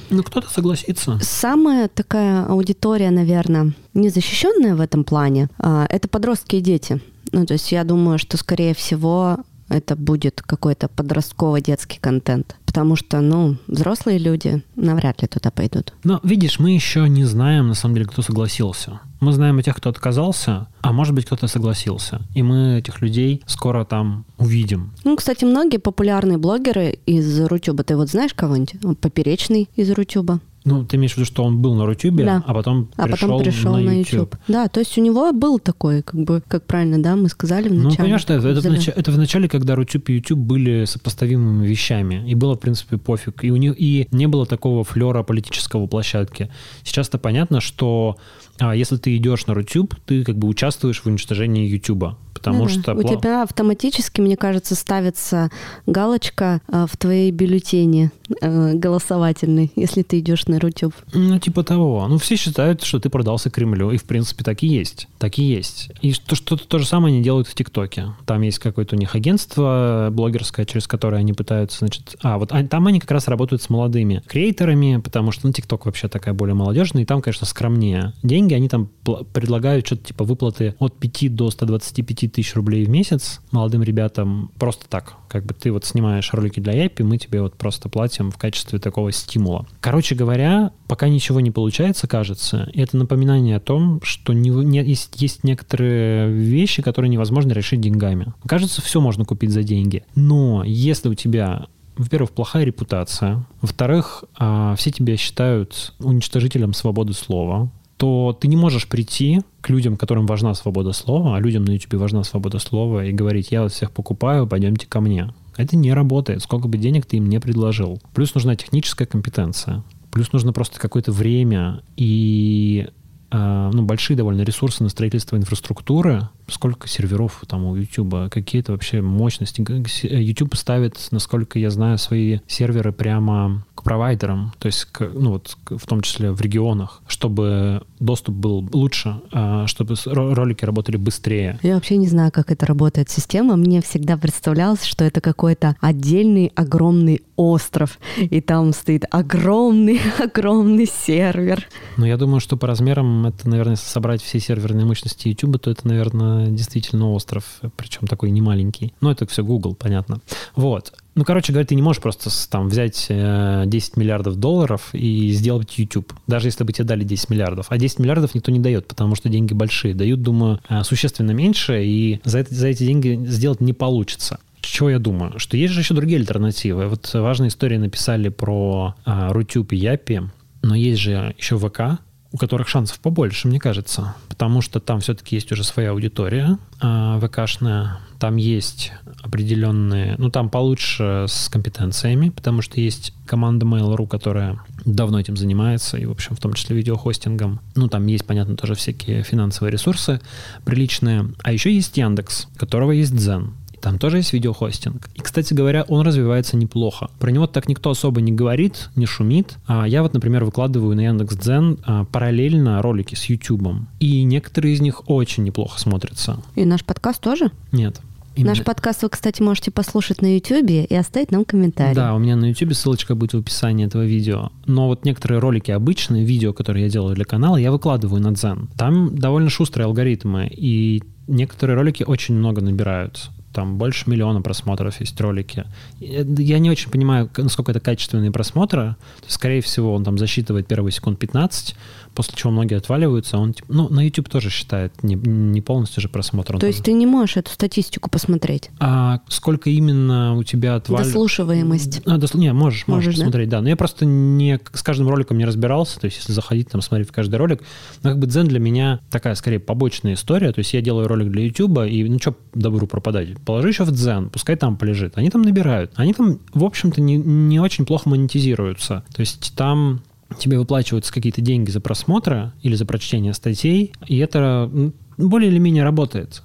Ну, 0.09 0.23
кто-то 0.23 0.49
согласится. 0.49 1.19
Самая 1.21 1.87
такая 1.87 2.45
аудитория, 2.45 3.09
наверное, 3.09 3.73
незащищенная 3.93 4.75
в 4.75 4.81
этом 4.81 5.03
плане, 5.03 5.49
а, 5.57 5.85
это 5.89 6.07
подростки 6.07 6.57
и 6.57 6.61
дети. 6.61 7.01
Ну, 7.31 7.45
то 7.45 7.53
есть 7.53 7.71
я 7.71 7.83
думаю, 7.83 8.19
что, 8.19 8.37
скорее 8.37 8.75
всего, 8.75 9.39
это 9.73 9.95
будет 9.95 10.41
какой-то 10.41 10.87
подростковый 10.87 11.61
детский 11.61 11.99
контент. 11.99 12.55
Потому 12.65 12.95
что, 12.95 13.21
ну, 13.21 13.57
взрослые 13.67 14.17
люди 14.17 14.63
навряд 14.75 15.21
ли 15.21 15.27
туда 15.27 15.51
пойдут. 15.51 15.93
Но, 16.03 16.19
видишь, 16.23 16.59
мы 16.59 16.71
еще 16.71 17.09
не 17.09 17.25
знаем, 17.25 17.67
на 17.67 17.73
самом 17.73 17.95
деле, 17.95 18.07
кто 18.07 18.21
согласился. 18.21 18.99
Мы 19.19 19.31
знаем 19.31 19.57
о 19.57 19.63
тех, 19.63 19.75
кто 19.75 19.89
отказался, 19.89 20.67
а 20.81 20.91
может 20.91 21.13
быть, 21.15 21.25
кто-то 21.25 21.47
согласился. 21.47 22.21
И 22.35 22.43
мы 22.43 22.79
этих 22.79 23.01
людей 23.01 23.41
скоро 23.45 23.85
там 23.85 24.25
увидим. 24.37 24.93
Ну, 25.03 25.15
кстати, 25.15 25.45
многие 25.45 25.77
популярные 25.77 26.37
блогеры 26.37 26.99
из 27.05 27.39
Рутюба, 27.41 27.83
ты 27.83 27.95
вот 27.95 28.09
знаешь 28.09 28.33
кого-нибудь? 28.33 28.99
Поперечный 28.99 29.69
из 29.75 29.91
Рутюба. 29.91 30.39
Ну, 30.65 30.85
ты 30.85 30.97
имеешь 30.97 31.13
в 31.13 31.17
виду, 31.17 31.25
что 31.25 31.43
он 31.43 31.61
был 31.61 31.75
на 31.75 31.85
Рутюбе, 31.85 32.23
да. 32.25 32.43
а 32.45 32.53
потом 32.53 32.89
а 32.95 33.07
пришел, 33.07 33.29
потом 33.29 33.43
пришел 33.43 33.73
на, 33.73 33.81
на 33.81 33.99
YouTube. 33.99 34.13
YouTube. 34.13 34.35
Да, 34.47 34.67
то 34.67 34.79
есть 34.79 34.97
у 34.97 35.01
него 35.01 35.31
был 35.33 35.59
такой, 35.59 36.01
как 36.01 36.21
бы, 36.21 36.41
как 36.47 36.65
правильно, 36.65 37.01
да, 37.01 37.15
мы 37.15 37.29
сказали 37.29 37.67
в 37.67 37.73
начале. 37.73 37.89
Ну, 37.89 37.95
понимаешь, 37.95 38.23
это, 38.23 38.47
это, 38.47 38.61
в 38.61 38.65
нач... 38.65 38.87
это 38.87 39.11
в 39.11 39.17
начале, 39.17 39.49
когда 39.49 39.75
Рутюб 39.75 40.09
и 40.09 40.13
YouTube 40.13 40.39
были 40.39 40.85
сопоставимыми 40.85 41.67
вещами, 41.67 42.23
и 42.29 42.35
было, 42.35 42.55
в 42.55 42.59
принципе, 42.59 42.97
пофиг. 42.97 43.43
И, 43.43 43.51
у 43.51 43.55
них, 43.57 43.75
и 43.77 44.07
не 44.11 44.27
было 44.27 44.45
такого 44.45 44.83
флера 44.83 45.23
политического 45.23 45.87
площадки. 45.87 46.49
Сейчас-то 46.83 47.17
понятно, 47.17 47.59
что 47.59 48.17
а 48.59 48.75
если 48.75 48.97
ты 48.97 49.15
идешь 49.17 49.47
на 49.47 49.53
Рутюб, 49.53 49.95
ты 50.05 50.23
как 50.23 50.37
бы 50.37 50.47
участвуешь 50.47 51.01
в 51.01 51.07
уничтожении 51.07 51.67
Ютуба 51.67 52.17
потому 52.43 52.65
да, 52.65 52.69
что... 52.69 52.93
У 52.93 53.03
тебя 53.03 53.43
автоматически, 53.43 54.19
мне 54.19 54.35
кажется, 54.35 54.75
ставится 54.75 55.49
галочка 55.85 56.61
э, 56.67 56.85
в 56.89 56.97
твоей 56.97 57.31
бюллетене 57.31 58.11
э, 58.41 58.73
голосовательной, 58.73 59.71
если 59.75 60.01
ты 60.01 60.19
идешь 60.19 60.47
на 60.47 60.52
Рутюб. 60.57 60.93
Ну, 61.13 61.39
типа 61.39 61.63
того. 61.63 62.07
Ну, 62.07 62.17
все 62.17 62.35
считают, 62.35 62.83
что 62.83 62.99
ты 62.99 63.09
продался 63.09 63.49
Кремлю, 63.49 63.91
и, 63.91 63.97
в 63.97 64.03
принципе, 64.05 64.43
так 64.43 64.63
и 64.63 64.67
есть. 64.67 65.07
Так 65.19 65.37
и 65.39 65.43
есть. 65.43 65.91
И 66.01 66.13
то, 66.13 66.35
что 66.35 66.57
то 66.57 66.79
же 66.79 66.85
самое 66.85 67.13
они 67.13 67.23
делают 67.23 67.47
в 67.47 67.55
ТикТоке. 67.55 68.13
Там 68.25 68.41
есть 68.41 68.59
какое-то 68.59 68.95
у 68.95 68.99
них 68.99 69.15
агентство 69.15 70.09
блогерское, 70.11 70.65
через 70.65 70.87
которое 70.87 71.17
они 71.17 71.33
пытаются, 71.33 71.79
значит... 71.79 72.15
А, 72.21 72.37
вот 72.37 72.51
там 72.69 72.87
они 72.87 72.99
как 72.99 73.11
раз 73.11 73.27
работают 73.27 73.61
с 73.61 73.69
молодыми 73.69 74.23
креаторами, 74.27 74.99
потому 75.03 75.31
что, 75.31 75.47
ну, 75.47 75.53
ТикТок 75.53 75.85
вообще 75.85 76.07
такая 76.07 76.33
более 76.33 76.55
молодежная, 76.55 77.03
и 77.03 77.05
там, 77.05 77.21
конечно, 77.21 77.45
скромнее. 77.45 78.13
Деньги 78.23 78.53
они 78.53 78.69
там 78.69 78.89
предлагают 79.33 79.85
что-то 79.85 80.05
типа 80.05 80.23
выплаты 80.23 80.75
от 80.79 80.97
5 80.97 81.35
до 81.35 81.49
125 81.49 82.31
тысяч 82.31 82.55
рублей 82.55 82.85
в 82.85 82.89
месяц 82.89 83.41
молодым 83.51 83.83
ребятам 83.83 84.51
просто 84.57 84.85
так. 84.87 85.15
Как 85.33 85.47
бы 85.47 85.55
ты 85.55 85.71
вот 85.71 85.83
снимаешь 85.83 86.31
ролики 86.31 86.59
для 86.59 86.73
Япи, 86.73 87.01
мы 87.01 87.17
тебе 87.17 87.41
вот 87.41 87.55
просто 87.55 87.89
платим 87.89 88.29
в 88.29 88.37
качестве 88.37 88.77
такого 88.77 89.11
стимула. 89.11 89.65
Короче 89.81 90.13
говоря, 90.13 90.73
пока 90.87 91.09
ничего 91.09 91.39
не 91.39 91.49
получается, 91.49 92.07
кажется, 92.07 92.69
это 92.75 92.97
напоминание 92.97 93.57
о 93.57 93.59
том, 93.59 93.99
что 94.03 94.31
не, 94.31 94.51
не, 94.51 94.83
есть, 94.83 95.19
есть 95.19 95.43
некоторые 95.43 96.31
вещи, 96.31 96.83
которые 96.83 97.09
невозможно 97.09 97.51
решить 97.51 97.81
деньгами. 97.81 98.31
Кажется, 98.45 98.83
все 98.83 99.01
можно 99.01 99.25
купить 99.25 99.49
за 99.49 99.63
деньги. 99.63 100.03
Но 100.13 100.63
если 100.63 101.09
у 101.09 101.15
тебя 101.15 101.65
во-первых, 101.95 102.31
плохая 102.31 102.63
репутация. 102.63 103.45
Во-вторых, 103.61 104.23
а, 104.35 104.75
все 104.75 104.91
тебя 104.91 105.15
считают 105.15 105.93
уничтожителем 105.99 106.73
свободы 106.73 107.13
слова 107.13 107.71
то 108.03 108.37
ты 108.37 108.49
не 108.49 108.57
можешь 108.57 108.89
прийти 108.89 109.43
к 109.61 109.69
людям, 109.69 109.95
которым 109.95 110.25
важна 110.25 110.53
свобода 110.55 110.91
слова, 110.91 111.37
а 111.37 111.39
людям 111.39 111.63
на 111.63 111.71
YouTube 111.71 111.93
важна 111.93 112.25
свобода 112.25 112.59
слова, 112.59 113.05
и 113.05 113.13
говорить, 113.13 113.53
я 113.53 113.61
вас 113.61 113.71
всех 113.71 113.93
покупаю, 113.93 114.45
пойдемте 114.45 114.87
ко 114.87 114.99
мне. 114.99 115.33
Это 115.55 115.77
не 115.77 115.93
работает, 115.93 116.43
сколько 116.43 116.67
бы 116.67 116.77
денег 116.77 117.05
ты 117.05 117.15
им 117.15 117.29
не 117.29 117.39
предложил. 117.39 118.01
Плюс 118.13 118.35
нужна 118.35 118.57
техническая 118.57 119.07
компетенция. 119.07 119.85
Плюс 120.11 120.33
нужно 120.33 120.51
просто 120.51 120.81
какое-то 120.81 121.13
время 121.13 121.81
и 121.95 122.89
э, 123.31 123.71
ну, 123.73 123.83
большие 123.83 124.17
довольно 124.17 124.41
ресурсы 124.41 124.83
на 124.83 124.89
строительство 124.89 125.37
инфраструктуры, 125.37 126.27
сколько 126.49 126.89
серверов 126.89 127.41
там 127.47 127.63
у 127.63 127.77
YouTube, 127.77 128.29
какие-то 128.29 128.73
вообще 128.73 129.01
мощности. 129.01 129.65
YouTube 130.05 130.55
ставит, 130.57 130.97
насколько 131.11 131.57
я 131.57 131.69
знаю, 131.69 131.97
свои 131.97 132.39
серверы 132.47 132.91
прямо 132.91 133.65
к 133.83 133.85
провайдерам, 133.85 134.53
то 134.59 134.67
есть 134.67 134.85
к, 134.85 135.09
ну 135.13 135.31
вот 135.31 135.57
в 135.65 135.85
том 135.85 136.01
числе 136.01 136.31
в 136.31 136.39
регионах, 136.39 137.01
чтобы 137.07 137.83
доступ 137.99 138.35
был 138.35 138.67
лучше, 138.71 139.19
а, 139.31 139.67
чтобы 139.67 139.95
ролики 140.05 140.63
работали 140.63 140.97
быстрее. 140.97 141.59
Я 141.61 141.75
вообще 141.75 141.97
не 141.97 142.07
знаю, 142.07 142.31
как 142.31 142.49
это 142.49 142.65
работает 142.65 143.09
система. 143.09 143.57
Мне 143.57 143.81
всегда 143.81 144.17
представлялось, 144.17 144.83
что 144.83 145.03
это 145.03 145.19
какой-то 145.21 145.75
отдельный 145.81 146.51
огромный 146.55 147.21
остров, 147.35 147.99
и 148.17 148.39
там 148.41 148.73
стоит 148.73 149.03
огромный 149.11 149.99
огромный 150.19 150.85
сервер. 150.85 151.67
Ну 151.97 152.05
я 152.05 152.17
думаю, 152.17 152.39
что 152.39 152.55
по 152.55 152.67
размерам 152.67 153.25
это, 153.25 153.49
наверное, 153.49 153.73
если 153.73 153.87
собрать 153.87 154.21
все 154.21 154.39
серверные 154.39 154.85
мощности 154.85 155.27
YouTube, 155.27 155.59
то 155.59 155.71
это, 155.71 155.87
наверное, 155.87 156.47
действительно 156.47 157.11
остров, 157.11 157.43
причем 157.75 158.07
такой 158.07 158.31
немаленький. 158.31 158.93
Но 159.01 159.11
это 159.11 159.27
все 159.27 159.43
Google, 159.43 159.75
понятно. 159.75 160.21
Вот. 160.55 160.93
Ну, 161.15 161.23
короче 161.25 161.53
говоря, 161.53 161.67
ты 161.67 161.75
не 161.75 161.81
можешь 161.81 162.01
просто 162.01 162.29
там 162.49 162.69
взять 162.69 163.05
10 163.07 163.09
э, 163.09 163.65
миллиардов 163.99 164.35
долларов 164.37 164.89
и 164.93 165.31
сделать 165.31 165.77
YouTube, 165.77 166.13
даже 166.25 166.47
если 166.47 166.63
бы 166.63 166.73
тебе 166.73 166.85
дали 166.85 167.03
10 167.03 167.29
миллиардов. 167.29 167.67
А 167.69 167.77
10 167.77 167.99
миллиардов 167.99 168.33
никто 168.33 168.51
не 168.51 168.59
дает, 168.59 168.87
потому 168.87 169.15
что 169.15 169.29
деньги 169.29 169.53
большие. 169.53 169.93
Дают, 169.93 170.21
думаю, 170.21 170.59
э, 170.69 170.83
существенно 170.83 171.31
меньше, 171.31 171.83
и 171.85 172.19
за, 172.23 172.39
это, 172.39 172.55
за 172.55 172.67
эти 172.67 172.83
деньги 172.83 173.19
сделать 173.25 173.61
не 173.61 173.73
получится. 173.73 174.39
Чего 174.61 174.89
я 174.89 174.99
думаю? 174.99 175.39
Что 175.39 175.57
есть 175.57 175.73
же 175.73 175.81
еще 175.81 175.93
другие 175.93 176.19
альтернативы. 176.19 176.87
Вот 176.87 177.13
важные 177.13 177.49
истории 177.49 177.77
написали 177.77 178.29
про 178.29 178.95
а, 179.05 179.31
Рутюб 179.33 179.73
и 179.73 179.75
Япи, 179.75 180.21
но 180.61 180.73
есть 180.73 181.01
же 181.01 181.35
еще 181.37 181.59
ВК, 181.59 181.99
у 182.33 182.37
которых 182.37 182.67
шансов 182.67 182.99
побольше, 182.99 183.47
мне 183.47 183.59
кажется, 183.59 184.15
потому 184.27 184.61
что 184.61 184.79
там 184.79 184.99
все-таки 184.99 185.35
есть 185.35 185.51
уже 185.51 185.63
своя 185.63 185.91
аудитория 185.91 186.57
э, 186.81 187.19
ВКшная, 187.21 187.99
там 188.19 188.37
есть 188.37 188.91
определенные, 189.21 190.15
ну 190.17 190.29
там 190.31 190.49
получше 190.49 191.25
с 191.29 191.47
компетенциями, 191.47 192.29
потому 192.29 192.63
что 192.63 192.81
есть 192.81 193.13
команда 193.27 193.65
Mail.ru, 193.65 194.07
которая 194.07 194.59
давно 194.83 195.19
этим 195.19 195.37
занимается, 195.37 195.97
и, 195.97 196.05
в 196.05 196.11
общем, 196.11 196.35
в 196.35 196.39
том 196.39 196.53
числе 196.53 196.75
видеохостингом. 196.75 197.59
Ну, 197.75 197.87
там 197.87 198.05
есть, 198.07 198.25
понятно, 198.25 198.55
тоже 198.55 198.75
всякие 198.75 199.23
финансовые 199.23 199.71
ресурсы 199.71 200.19
приличные. 200.65 201.31
А 201.43 201.51
еще 201.51 201.73
есть 201.73 201.97
Яндекс, 201.97 202.47
у 202.55 202.59
которого 202.59 202.91
есть 202.91 203.15
Дзен. 203.15 203.53
Там 203.83 203.99
тоже 203.99 204.17
есть 204.17 204.31
видеохостинг. 204.31 205.09
И, 205.13 205.19
кстати 205.19 205.53
говоря, 205.53 205.83
он 205.89 206.07
развивается 206.07 206.55
неплохо. 206.55 207.09
Про 207.19 207.31
него 207.31 207.47
так 207.47 207.67
никто 207.67 207.89
особо 207.89 208.21
не 208.21 208.31
говорит, 208.31 208.89
не 208.95 209.05
шумит. 209.05 209.57
А 209.67 209.85
я 209.85 210.03
вот, 210.03 210.13
например, 210.13 210.45
выкладываю 210.45 210.95
на 210.95 211.01
Яндекс.Дзен 211.01 211.79
а, 211.83 212.05
параллельно 212.05 212.81
ролики 212.81 213.15
с 213.15 213.25
Ютубом. 213.25 213.89
И 213.99 214.23
некоторые 214.23 214.75
из 214.75 214.79
них 214.79 215.09
очень 215.09 215.43
неплохо 215.43 215.81
смотрятся. 215.81 216.41
И 216.55 216.63
наш 216.63 216.85
подкаст 216.85 217.19
тоже? 217.19 217.51
Нет. 217.73 217.99
Именно... 218.37 218.51
Наш 218.51 218.63
подкаст 218.63 219.03
вы, 219.03 219.09
кстати, 219.09 219.41
можете 219.41 219.69
послушать 219.69 220.21
на 220.21 220.33
YouTube 220.33 220.69
и 220.69 220.95
оставить 220.95 221.31
нам 221.31 221.43
комментарий. 221.43 221.93
Да, 221.93 222.15
у 222.15 222.19
меня 222.19 222.37
на 222.37 222.45
YouTube 222.45 222.75
ссылочка 222.75 223.15
будет 223.15 223.33
в 223.33 223.39
описании 223.39 223.85
этого 223.85 224.05
видео. 224.05 224.49
Но 224.65 224.87
вот 224.87 225.03
некоторые 225.03 225.39
ролики 225.39 225.71
обычные, 225.71 226.23
видео, 226.23 226.53
которые 226.53 226.85
я 226.85 226.89
делаю 226.89 227.15
для 227.15 227.25
канала, 227.25 227.57
я 227.57 227.69
выкладываю 227.69 228.21
на 228.21 228.31
Дзен. 228.31 228.69
Там 228.77 229.13
довольно 229.13 229.49
шустрые 229.49 229.87
алгоритмы, 229.87 230.47
и 230.49 231.03
некоторые 231.27 231.75
ролики 231.75 232.03
очень 232.03 232.35
много 232.35 232.61
набирают 232.61 233.29
там 233.53 233.77
больше 233.77 234.09
миллиона 234.09 234.41
просмотров 234.41 234.99
есть 234.99 235.19
ролики. 235.21 235.65
Я 235.99 236.59
не 236.59 236.69
очень 236.69 236.89
понимаю, 236.89 237.29
насколько 237.37 237.71
это 237.71 237.79
качественные 237.79 238.31
просмотры. 238.31 238.95
Скорее 239.27 239.61
всего, 239.61 239.93
он 239.93 240.03
там 240.03 240.17
засчитывает 240.17 240.67
первые 240.67 240.91
секунд 240.91 241.19
15, 241.19 241.75
после 242.13 242.35
чего 242.35 242.51
многие 242.51 242.77
отваливаются. 242.77 243.37
Он, 243.37 243.53
ну, 243.67 243.89
на 243.89 244.05
YouTube 244.05 244.29
тоже 244.29 244.49
считает 244.49 245.03
не, 245.03 245.15
не 245.15 245.61
полностью 245.61 246.01
же 246.01 246.09
просмотр. 246.09 246.59
То 246.59 246.67
есть 246.67 246.83
ты 246.83 246.93
не 246.93 247.05
можешь 247.05 247.37
эту 247.37 247.51
статистику 247.51 248.09
посмотреть? 248.09 248.69
А 248.79 249.21
сколько 249.27 249.69
именно 249.69 250.35
у 250.35 250.43
тебя 250.43 250.75
отваливается? 250.75 251.13
Дослушиваемость. 251.13 252.01
А, 252.05 252.17
дос... 252.17 252.33
Не, 252.33 252.53
можешь, 252.53 252.87
можешь, 252.87 253.05
можешь 253.05 253.15
посмотреть, 253.15 253.49
да? 253.49 253.57
да. 253.57 253.63
Но 253.63 253.69
я 253.69 253.75
просто 253.75 254.05
не, 254.05 254.59
с 254.73 254.83
каждым 254.83 255.09
роликом 255.09 255.37
не 255.37 255.45
разбирался. 255.45 255.99
То 255.99 256.05
есть 256.05 256.17
если 256.17 256.33
заходить, 256.33 256.69
там, 256.69 256.81
смотреть 256.81 257.09
в 257.09 257.11
каждый 257.11 257.35
ролик. 257.35 257.63
Но 258.03 258.11
как 258.11 258.19
бы 258.19 258.27
Дзен 258.27 258.47
для 258.47 258.59
меня 258.59 258.99
такая, 259.09 259.35
скорее, 259.35 259.59
побочная 259.59 260.13
история. 260.13 260.51
То 260.51 260.59
есть 260.59 260.73
я 260.73 260.81
делаю 260.81 261.07
ролик 261.07 261.31
для 261.31 261.43
YouTube, 261.43 261.79
и 261.87 262.03
ну 262.03 262.19
что 262.19 262.35
добру 262.53 262.87
пропадать? 262.87 263.39
Положи 263.45 263.69
еще 263.69 263.83
в 263.83 263.91
Дзен, 263.91 264.29
пускай 264.29 264.55
там 264.55 264.77
полежит. 264.77 265.17
Они 265.17 265.29
там 265.29 265.41
набирают. 265.41 265.91
Они 265.95 266.13
там, 266.13 266.39
в 266.53 266.63
общем-то, 266.63 267.01
не, 267.01 267.17
не 267.17 267.59
очень 267.59 267.85
плохо 267.85 268.09
монетизируются. 268.09 269.03
То 269.13 269.19
есть 269.19 269.53
там 269.55 270.01
тебе 270.37 270.59
выплачиваются 270.59 271.13
какие-то 271.13 271.41
деньги 271.41 271.69
за 271.69 271.81
просмотры 271.81 272.53
или 272.61 272.75
за 272.75 272.85
прочтение 272.85 273.33
статей, 273.33 273.93
и 274.07 274.17
это 274.17 274.69
более 275.17 275.51
или 275.51 275.59
менее 275.59 275.83
работает. 275.83 276.41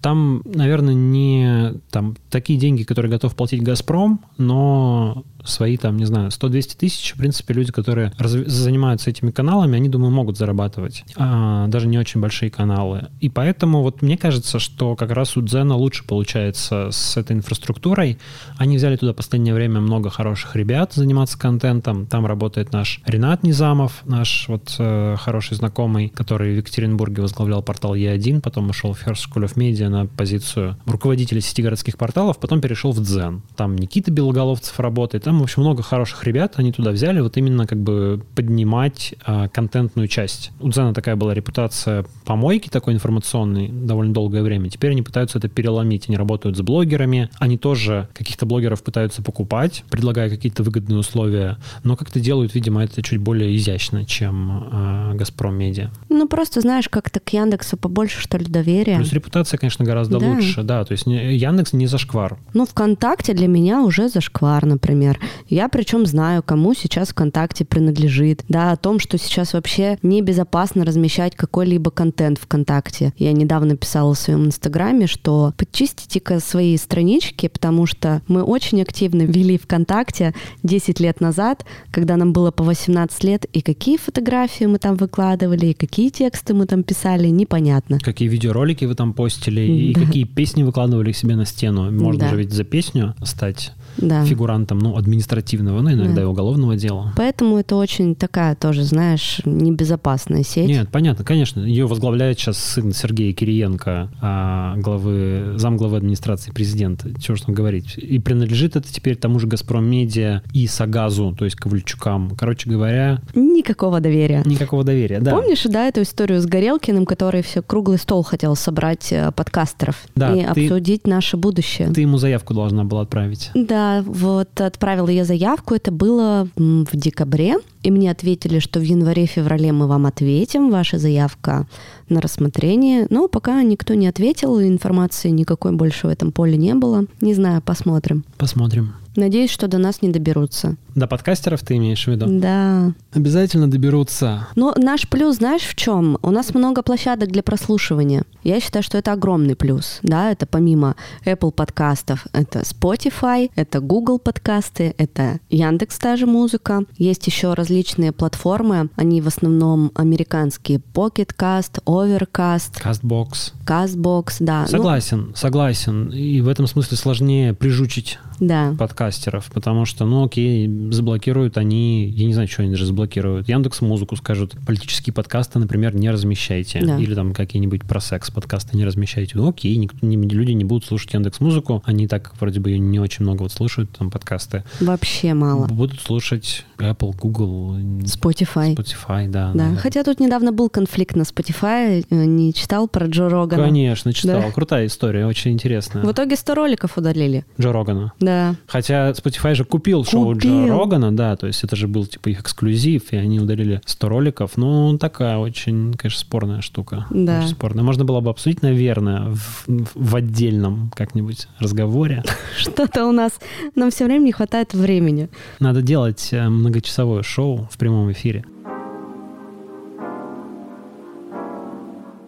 Там, 0.00 0.42
наверное, 0.44 0.94
не 0.94 1.74
там, 1.90 2.16
такие 2.32 2.58
деньги, 2.58 2.82
которые 2.82 3.10
готов 3.10 3.36
платить 3.36 3.62
«Газпром», 3.62 4.24
но 4.38 5.24
свои, 5.44 5.76
там, 5.76 5.96
не 5.96 6.04
знаю, 6.04 6.30
100-200 6.30 6.76
тысяч, 6.76 7.14
в 7.14 7.18
принципе, 7.18 7.54
люди, 7.54 7.72
которые 7.72 8.12
разв... 8.18 8.46
занимаются 8.46 9.10
этими 9.10 9.30
каналами, 9.30 9.76
они, 9.76 9.88
думаю, 9.88 10.10
могут 10.12 10.38
зарабатывать. 10.38 11.04
А, 11.16 11.66
даже 11.68 11.88
не 11.88 11.98
очень 11.98 12.20
большие 12.20 12.50
каналы. 12.50 13.08
И 13.20 13.28
поэтому 13.28 13.82
вот 13.82 14.02
мне 14.02 14.16
кажется, 14.16 14.58
что 14.58 14.96
как 14.96 15.10
раз 15.10 15.36
у 15.36 15.42
Дзена 15.42 15.76
лучше 15.76 16.04
получается 16.04 16.88
с 16.90 17.16
этой 17.16 17.36
инфраструктурой. 17.36 18.18
Они 18.56 18.76
взяли 18.76 18.96
туда 18.96 19.12
в 19.12 19.16
последнее 19.16 19.54
время 19.54 19.80
много 19.80 20.10
хороших 20.10 20.56
ребят 20.56 20.92
заниматься 20.94 21.38
контентом. 21.38 22.06
Там 22.06 22.26
работает 22.26 22.72
наш 22.72 23.00
Ренат 23.06 23.42
Низамов, 23.42 24.02
наш 24.04 24.46
вот 24.48 24.74
э, 24.78 25.16
хороший 25.18 25.56
знакомый, 25.56 26.08
который 26.08 26.54
в 26.54 26.56
Екатеринбурге 26.58 27.22
возглавлял 27.22 27.62
портал 27.62 27.94
Е1, 27.94 28.40
потом 28.40 28.70
ушел 28.70 28.92
в 28.92 29.06
First 29.06 29.28
School 29.28 29.44
of 29.44 29.54
Media 29.56 29.88
на 29.88 30.06
позицию 30.06 30.76
руководителя 30.86 31.40
сети 31.40 31.62
городских 31.62 31.98
порталов, 31.98 32.21
потом 32.30 32.60
перешел 32.60 32.92
в 32.92 33.00
Дзен. 33.00 33.42
Там 33.56 33.76
Никита 33.76 34.10
Белоголовцев 34.10 34.78
работает, 34.80 35.24
там, 35.24 35.40
в 35.40 35.42
общем, 35.42 35.62
много 35.62 35.82
хороших 35.82 36.24
ребят, 36.24 36.54
они 36.56 36.72
туда 36.72 36.90
взяли 36.90 37.20
вот 37.20 37.36
именно 37.36 37.66
как 37.66 37.80
бы 37.80 38.22
поднимать 38.34 39.14
а, 39.24 39.48
контентную 39.48 40.08
часть. 40.08 40.52
У 40.60 40.68
Дзена 40.68 40.94
такая 40.94 41.16
была 41.16 41.34
репутация 41.34 42.04
помойки 42.24 42.68
такой 42.68 42.94
информационной 42.94 43.68
довольно 43.68 44.14
долгое 44.14 44.42
время. 44.42 44.70
Теперь 44.70 44.92
они 44.92 45.02
пытаются 45.02 45.38
это 45.38 45.48
переломить. 45.48 46.08
Они 46.08 46.16
работают 46.16 46.56
с 46.56 46.60
блогерами, 46.60 47.30
они 47.38 47.58
тоже 47.58 48.08
каких-то 48.14 48.46
блогеров 48.46 48.82
пытаются 48.82 49.22
покупать, 49.22 49.84
предлагая 49.90 50.30
какие-то 50.30 50.62
выгодные 50.62 50.98
условия, 50.98 51.58
но 51.82 51.96
как-то 51.96 52.20
делают, 52.20 52.54
видимо, 52.54 52.84
это 52.84 53.02
чуть 53.02 53.18
более 53.18 53.56
изящно, 53.56 54.04
чем 54.04 54.68
а, 54.70 55.14
Газпром 55.14 55.54
Медиа. 55.56 55.90
Ну, 56.08 56.28
просто 56.28 56.60
знаешь, 56.60 56.88
как-то 56.88 57.20
к 57.20 57.32
Яндексу 57.32 57.76
побольше, 57.76 58.20
что 58.20 58.38
ли, 58.38 58.46
доверия. 58.46 58.96
Плюс 58.96 59.12
репутация, 59.12 59.58
конечно, 59.58 59.84
гораздо 59.84 60.18
да. 60.18 60.26
лучше, 60.26 60.62
да, 60.62 60.84
то 60.84 60.92
есть 60.92 61.06
Яндекс 61.06 61.72
не 61.72 61.86
зашквар. 62.12 62.38
Ну, 62.54 62.66
ВКонтакте 62.66 63.34
для 63.34 63.48
меня 63.48 63.82
уже 63.82 64.08
зашквар, 64.08 64.66
например. 64.66 65.18
Я 65.48 65.68
причем 65.68 66.06
знаю, 66.06 66.42
кому 66.42 66.74
сейчас 66.74 67.10
ВКонтакте 67.10 67.64
принадлежит, 67.64 68.44
да, 68.48 68.72
о 68.72 68.76
том, 68.76 68.98
что 68.98 69.18
сейчас 69.18 69.54
вообще 69.54 69.98
небезопасно 70.02 70.84
размещать 70.84 71.34
какой-либо 71.36 71.90
контент 71.90 72.38
ВКонтакте. 72.38 73.12
Я 73.16 73.32
недавно 73.32 73.76
писала 73.76 74.14
в 74.14 74.18
своем 74.18 74.46
инстаграме, 74.46 75.06
что 75.06 75.52
подчистите-ка 75.56 76.40
свои 76.40 76.76
странички, 76.76 77.48
потому 77.48 77.86
что 77.86 78.22
мы 78.28 78.42
очень 78.42 78.82
активно 78.82 79.22
вели 79.22 79.58
ВКонтакте 79.58 80.34
10 80.62 81.00
лет 81.00 81.20
назад, 81.20 81.64
когда 81.90 82.16
нам 82.16 82.32
было 82.32 82.50
по 82.50 82.64
18 82.64 83.24
лет, 83.24 83.44
и 83.52 83.60
какие 83.60 83.96
фотографии 83.96 84.64
мы 84.64 84.78
там 84.78 84.96
выкладывали, 84.96 85.66
и 85.66 85.74
какие 85.74 86.10
тексты 86.10 86.54
мы 86.54 86.66
там 86.66 86.82
писали, 86.82 87.28
непонятно. 87.28 87.98
Какие 87.98 88.28
видеоролики 88.28 88.84
вы 88.84 88.94
там 88.94 89.12
постили, 89.12 89.60
и 89.60 89.94
да. 89.94 90.00
какие 90.00 90.24
песни 90.24 90.62
выкладывали 90.62 91.12
к 91.12 91.16
себе 91.16 91.36
на 91.36 91.46
стену. 91.46 91.90
Можно 92.02 92.20
да. 92.20 92.30
же 92.30 92.36
ведь 92.36 92.52
за 92.52 92.64
песню 92.64 93.14
стать 93.22 93.72
да. 93.96 94.24
фигурантом, 94.24 94.78
ну, 94.78 94.96
административного, 94.96 95.80
ну, 95.80 95.92
иногда 95.92 96.16
да. 96.16 96.22
и 96.22 96.24
уголовного 96.24 96.76
дела. 96.76 97.12
Поэтому 97.16 97.58
это 97.58 97.76
очень 97.76 98.14
такая 98.14 98.54
тоже, 98.54 98.84
знаешь, 98.84 99.40
небезопасная 99.44 100.42
сеть. 100.42 100.68
Нет, 100.68 100.88
понятно, 100.90 101.24
конечно. 101.24 101.60
Ее 101.60 101.86
возглавляет 101.86 102.38
сейчас 102.38 102.58
сын 102.58 102.92
Сергея 102.92 103.32
Кириенко, 103.32 104.10
а, 104.20 104.74
главы, 104.76 105.54
замглавы 105.56 105.98
администрации 105.98 106.50
президента. 106.50 107.08
Чего 107.20 107.36
же 107.36 107.44
там 107.44 107.54
говорить. 107.54 107.96
И 107.96 108.18
принадлежит 108.18 108.76
это 108.76 108.92
теперь 108.92 109.16
тому 109.16 109.38
же 109.38 109.46
«Газпром 109.46 109.84
Медиа» 109.88 110.42
и 110.52 110.66
«Сагазу», 110.66 111.34
то 111.38 111.44
есть 111.44 111.56
Ковальчукам. 111.56 112.34
Короче 112.36 112.68
говоря... 112.68 113.20
Никакого 113.34 114.00
доверия. 114.00 114.42
Никакого 114.44 114.84
доверия, 114.84 115.20
да. 115.20 115.32
Помнишь, 115.32 115.64
да, 115.64 115.88
эту 115.88 116.02
историю 116.02 116.40
с 116.40 116.46
Горелкиным, 116.46 117.06
который 117.06 117.42
все 117.42 117.62
круглый 117.62 117.98
стол 117.98 118.22
хотел 118.22 118.56
собрать 118.56 119.12
э, 119.12 119.32
подкастеров 119.32 119.96
да, 120.14 120.34
и 120.34 120.40
ты, 120.54 120.64
обсудить 120.66 121.06
наше 121.06 121.36
будущее? 121.36 121.88
Ты 121.92 122.02
ему 122.02 122.18
заявку 122.18 122.54
должна 122.54 122.84
была 122.84 123.02
отправить. 123.02 123.50
Да, 123.54 123.81
вот 124.06 124.60
отправила 124.60 125.08
я 125.08 125.24
заявку, 125.24 125.74
это 125.74 125.90
было 125.90 126.48
в 126.56 126.96
декабре, 126.96 127.56
и 127.82 127.90
мне 127.90 128.10
ответили, 128.10 128.58
что 128.58 128.80
в 128.80 128.82
январе-феврале 128.82 129.72
мы 129.72 129.86
вам 129.86 130.06
ответим, 130.06 130.70
ваша 130.70 130.98
заявка 130.98 131.66
на 132.08 132.20
рассмотрение. 132.20 133.06
Но 133.10 133.28
пока 133.28 133.62
никто 133.62 133.94
не 133.94 134.06
ответил, 134.06 134.60
информации 134.60 135.30
никакой 135.30 135.72
больше 135.72 136.06
в 136.06 136.10
этом 136.10 136.32
поле 136.32 136.56
не 136.56 136.74
было. 136.74 137.06
Не 137.20 137.34
знаю, 137.34 137.62
посмотрим. 137.62 138.24
Посмотрим. 138.36 138.94
Надеюсь, 139.16 139.50
что 139.50 139.68
до 139.68 139.78
нас 139.78 140.00
не 140.00 140.08
доберутся. 140.08 140.76
До 140.94 141.06
подкастеров 141.06 141.62
ты 141.62 141.76
имеешь 141.76 142.04
в 142.04 142.08
виду? 142.08 142.26
Да. 142.28 142.92
Обязательно 143.12 143.70
доберутся. 143.70 144.48
Но 144.56 144.74
наш 144.76 145.08
плюс, 145.08 145.36
знаешь, 145.36 145.62
в 145.62 145.74
чем? 145.74 146.18
У 146.22 146.30
нас 146.30 146.54
много 146.54 146.82
площадок 146.82 147.30
для 147.30 147.42
прослушивания. 147.42 148.24
Я 148.42 148.60
считаю, 148.60 148.82
что 148.82 148.98
это 148.98 149.12
огромный 149.12 149.56
плюс. 149.56 150.00
Да, 150.02 150.30
это 150.30 150.46
помимо 150.46 150.96
Apple 151.24 151.52
подкастов, 151.52 152.26
это 152.32 152.60
Spotify, 152.60 153.50
это 153.54 153.80
Google 153.80 154.18
подкасты, 154.18 154.94
это 154.98 155.38
Яндекс 155.48 155.98
та 155.98 156.16
же 156.16 156.26
музыка. 156.26 156.84
Есть 156.96 157.26
еще 157.26 157.54
различные 157.54 158.12
платформы. 158.12 158.90
Они 158.96 159.20
в 159.20 159.28
основном 159.28 159.92
американские. 159.94 160.80
Pocket 160.92 161.30
Cast, 161.38 161.82
Overcast. 161.84 162.82
Castbox. 162.82 163.52
Castbox, 163.64 164.36
да. 164.40 164.62
Ну 164.62 164.68
согласен, 164.68 165.26
ну, 165.28 165.36
согласен. 165.36 166.08
И 166.08 166.40
в 166.40 166.48
этом 166.48 166.66
смысле 166.66 166.96
сложнее 166.96 167.54
прижучить 167.54 168.18
да. 168.40 168.74
подкастеров, 168.78 169.50
потому 169.52 169.84
что, 169.84 170.04
ну 170.04 170.24
окей, 170.24 170.66
заблокируют 170.90 171.58
они, 171.58 172.08
я 172.08 172.26
не 172.26 172.32
знаю, 172.32 172.48
что 172.48 172.62
они 172.62 172.70
даже 172.70 172.86
заблокируют. 172.86 173.48
Яндекс 173.48 173.80
Музыку 173.80 174.16
скажут, 174.16 174.56
политические 174.66 175.12
подкасты, 175.12 175.58
например, 175.58 175.94
не 175.94 176.10
размещайте. 176.10 176.80
Да. 176.84 176.98
Или 176.98 177.14
там 177.14 177.32
какие-нибудь 177.32 177.82
про 177.82 178.00
секс 178.00 178.30
подкасты 178.30 178.76
не 178.76 178.84
размещайте. 178.84 179.32
Ну 179.36 179.48
окей, 179.48 179.76
никто, 179.76 179.98
не, 180.04 180.16
люди 180.16 180.52
не 180.52 180.64
будут 180.64 180.84
слушать 180.84 181.12
Яндекс 181.14 181.40
Музыку, 181.40 181.82
они 181.86 182.06
так 182.06 182.32
вроде 182.40 182.60
бы 182.60 182.76
не 182.78 182.98
очень 182.98 183.24
много 183.24 183.42
вот 183.42 183.52
слушают 183.52 183.90
там 183.96 184.10
подкасты. 184.10 184.64
Вообще 184.80 185.34
мало. 185.34 185.66
Будут 185.66 186.00
слушать 186.00 186.64
Apple, 186.78 187.14
Google, 187.18 187.76
Spotify. 188.02 188.74
Spotify, 188.74 189.28
да. 189.28 189.52
Да, 189.54 189.74
хотя 189.76 190.04
тут 190.04 190.20
недавно 190.20 190.52
был 190.52 190.68
конфликт 190.68 191.16
на 191.16 191.22
Spotify, 191.22 192.04
э, 192.08 192.24
не 192.24 192.52
читал 192.52 192.88
про 192.88 193.06
Джо 193.06 193.28
Рогана? 193.28 193.64
Конечно, 193.64 194.12
читал. 194.12 194.40
Да? 194.40 194.50
Крутая 194.50 194.86
история, 194.86 195.26
очень 195.26 195.52
интересная. 195.52 196.04
В 196.04 196.12
итоге 196.12 196.36
100 196.36 196.54
роликов 196.54 196.98
удалили. 196.98 197.44
Джо 197.60 197.72
Рогана. 197.72 198.12
Да. 198.20 198.56
Хотя 198.66 199.10
Spotify 199.10 199.54
же 199.54 199.64
купил, 199.64 200.04
купил. 200.04 200.04
шоу 200.04 200.36
Джо 200.36 200.48
Рогана, 200.78 201.14
да, 201.14 201.36
то 201.36 201.46
есть 201.46 201.64
это 201.64 201.76
же 201.76 201.88
был 201.88 202.06
типа 202.06 202.30
их 202.30 202.40
эксклюзив, 202.40 203.12
и 203.12 203.16
они 203.16 203.40
удалили 203.40 203.80
100 203.84 204.08
роликов. 204.08 204.52
Ну, 204.56 204.98
такая 204.98 205.38
очень, 205.38 205.94
конечно, 205.94 206.20
спорная 206.20 206.60
штука. 206.60 207.06
Да. 207.10 207.38
Очень 207.38 207.48
спорная. 207.48 207.84
Можно 207.84 208.04
было 208.04 208.20
бы 208.20 208.30
обсудить, 208.30 208.62
наверное, 208.62 209.30
в, 209.30 209.66
в 209.94 210.16
отдельном 210.16 210.90
как-нибудь 210.94 211.48
разговоре. 211.58 212.22
Что-то 212.58 213.06
у 213.06 213.12
нас, 213.12 213.32
нам 213.74 213.90
все 213.90 214.04
время 214.04 214.24
не 214.24 214.32
хватает 214.32 214.74
времени. 214.74 215.28
Надо 215.60 215.82
делать 215.82 216.28
э, 216.32 216.48
многочасовое 216.48 217.22
шоу 217.22 217.68
в 217.70 217.78
прямом 217.78 218.10
эфире. 218.12 218.44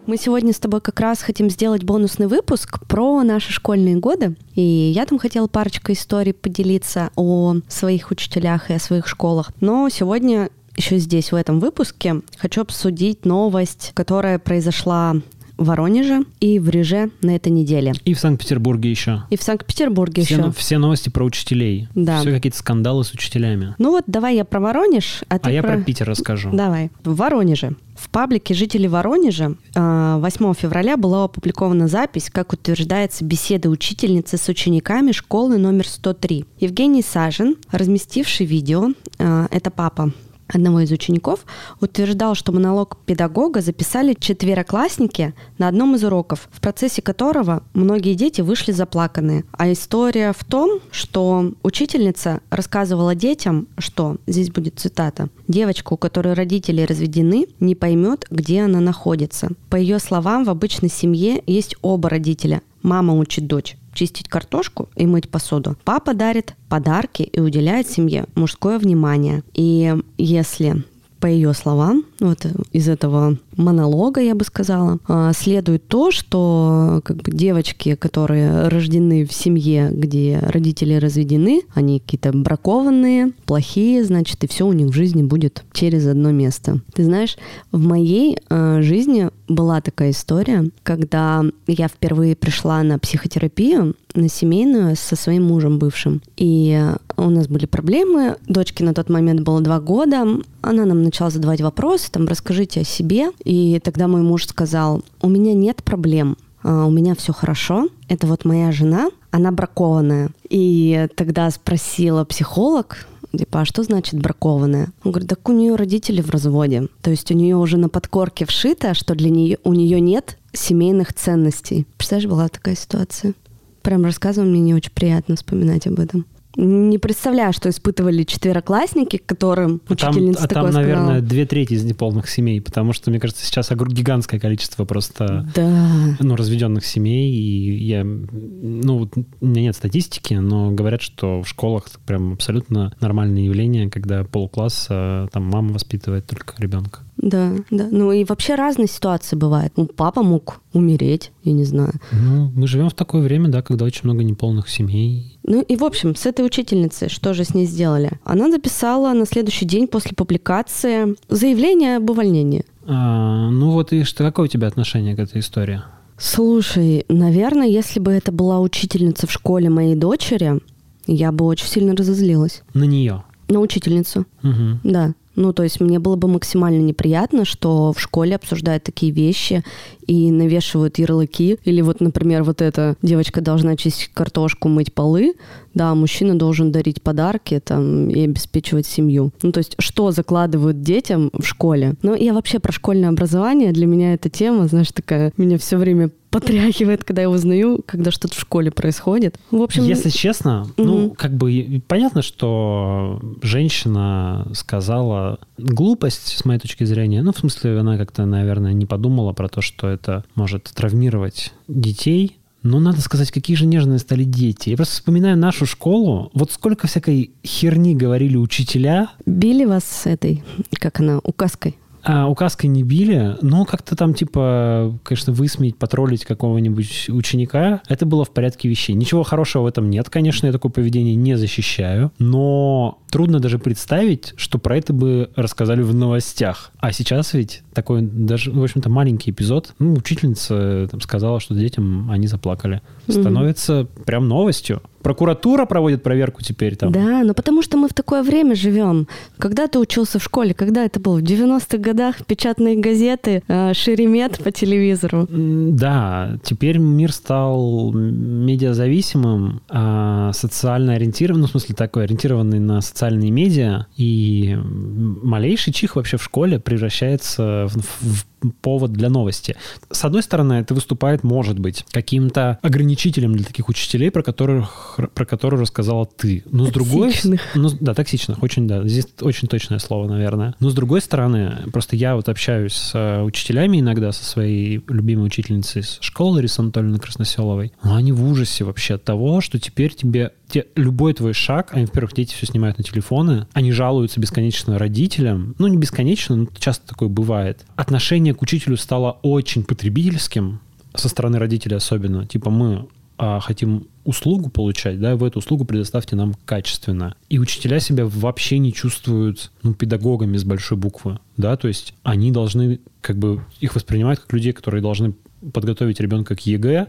Мы 0.07 0.19
сегодня 0.19 0.53
с 0.53 0.59
тобой 0.59 0.83
как 0.83 1.01
раз 1.01 1.23
хотим 1.23 1.49
сделать 1.49 1.83
бонусный 1.83 2.27
выпуск 2.27 2.79
про 2.87 3.23
наши 3.23 3.53
школьные 3.53 3.97
годы. 3.97 4.37
И 4.55 4.61
я 4.61 5.07
там 5.07 5.19
хотела 5.19 5.47
парочку 5.47 5.93
историй 5.93 6.35
поделиться 6.35 7.11
о 7.17 7.57
своих 7.69 8.11
учителях 8.11 8.71
и 8.71 8.75
о 8.75 8.79
своих 8.79 9.07
школах. 9.07 9.53
Но 9.61 9.89
сегодня 9.89 10.51
еще 10.77 10.99
здесь, 10.99 11.33
в 11.33 11.37
этом 11.37 11.59
выпуске, 11.59 12.17
хочу 12.37 12.61
обсудить 12.61 13.25
новость, 13.25 13.93
которая 13.95 14.39
произошла 14.39 15.15
в 15.57 15.67
Воронеже 15.67 16.25
и 16.41 16.59
в 16.59 16.69
Реже 16.69 17.11
на 17.23 17.37
этой 17.37 17.51
неделе. 17.51 17.95
И 18.05 18.13
в 18.13 18.19
Санкт-Петербурге 18.19 18.91
еще. 18.91 19.23
И 19.31 19.37
в 19.37 19.43
Санкт-Петербурге 19.43 20.23
все, 20.23 20.37
еще. 20.37 20.53
Все 20.53 20.79
новости 20.79 21.09
про 21.09 21.25
учителей. 21.25 21.89
Да. 21.95 22.21
Все 22.21 22.33
какие-то 22.33 22.59
скандалы 22.59 23.05
с 23.05 23.13
учителями. 23.13 23.75
Ну 23.79 23.91
вот, 23.93 24.05
давай 24.07 24.37
я 24.37 24.45
про 24.45 24.61
Воронеж, 24.61 25.23
а 25.29 25.39
ты 25.39 25.49
А 25.49 25.53
я 25.53 25.63
про... 25.63 25.75
про 25.75 25.83
Питер 25.83 26.09
расскажу. 26.09 26.51
Давай. 26.53 26.91
В 27.05 27.15
Воронеже. 27.17 27.77
В 27.95 28.11
паблике 28.11 28.55
жителей 28.55 28.88
Воронежа 28.88 29.55
8 29.74 30.55
февраля 30.55 30.97
была 30.97 31.24
опубликована 31.24 31.88
запись, 31.88 32.28
как 32.30 32.53
утверждается, 32.53 33.24
беседы 33.24 33.68
учительницы 33.68 34.36
с 34.36 34.49
учениками 34.49 35.12
школы 35.12 35.59
номер 35.59 35.86
103. 35.86 36.45
Евгений 36.59 37.03
Сажин, 37.03 37.57
разместивший 37.70 38.47
видео, 38.47 38.90
а, 39.18 39.47
это 39.51 39.70
папа 39.70 40.12
одного 40.49 40.80
из 40.80 40.92
учеников, 40.92 41.45
утверждал, 41.80 42.34
что 42.34 42.53
монолог 42.53 42.99
педагога 43.07 43.61
записали 43.61 44.14
четвероклассники 44.18 45.34
на 45.59 45.68
одном 45.68 45.95
из 45.95 46.05
уроков, 46.05 46.49
в 46.53 46.61
процессе 46.61 47.03
которого 47.03 47.62
многие 47.74 48.14
дети 48.14 48.40
вышли 48.40 48.72
заплаканные. 48.72 49.45
А 49.53 49.72
история 49.72 50.32
в 50.36 50.45
том, 50.45 50.80
что 50.90 51.53
учительница 51.62 52.40
рассказывала 52.51 53.14
детям, 53.14 53.68
что, 53.78 54.16
здесь 54.26 54.51
будет 54.51 54.78
цитата, 54.78 55.28
«Девочка, 55.49 55.92
у 55.92 55.97
которой 55.97 56.34
родители 56.34 56.82
разведены, 56.82 57.47
не 57.61 57.74
поймет, 57.74 58.26
где 58.30 58.62
она 58.62 58.80
находится. 58.80 59.49
По 59.70 59.76
ее 59.76 59.99
словам, 59.99 60.45
в 60.45 60.51
обычной 60.51 60.88
семье 60.88 61.42
есть 61.47 61.76
оба 61.82 62.09
родителя. 62.09 62.62
Мама 62.82 63.14
учит 63.14 63.47
дочь, 63.47 63.76
чистить 63.95 64.28
картошку 64.28 64.88
и 64.97 65.07
мыть 65.07 65.30
посуду. 65.30 65.76
Папа 65.84 66.14
дарит 66.14 66.55
подарки 66.68 67.22
и 67.22 67.40
уделяет 67.40 67.88
семье 67.88 68.26
мужское 68.34 68.78
внимание. 68.78 69.42
И 69.55 69.95
если 70.18 70.84
по 71.20 71.26
ее 71.26 71.55
словам, 71.55 72.05
вот 72.25 72.47
из 72.72 72.89
этого 72.89 73.37
монолога, 73.57 74.20
я 74.20 74.35
бы 74.35 74.45
сказала, 74.45 74.99
а, 75.07 75.33
следует 75.33 75.87
то, 75.87 76.11
что 76.11 77.01
как 77.05 77.18
бы 77.18 77.31
девочки, 77.31 77.95
которые 77.95 78.68
рождены 78.68 79.27
в 79.27 79.33
семье, 79.33 79.91
где 79.93 80.39
родители 80.41 80.95
разведены, 80.95 81.62
они 81.75 82.01
какие-то 82.01 82.33
бракованные, 82.33 83.33
плохие, 83.47 84.05
значит, 84.05 84.43
и 84.45 84.49
все 84.49 84.66
у 84.66 84.72
них 84.72 84.89
в 84.89 84.93
жизни 84.93 85.22
будет 85.22 85.64
через 85.72 86.07
одно 86.07 86.31
место. 86.31 86.81
Ты 86.95 87.05
знаешь, 87.05 87.37
в 87.70 87.81
моей 87.81 88.39
э, 88.49 88.83
жизни 88.83 89.31
была 89.49 89.81
такая 89.81 90.11
история, 90.11 90.70
когда 90.83 91.45
я 91.66 91.89
впервые 91.89 92.37
пришла 92.37 92.83
на 92.83 92.99
психотерапию, 92.99 93.95
на 94.14 94.29
семейную 94.29 94.97
со 94.97 95.16
своим 95.16 95.45
мужем 95.45 95.79
бывшим. 95.79 96.22
И 96.37 96.81
у 97.16 97.31
нас 97.31 97.49
были 97.49 97.66
проблемы. 97.66 98.37
Дочке 98.47 98.85
на 98.85 98.95
тот 98.95 99.11
момент 99.11 99.41
было 99.41 99.61
два 99.61 99.81
года. 99.81 100.25
Она 100.62 100.85
нам 100.85 101.03
начала 101.03 101.31
задавать 101.31 101.61
вопросы, 101.61 102.11
там, 102.15 102.29
расскажите 102.29 102.83
о 102.83 102.85
себе. 102.85 103.31
И 103.45 103.81
тогда 103.83 104.07
мой 104.07 104.23
муж 104.23 104.47
сказал, 104.47 105.03
у 105.21 105.29
меня 105.29 105.53
нет 105.53 105.83
проблем, 105.83 106.37
а, 106.62 106.87
у 106.87 106.91
меня 106.91 107.17
все 107.17 107.33
хорошо. 107.33 107.89
Это 108.09 108.29
вот 108.29 108.45
моя 108.45 108.71
жена, 108.71 109.11
она 109.33 109.51
бракованная. 109.51 110.31
И 110.49 111.09
тогда 111.17 111.51
спросила 111.51 112.25
психолог, 112.25 113.09
типа, 113.37 113.62
а 113.62 113.65
что 113.65 113.83
значит 113.83 114.21
бракованная? 114.21 114.93
Он 115.03 115.11
говорит, 115.11 115.29
так 115.29 115.49
у 115.49 115.53
нее 115.53 115.75
родители 115.75 116.21
в 116.21 116.31
разводе. 116.31 116.87
То 117.03 117.11
есть 117.11 117.33
у 117.33 117.35
нее 117.35 117.57
уже 117.57 117.79
на 117.79 117.89
подкорке 117.89 118.47
вшито, 118.47 118.95
что 118.95 119.17
для 119.17 119.31
нее 119.31 119.59
у 119.65 119.73
нее 119.73 120.01
нет 120.01 120.39
семейных 120.53 121.12
ценностей. 121.15 121.85
Представляешь, 121.97 122.31
была 122.31 122.49
такая 122.49 122.77
ситуация. 122.77 123.35
Прям 123.83 124.05
рассказываю, 124.05 124.51
мне 124.53 124.61
не 124.61 124.75
очень 124.75 124.93
приятно 124.93 125.35
вспоминать 125.35 125.89
об 125.89 125.99
этом. 125.99 126.27
Не 126.57 126.99
представляю, 126.99 127.53
что 127.53 127.69
испытывали 127.69 128.23
четвероклассники, 128.23 129.17
которым 129.17 129.81
учительница 129.89 130.45
а 130.45 130.49
там, 130.49 130.65
а 130.65 130.69
такое 130.69 130.73
там, 130.73 130.83
наверное, 130.83 131.05
сказала. 131.05 131.21
две 131.21 131.47
трети 131.47 131.73
из 131.75 131.85
неполных 131.85 132.29
семей, 132.29 132.61
потому 132.61 132.93
что, 132.93 133.11
мне 133.11 133.19
кажется, 133.19 133.45
сейчас 133.45 133.71
гигантское 133.71 134.39
количество 134.39 134.85
просто 134.85 135.49
Да. 135.55 136.17
ну, 136.21 136.37
разведенных 136.37 136.85
семей. 136.85 137.33
И 137.33 137.85
я, 137.85 138.05
ну, 138.05 139.09
у 139.41 139.47
меня 139.47 139.63
нет 139.63 139.77
статистики, 139.77 140.35
но 140.35 140.71
говорят, 140.71 141.03
что 141.03 141.43
в 141.43 141.49
школах 141.49 141.87
прям 142.07 142.35
абсолютно 142.35 142.93
нормальное 143.01 143.43
явление, 143.43 143.91
когда 143.91 144.25
полкласса 144.25 145.29
там 145.33 145.45
мама 145.45 145.73
воспитывает 145.73 146.27
только 146.27 146.55
ребенка. 146.59 147.01
Да, 147.17 147.53
да. 147.71 147.87
Ну 147.91 148.11
и 148.12 148.25
вообще 148.25 148.55
разные 148.57 148.89
ситуации 148.89 149.37
бывают. 149.37 149.73
Ну, 149.77 149.87
папа 149.87 150.23
мог 150.23 150.61
умереть, 150.73 151.31
я 151.45 151.53
не 151.53 151.65
знаю. 151.65 151.93
Ну, 152.12 152.51
мы 152.55 152.67
живем 152.67 152.89
в 152.91 152.95
такое 152.95 153.23
время, 153.23 153.49
да, 153.49 153.62
когда 153.62 153.85
очень 153.85 154.03
много 154.05 154.25
неполных 154.25 154.69
семей. 154.69 155.39
Ну 155.45 155.62
и 155.62 155.77
в 155.77 155.85
общем, 155.85 156.17
с 156.17 156.27
этой 156.27 156.45
учительницей 156.45 157.09
что 157.09 157.33
же 157.35 157.45
с 157.45 157.55
ней 157.55 157.67
сделали? 157.67 158.19
Она 158.25 158.51
записала 158.51 159.12
на 159.12 159.27
следующий 159.27 159.65
день 159.65 159.87
после 159.87 160.12
публикации 160.17 161.15
заявление 161.29 161.99
об 161.99 162.11
увольнении. 162.11 162.65
А, 162.87 163.49
ну 163.51 163.71
вот 163.71 163.93
и 163.93 164.03
что, 164.05 164.25
какое 164.25 164.47
у 164.47 164.49
тебя 164.49 164.67
отношение 164.69 165.15
к 165.15 165.19
этой 165.21 165.41
истории? 165.41 165.81
Слушай, 166.19 167.05
наверное, 167.09 167.67
если 167.67 168.01
бы 168.01 168.11
это 168.12 168.33
была 168.33 168.61
учительница 168.61 169.27
в 169.27 169.33
школе 169.33 169.69
моей 169.69 169.95
дочери, 169.95 170.61
я 171.07 171.33
бы 171.33 171.45
очень 171.45 171.67
сильно 171.67 171.95
разозлилась. 171.95 172.62
На 172.73 172.85
нее. 172.85 173.23
На 173.49 173.61
учительницу, 173.61 174.27
Угу. 174.43 174.81
да. 174.85 175.12
Ну, 175.37 175.53
то 175.53 175.62
есть 175.62 175.80
мне 175.80 175.99
было 175.99 176.16
бы 176.16 176.28
максимально 176.28 176.80
неприятно, 176.80 177.45
что 177.45 177.93
в 177.93 178.01
школе 178.01 178.37
обсуждают 178.37 178.85
такие 178.85 179.12
вещи 179.12 179.64
и 180.07 180.30
навешивают 180.30 180.99
ярлыки. 180.99 181.59
Или 181.64 181.80
вот, 181.80 182.01
например, 182.01 182.43
вот 182.45 182.62
эта 182.62 182.97
девочка 183.03 183.41
должна 183.41 183.76
чистить 183.76 184.11
картошку, 184.12 184.68
мыть 184.68 184.93
полы, 184.93 185.35
да, 185.74 185.95
мужчина 185.95 186.39
должен 186.39 186.70
дарить 186.72 187.03
подарки 187.03 187.61
там, 187.62 188.09
и 188.09 188.24
обеспечивать 188.24 188.87
семью. 188.87 189.32
Ну, 189.43 189.53
то 189.53 189.59
есть 189.59 189.74
что 189.78 190.11
закладывают 190.12 190.82
детям 190.82 191.30
в 191.32 191.45
школе? 191.45 191.95
Ну, 192.03 192.14
я 192.14 192.32
вообще 192.32 192.59
про 192.59 192.72
школьное 192.72 193.09
образование, 193.09 193.72
для 193.72 193.87
меня 193.87 194.14
эта 194.14 194.30
тема, 194.30 194.68
знаешь, 194.68 194.93
такая, 194.93 195.32
меня 195.37 195.59
все 195.59 195.76
время 195.76 196.11
потряхивает, 196.35 197.05
когда 197.05 197.22
я 197.22 197.30
узнаю, 197.30 197.80
когда 197.87 198.11
что-то 198.11 198.35
в 198.35 198.41
школе 198.41 198.70
происходит. 198.70 199.39
В 199.51 199.62
общем, 199.62 199.85
Если 199.85 200.11
честно, 200.11 200.66
ну, 200.76 200.99
Мгм. 201.07 201.11
как 201.14 201.32
бы 201.32 201.80
понятно, 201.87 202.22
что 202.22 203.20
женщина 203.43 204.47
сказала 204.55 205.39
глупость, 205.59 206.37
с 206.39 206.45
моей 206.45 206.61
точки 206.61 206.85
зрения. 206.85 207.22
Ну, 207.22 207.32
в 207.32 207.39
смысле, 207.39 207.78
она 207.78 207.97
как-то, 207.97 208.24
наверное, 208.26 208.72
не 208.72 208.87
подумала 208.87 209.32
про 209.32 209.49
то, 209.49 209.61
что 209.61 209.89
это 209.89 210.24
может 210.35 210.64
травмировать 210.74 211.53
детей. 211.68 212.39
Но 212.62 212.80
надо 212.80 213.03
сказать, 213.03 213.30
какие 213.30 213.57
же 213.57 213.66
нежные 213.66 213.99
стали 213.99 214.24
дети. 214.24 214.70
Я 214.70 214.76
просто 214.76 214.95
вспоминаю 214.95 215.37
нашу 215.37 215.66
школу. 215.66 216.30
Вот 216.32 216.51
сколько 216.51 216.87
всякой 216.87 217.30
херни 217.47 217.95
говорили 217.95 218.37
учителя. 218.39 219.09
били 219.26 219.66
вас 219.66 219.85
с 219.85 220.07
этой, 220.07 220.43
как 220.80 220.99
она, 221.01 221.18
указкой? 221.22 221.76
А 222.05 222.29
указкой 222.29 222.67
не 222.67 222.83
били, 222.83 223.37
но 223.41 223.65
как-то 223.65 223.97
там, 223.97 224.15
типа, 224.15 224.99
конечно, 225.03 225.33
высмеять, 225.33 225.77
потроллить 225.77 226.25
какого-нибудь 226.25 227.09
ученика, 227.09 227.81
это 227.89 228.05
было 228.05 228.25
в 228.25 228.31
порядке 228.31 228.69
вещей. 228.69 228.95
Ничего 228.95 229.23
хорошего 229.23 229.63
в 229.63 229.67
этом 229.67 229.89
нет, 229.89 230.11
конечно, 230.11 230.47
я 230.47 230.53
такое 230.53 230.71
поведение 230.71 231.15
не 231.15 231.37
защищаю, 231.37 232.13
но 232.19 232.99
трудно 233.11 233.41
даже 233.41 233.59
представить, 233.59 234.35
что 234.37 234.59
про 234.59 234.77
это 234.77 234.93
бы 234.93 235.31
рассказали 235.35 235.83
в 235.83 235.95
новостях. 235.95 236.73
А 236.79 236.93
сейчас 236.93 237.33
ведь 237.33 237.63
такой 237.73 238.03
даже, 238.03 238.51
в 238.51 238.63
общем-то, 238.63 238.91
маленький 238.91 239.31
эпизод. 239.31 239.75
Ну, 239.79 239.95
учительница 239.95 240.89
там 240.91 241.01
сказала, 241.01 241.41
что 241.41 241.55
детям 241.55 242.11
они 242.11 242.27
заплакали. 242.27 242.83
Становится 243.09 243.87
прям 244.05 244.29
новостью. 244.29 244.83
Прокуратура 245.05 245.67
проводит 245.67 246.03
проверку 246.03 246.43
теперь 246.43 246.77
там. 246.77 246.91
Да, 246.91 247.23
но 247.25 247.35
потому 247.35 247.61
что 247.61 247.77
мы 247.77 247.89
в 247.89 247.93
такое 247.93 248.23
время 248.23 248.55
живем. 248.55 249.07
Когда 249.37 249.67
ты 249.67 249.79
учился 249.79 250.19
в 250.19 250.25
школе? 250.25 250.55
Когда 250.55 250.83
это 250.83 250.99
было? 250.99 251.19
В 251.19 251.23
90-х 251.23 251.77
годах 251.77 252.25
печатные 252.25 252.75
газеты, 252.77 253.43
э, 253.47 253.75
шеремет 253.75 254.39
по 254.43 254.51
телевизору. 254.51 255.29
Да, 255.29 256.39
теперь 256.43 256.79
мир 256.79 257.13
стал 257.13 257.93
медиазависимым, 257.93 259.61
а 259.69 260.33
социально 260.33 260.95
ориентированным, 260.95 261.43
ну, 261.43 261.49
в 261.49 261.51
смысле 261.51 261.75
такой, 261.75 262.05
ориентированный 262.05 262.59
на 262.59 262.81
социальные 262.81 263.31
медиа, 263.31 263.87
и 263.99 264.59
малейший 264.65 265.75
чих 265.75 265.97
вообще 265.97 266.17
в 266.17 266.23
школе 266.23 266.59
превращается 266.59 267.67
в, 267.69 267.77
в 268.01 268.25
повод 268.53 268.93
для 268.93 269.09
новости. 269.09 269.57
С 269.91 270.05
одной 270.05 270.23
стороны, 270.23 270.55
это 270.55 270.75
выступает, 270.75 271.23
может 271.25 271.59
быть, 271.59 271.85
каким-то 271.91 272.59
ограничителем 272.63 273.35
для 273.35 273.45
таких 273.45 273.69
учителей, 273.69 274.11
про 274.11 274.23
которых 274.23 274.93
про 274.97 275.24
которую 275.24 275.61
рассказала 275.61 276.07
ты. 276.07 276.42
Но 276.51 276.66
с 276.66 276.70
другой... 276.70 277.14
Ну, 277.55 277.70
да, 277.80 277.95
токсичных, 277.95 278.42
очень, 278.42 278.66
да. 278.66 278.86
Здесь 278.86 279.07
очень 279.20 279.49
точное 279.49 279.78
слово, 279.78 280.09
наверное. 280.09 280.55
Но 280.61 280.70
с 280.70 280.74
другой 280.74 281.01
стороны, 281.01 281.59
просто 281.72 281.97
я 281.97 282.16
вот 282.16 282.28
общаюсь 282.28 282.72
с 282.72 282.95
э, 282.95 283.22
учителями 283.22 283.80
иногда, 283.80 284.12
со 284.12 284.24
своей 284.24 284.82
любимой 284.88 285.26
учительницей 285.26 285.82
из 285.82 285.99
школы 286.01 286.36
Ларисы 286.36 286.61
Анатольевны 286.61 286.99
Красноселовой. 286.99 287.72
Но 287.82 287.95
они 287.95 288.12
в 288.12 288.24
ужасе 288.26 288.64
вообще 288.64 288.95
от 288.95 289.05
того, 289.05 289.40
что 289.40 289.59
теперь 289.59 289.95
тебе 289.95 290.32
те, 290.49 290.66
любой 290.76 291.14
твой 291.14 291.32
шаг, 291.32 291.70
они, 291.72 291.86
во-первых, 291.86 292.14
дети 292.14 292.34
все 292.34 292.47
снимают 292.47 292.78
на 292.78 292.84
телефоны, 292.84 293.47
они 293.53 293.72
жалуются 293.72 294.20
бесконечно 294.20 294.78
родителям, 294.78 295.55
ну, 295.59 295.66
не 295.66 295.76
бесконечно, 295.76 296.36
но 296.36 296.47
часто 296.59 296.86
такое 296.86 297.09
бывает. 297.09 297.64
Отношение 297.76 298.34
к 298.34 298.42
учителю 298.42 298.76
стало 298.76 299.18
очень 299.22 299.64
потребительским, 299.64 300.61
со 300.95 301.09
стороны 301.09 301.38
родителей 301.38 301.76
особенно. 301.76 302.26
Типа 302.26 302.51
мы 302.51 302.86
а, 303.18 303.40
хотим 303.40 303.88
услугу 304.05 304.51
получать, 304.51 305.01
да, 305.01 305.17
вы 305.17 305.29
эту 305.29 305.39
услугу 305.39 305.65
предоставьте 305.65 306.17
нам 306.17 306.35
качественно. 306.45 307.17
И 307.29 307.39
учителя 307.39 307.81
себя 307.81 308.07
вообще 308.07 308.59
не 308.59 308.73
чувствуют, 308.73 309.51
ну, 309.63 309.75
педагогами 309.75 310.37
с 310.37 310.45
большой 310.45 310.79
буквы, 310.79 311.19
да, 311.37 311.57
то 311.57 311.69
есть 311.69 311.95
они 312.03 312.31
должны, 312.31 312.81
как 313.01 313.19
бы, 313.19 313.45
их 313.61 313.75
воспринимать 313.75 314.21
как 314.21 314.33
людей, 314.33 314.53
которые 314.53 314.83
должны 314.83 315.15
подготовить 315.53 316.01
ребенка 316.01 316.37
к 316.37 316.41
ЕГЭ, 316.41 316.89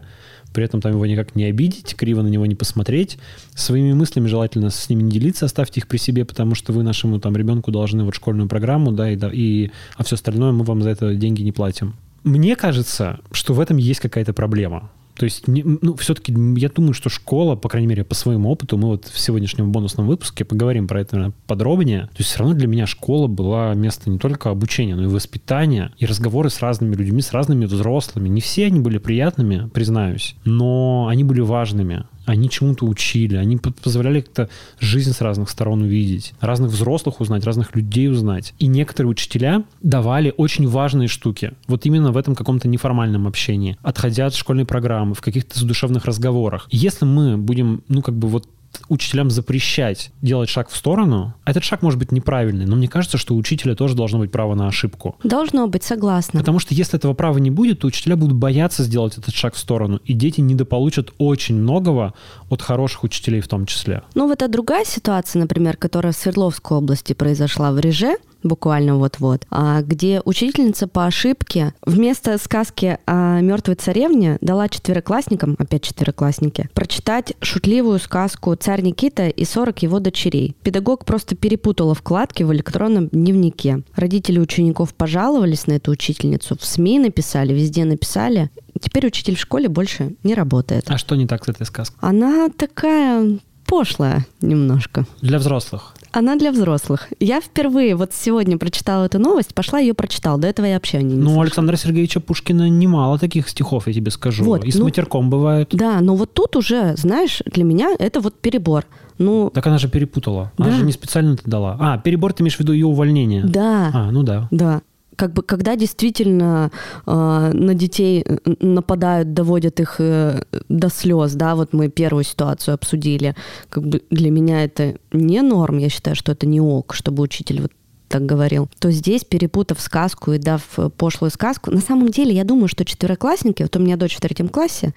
при 0.54 0.64
этом 0.64 0.80
там 0.80 0.94
его 0.94 1.06
никак 1.06 1.36
не 1.36 1.44
обидеть, 1.46 1.96
криво 1.96 2.22
на 2.22 2.28
него 2.28 2.46
не 2.46 2.56
посмотреть. 2.56 3.18
Своими 3.56 3.92
мыслями 3.92 4.28
желательно 4.28 4.70
с 4.70 4.88
ними 4.90 5.04
не 5.04 5.12
делиться, 5.12 5.46
оставьте 5.46 5.82
их 5.82 5.88
при 5.88 5.98
себе, 5.98 6.24
потому 6.24 6.56
что 6.56 6.72
вы 6.72 6.84
нашему 6.84 7.20
там 7.20 7.36
ребенку 7.36 7.72
должны 7.72 8.06
вот 8.06 8.16
школьную 8.16 8.48
программу, 8.48 8.94
да, 8.94 9.12
и, 9.12 9.18
и 9.34 9.72
а 9.98 10.04
все 10.04 10.16
остальное 10.16 10.54
мы 10.54 10.64
вам 10.64 10.82
за 10.82 10.90
это 10.90 11.14
деньги 11.16 11.42
не 11.42 11.52
платим. 11.52 11.96
Мне 12.24 12.56
кажется, 12.56 13.20
что 13.32 13.54
в 13.54 13.60
этом 13.60 13.78
есть 13.78 14.00
какая-то 14.00 14.34
проблема. 14.34 14.90
То 15.16 15.24
есть, 15.26 15.44
ну, 15.48 15.96
все-таки 15.96 16.34
я 16.58 16.70
думаю, 16.70 16.94
что 16.94 17.10
школа, 17.10 17.56
по 17.56 17.70
крайней 17.70 17.88
мере, 17.88 18.04
по 18.04 18.16
своему 18.16 18.50
опыту, 18.50 18.78
мы 18.78 18.90
вот 18.90 19.06
в 19.06 19.20
сегодняшнем 19.20 19.72
бонусном 19.72 20.08
выпуске 20.08 20.44
поговорим 20.44 20.88
про 20.88 21.02
это 21.02 21.32
подробнее. 21.48 22.02
То 22.08 22.18
есть, 22.20 22.30
все 22.30 22.40
равно 22.40 22.54
для 22.54 22.68
меня 22.68 22.86
школа 22.86 23.28
была 23.28 23.74
место 23.74 24.10
не 24.10 24.20
только 24.20 24.50
обучения, 24.50 24.96
но 24.96 25.04
и 25.04 25.08
воспитания, 25.08 25.92
и 25.98 26.06
разговоры 26.06 26.50
с 26.50 26.62
разными 26.62 26.96
людьми, 26.96 27.22
с 27.22 27.32
разными 27.32 27.66
взрослыми. 27.66 28.28
Не 28.28 28.42
все 28.42 28.66
они 28.66 28.80
были 28.80 28.98
приятными, 28.98 29.70
признаюсь, 29.70 30.36
но 30.44 31.08
они 31.10 31.24
были 31.24 31.42
важными 31.42 32.06
они 32.26 32.50
чему-то 32.50 32.86
учили, 32.86 33.36
они 33.36 33.58
позволяли 33.58 34.22
как-то 34.22 34.50
жизнь 34.80 35.14
с 35.14 35.22
разных 35.22 35.50
сторон 35.50 35.84
увидеть, 35.84 36.34
разных 36.40 36.72
взрослых 36.72 37.22
узнать, 37.22 37.46
разных 37.46 37.76
людей 37.76 38.10
узнать. 38.10 38.54
И 38.60 38.68
некоторые 38.68 39.12
учителя 39.12 39.64
давали 39.82 40.34
очень 40.36 40.68
важные 40.68 41.08
штуки, 41.08 41.54
вот 41.68 41.86
именно 41.86 42.12
в 42.12 42.18
этом 42.18 42.36
каком-то 42.36 42.68
неформальном 42.68 43.28
общении, 43.28 43.78
отходя 43.82 44.28
от 44.28 44.36
школьной 44.36 44.66
программы, 44.66 45.14
в 45.16 45.22
каких-то 45.22 45.60
задушевных 45.60 46.06
разговорах. 46.06 46.68
Если 46.72 47.06
мы 47.06 47.38
будем, 47.38 47.84
ну, 47.88 48.02
как 48.02 48.16
бы 48.16 48.28
вот 48.28 48.48
учителям 48.90 49.30
запрещать 49.30 50.12
делать 50.22 50.50
шаг 50.50 50.70
в 50.70 50.76
сторону, 50.76 51.34
этот 51.46 51.64
шаг 51.64 51.82
может 51.82 52.00
быть 52.00 52.12
неправильный, 52.12 52.66
но 52.66 52.76
мне 52.76 52.88
кажется, 52.88 53.18
что 53.18 53.36
у 53.36 53.38
учителя 53.38 53.76
тоже 53.76 53.96
должно 53.96 54.20
быть 54.20 54.32
право 54.32 54.56
на 54.56 54.68
ошибку. 54.68 55.16
Должно 55.24 55.68
быть, 55.68 55.84
согласна. 55.84 56.40
Потому 56.40 56.60
что 56.60 56.74
если 56.74 56.98
этого 56.98 57.14
права 57.14 57.38
не 57.38 57.52
будет, 57.52 57.80
то 57.80 57.88
учителя 57.88 58.16
будут 58.16 58.36
бояться 58.36 58.84
сделать 58.84 59.18
этот 59.18 59.34
шаг 59.34 59.56
в 59.56 59.58
сторону, 59.58 60.00
и 60.06 60.14
дети 60.14 60.42
недополучат 60.42 61.12
очень 61.18 61.56
многого 61.56 62.14
от 62.50 62.62
хороших 62.62 63.04
учителей 63.04 63.42
в 63.42 63.48
том 63.48 63.66
числе. 63.66 64.04
Ну, 64.16 64.28
вот 64.28 64.42
это 64.42 64.52
другая 64.52 64.86
ситуация, 64.86 65.40
например, 65.40 65.78
которая 65.78 66.14
в 66.14 66.16
Свердловской 66.18 66.78
области 66.78 67.14
произошла 67.14 67.72
в 67.72 67.80
Реже, 67.80 68.16
буквально 68.46 68.96
вот-вот, 68.96 69.46
а, 69.50 69.82
где 69.82 70.22
учительница 70.24 70.88
по 70.88 71.06
ошибке 71.06 71.74
вместо 71.86 72.38
сказки 72.38 73.00
о 73.06 73.42
мертвой 73.42 73.76
царевне 73.76 74.38
дала 74.42 74.70
четвероклассникам, 74.70 75.56
опять 75.60 75.84
четвероклассники, 75.84 76.70
прочитать 76.74 77.34
шутливую 77.42 78.00
сказку 78.00 78.56
«Царь 78.56 78.82
Никита 78.82 79.28
и 79.28 79.44
40 79.44 79.84
его 79.84 80.00
дочерей». 80.00 80.56
Педагог 80.64 81.06
просто 81.06 81.36
перепутала 81.36 81.96
вкладки 81.96 82.44
в 82.44 82.54
электронном 82.54 83.08
дневнике. 83.10 83.84
Родители 83.96 84.40
учеников 84.40 84.94
пожаловались 84.94 85.68
на 85.68 85.74
эту 85.74 85.92
учительницу, 85.92 86.58
в 86.58 86.66
СМИ 86.66 87.00
написали, 87.00 87.54
везде 87.54 87.84
написали. 87.86 88.50
Теперь 88.80 89.08
учитель 89.08 89.36
в 89.36 89.40
школе 89.40 89.70
больше 89.70 90.16
не 90.24 90.36
работает. 90.36 90.86
А 90.88 90.98
что 90.98 91.16
не 91.16 91.26
так 91.26 91.46
с 91.46 91.50
этой 91.50 91.66
сказкой? 91.66 91.98
Она 92.02 92.50
такая 92.50 93.40
пошлая 93.66 94.26
немножко. 94.42 95.06
Для 95.22 95.40
взрослых? 95.40 95.94
Она 96.12 96.38
для 96.38 96.52
взрослых. 96.52 97.10
Я 97.20 97.42
впервые 97.42 97.96
вот 97.96 98.14
сегодня 98.14 98.58
прочитала 98.58 99.06
эту 99.06 99.20
новость, 99.20 99.54
пошла 99.54 99.80
ее 99.80 99.94
прочитала. 99.94 100.38
До 100.38 100.48
этого 100.48 100.66
я 100.66 100.76
вообще 100.76 101.04
не 101.04 101.14
Ну, 101.16 101.38
у 101.38 101.42
Александра 101.42 101.76
Сергеевича 101.76 102.22
Пушкина 102.22 102.70
немало 102.70 103.20
таких 103.20 103.50
стихов, 103.50 103.88
я 103.88 103.94
тебе 103.94 104.12
скажу. 104.12 104.46
Вот, 104.46 104.64
и 104.64 104.72
с 104.72 104.76
ну, 104.76 104.86
матерком 104.86 105.30
бывают. 105.30 105.70
Да, 105.74 106.00
но 106.00 106.16
вот 106.16 106.34
тут 106.34 106.56
уже, 106.56 106.96
знаешь, 106.96 107.42
для 107.46 107.66
меня 107.66 107.94
это 108.00 108.22
вот 108.22 108.40
перебор. 108.40 108.86
Ну, 109.18 109.52
так 109.54 109.68
она 109.68 109.78
же 109.78 109.90
перепутала. 109.90 110.52
Она 110.58 110.70
да. 110.70 110.76
же 110.78 110.86
не 110.86 110.94
специально 110.94 111.34
это 111.34 111.50
дала. 111.50 111.78
А, 111.80 111.98
перебор 111.98 112.32
ты 112.32 112.44
имеешь 112.44 112.56
в 112.56 112.60
виду 112.60 112.72
ее 112.72 112.86
увольнение? 112.86 113.44
Да. 113.44 113.92
А, 113.94 114.12
ну 114.12 114.24
да. 114.24 114.48
Да 114.52 114.82
как 115.16 115.34
бы 115.34 115.44
когда 115.44 115.76
действительно 115.76 116.72
э, 117.06 117.52
на 117.54 117.74
детей 117.74 118.24
э, 118.26 118.38
нападают, 118.60 119.34
доводят 119.34 119.80
их 119.80 119.96
э, 120.00 120.44
до 120.70 120.90
слез, 120.90 121.34
да, 121.34 121.56
вот 121.56 121.74
мы 121.74 121.90
первую 121.90 122.24
ситуацию 122.24 122.76
обсудили, 122.76 123.36
как 123.70 123.88
бы 123.88 124.02
для 124.10 124.32
меня 124.32 124.64
это 124.64 124.96
не 125.12 125.42
норм, 125.42 125.78
я 125.78 125.90
считаю, 125.90 126.16
что 126.16 126.32
это 126.32 126.46
не 126.46 126.62
ок, 126.62 126.94
чтобы 126.94 127.24
учитель 127.24 127.62
вот 127.62 127.72
так 128.08 128.26
говорил, 128.26 128.70
то 128.80 128.92
здесь, 128.92 129.24
перепутав 129.24 129.82
сказку 129.82 130.34
и 130.34 130.38
дав 130.38 130.62
пошлую 130.98 131.32
сказку, 131.32 131.72
на 131.72 131.82
самом 131.82 132.10
деле 132.10 132.34
я 132.34 132.44
думаю, 132.44 132.68
что 132.68 132.86
четвероклассники, 132.86 133.64
вот 133.64 133.76
у 133.76 133.80
меня 133.80 133.98
дочь 133.98 134.16
в 134.16 134.22
третьем 134.22 134.48
классе, 134.48 134.94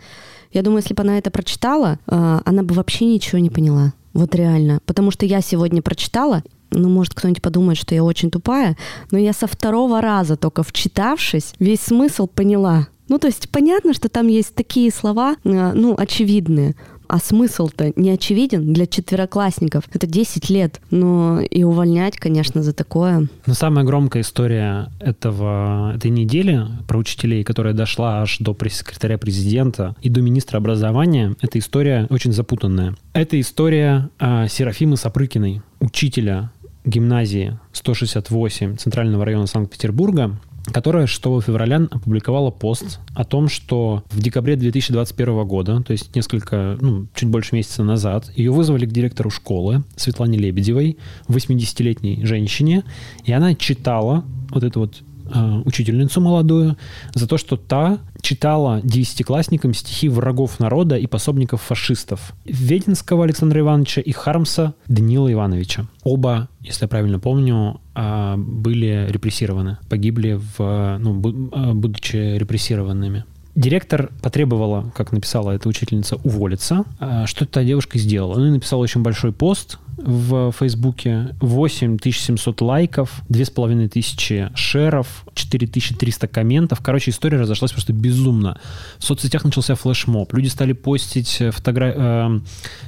я 0.53 0.62
думаю, 0.62 0.83
если 0.83 0.95
бы 0.95 1.03
она 1.03 1.19
это 1.19 1.31
прочитала, 1.31 1.99
э, 2.07 2.41
она 2.45 2.62
бы 2.62 2.75
вообще 2.75 3.05
ничего 3.07 3.39
не 3.39 3.51
поняла. 3.51 3.93
Вот 4.14 4.35
реально. 4.35 4.81
Потому 4.87 5.11
что 5.11 5.27
я 5.27 5.41
сегодня 5.41 5.83
прочитала, 5.83 6.43
ну, 6.71 6.89
может, 6.89 7.14
кто-нибудь 7.14 7.43
подумает, 7.43 7.79
что 7.79 7.95
я 7.95 8.05
очень 8.05 8.31
тупая, 8.31 8.77
но 9.11 9.19
я 9.19 9.33
со 9.33 9.47
второго 9.47 10.01
раза 10.01 10.37
только 10.37 10.62
вчитавшись, 10.62 11.55
весь 11.59 11.81
смысл 11.81 12.27
поняла. 12.27 12.89
Ну, 13.09 13.19
то 13.19 13.27
есть 13.27 13.49
понятно, 13.51 13.95
что 13.95 14.09
там 14.09 14.29
есть 14.29 14.55
такие 14.55 14.91
слова, 14.91 15.37
э, 15.45 15.73
ну, 15.73 15.95
очевидные, 15.97 16.75
а 17.09 17.19
смысл-то 17.19 17.93
не 17.97 18.11
очевиден 18.11 18.73
для 18.73 18.87
четвероклассников. 18.87 19.85
Это 19.93 20.07
10 20.07 20.51
лет. 20.51 20.81
Но 20.91 21.41
и 21.41 21.62
увольнять, 21.62 22.16
конечно, 22.16 22.62
за 22.62 22.75
такое. 22.75 23.29
Но 23.47 23.55
самая 23.55 23.85
громкая 23.85 24.23
история 24.23 24.93
этого, 25.01 25.95
этой 25.97 26.11
недели 26.11 26.66
про 26.87 26.99
учителей, 26.99 27.45
которая 27.45 27.73
дошла 27.73 28.21
аж 28.21 28.39
до 28.41 28.53
пресс-секретаря 28.53 29.16
президента 29.16 29.97
и 30.03 30.11
до 30.11 30.21
министра 30.21 30.59
образования, 30.59 31.35
эта 31.41 31.59
история 31.59 32.07
очень 32.11 32.33
запутанная. 32.33 32.95
Это 33.14 33.41
история 33.41 34.11
э, 34.21 34.47
Серафимы 34.49 34.99
Сапрыкиной, 34.99 35.62
учителя 35.81 36.51
гимназии 36.89 37.59
168 37.72 38.76
Центрального 38.76 39.24
района 39.24 39.47
Санкт-Петербурга, 39.47 40.39
которая 40.72 41.07
6 41.07 41.22
февраля 41.43 41.86
опубликовала 41.91 42.51
пост 42.51 43.01
о 43.14 43.24
том, 43.24 43.49
что 43.49 44.03
в 44.11 44.20
декабре 44.20 44.57
2021 44.57 45.47
года, 45.47 45.82
то 45.82 45.93
есть 45.93 46.14
несколько, 46.14 46.76
ну, 46.80 47.07
чуть 47.14 47.28
больше 47.28 47.55
месяца 47.55 47.84
назад, 47.84 48.30
ее 48.34 48.51
вызвали 48.51 48.86
к 48.86 48.93
директору 48.93 49.30
школы 49.30 49.84
Светлане 49.97 50.39
Лебедевой, 50.39 50.99
80-летней 51.28 52.24
женщине, 52.24 52.84
и 53.24 53.32
она 53.32 53.55
читала 53.55 54.24
вот 54.51 54.64
эту 54.64 54.80
вот 54.80 55.03
э, 55.33 55.62
учительницу 55.64 56.20
молодую 56.20 56.76
за 57.14 57.26
то, 57.26 57.39
что 57.39 57.57
та 57.57 57.99
читала 58.20 58.81
десятиклассникам 58.83 59.74
стихи 59.74 60.09
врагов 60.09 60.61
народа 60.61 60.97
и 60.97 61.07
пособников 61.07 61.62
фашистов 61.62 62.33
Веденского 62.45 63.24
Александра 63.24 63.61
Ивановича 63.61 64.01
и 64.01 64.12
Хармса 64.12 64.74
Данила 64.87 65.33
Ивановича. 65.33 65.87
Оба, 66.03 66.49
если 66.61 66.85
я 66.85 66.89
правильно 66.89 67.18
помню, 67.18 67.81
э, 67.95 68.37
были 68.37 69.07
репрессированы, 69.09 69.79
погибли, 69.89 70.41
в, 70.57 70.99
ну, 70.99 71.20
э, 71.20 71.72
будучи 71.74 72.16
репрессированными. 72.16 73.24
Директор 73.55 74.12
потребовала, 74.22 74.93
как 74.95 75.11
написала 75.11 75.51
эта 75.51 75.68
учительница, 75.68 76.16
уволиться. 76.22 76.85
Э, 77.01 77.26
что 77.26 77.45
эта 77.45 77.64
девушка 77.64 77.99
сделала? 77.99 78.37
Она 78.37 78.51
написала 78.53 78.81
очень 78.81 79.03
большой 79.03 79.33
пост, 79.33 79.79
в 79.99 80.53
Фейсбуке, 80.53 81.34
8700 81.40 82.61
лайков, 82.61 83.22
2500 83.28 84.57
шеров, 84.57 85.24
4300 85.34 86.28
комментов. 86.28 86.80
Короче, 86.80 87.11
история 87.11 87.38
разошлась 87.38 87.72
просто 87.72 87.92
безумно. 87.92 88.59
В 88.99 89.05
соцсетях 89.05 89.44
начался 89.44 89.74
флешмоб. 89.74 90.32
Люди 90.32 90.49
стали 90.49 90.72
постить 90.72 91.42
фотогра... 91.51 91.94
э, 91.96 92.40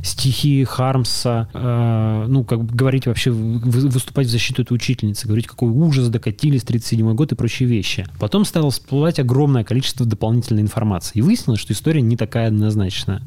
стихи 0.02 0.64
Хармса, 0.64 1.48
э, 1.52 2.24
ну, 2.28 2.44
как 2.44 2.64
говорить 2.64 3.06
вообще, 3.06 3.30
выступать 3.30 4.26
в 4.26 4.30
защиту 4.30 4.62
этой 4.62 4.74
учительницы, 4.74 5.26
говорить, 5.26 5.46
какой 5.46 5.70
ужас, 5.70 6.08
докатились, 6.08 6.62
37 6.62 7.14
год 7.14 7.32
и 7.32 7.34
прочие 7.34 7.68
вещи. 7.68 8.06
Потом 8.18 8.44
стало 8.44 8.70
всплывать 8.70 9.18
огромное 9.18 9.64
количество 9.64 10.06
дополнительной 10.06 10.62
информации. 10.62 11.18
И 11.18 11.22
выяснилось, 11.22 11.60
что 11.60 11.72
история 11.72 12.00
не 12.00 12.16
такая 12.16 12.48
однозначная. 12.48 13.22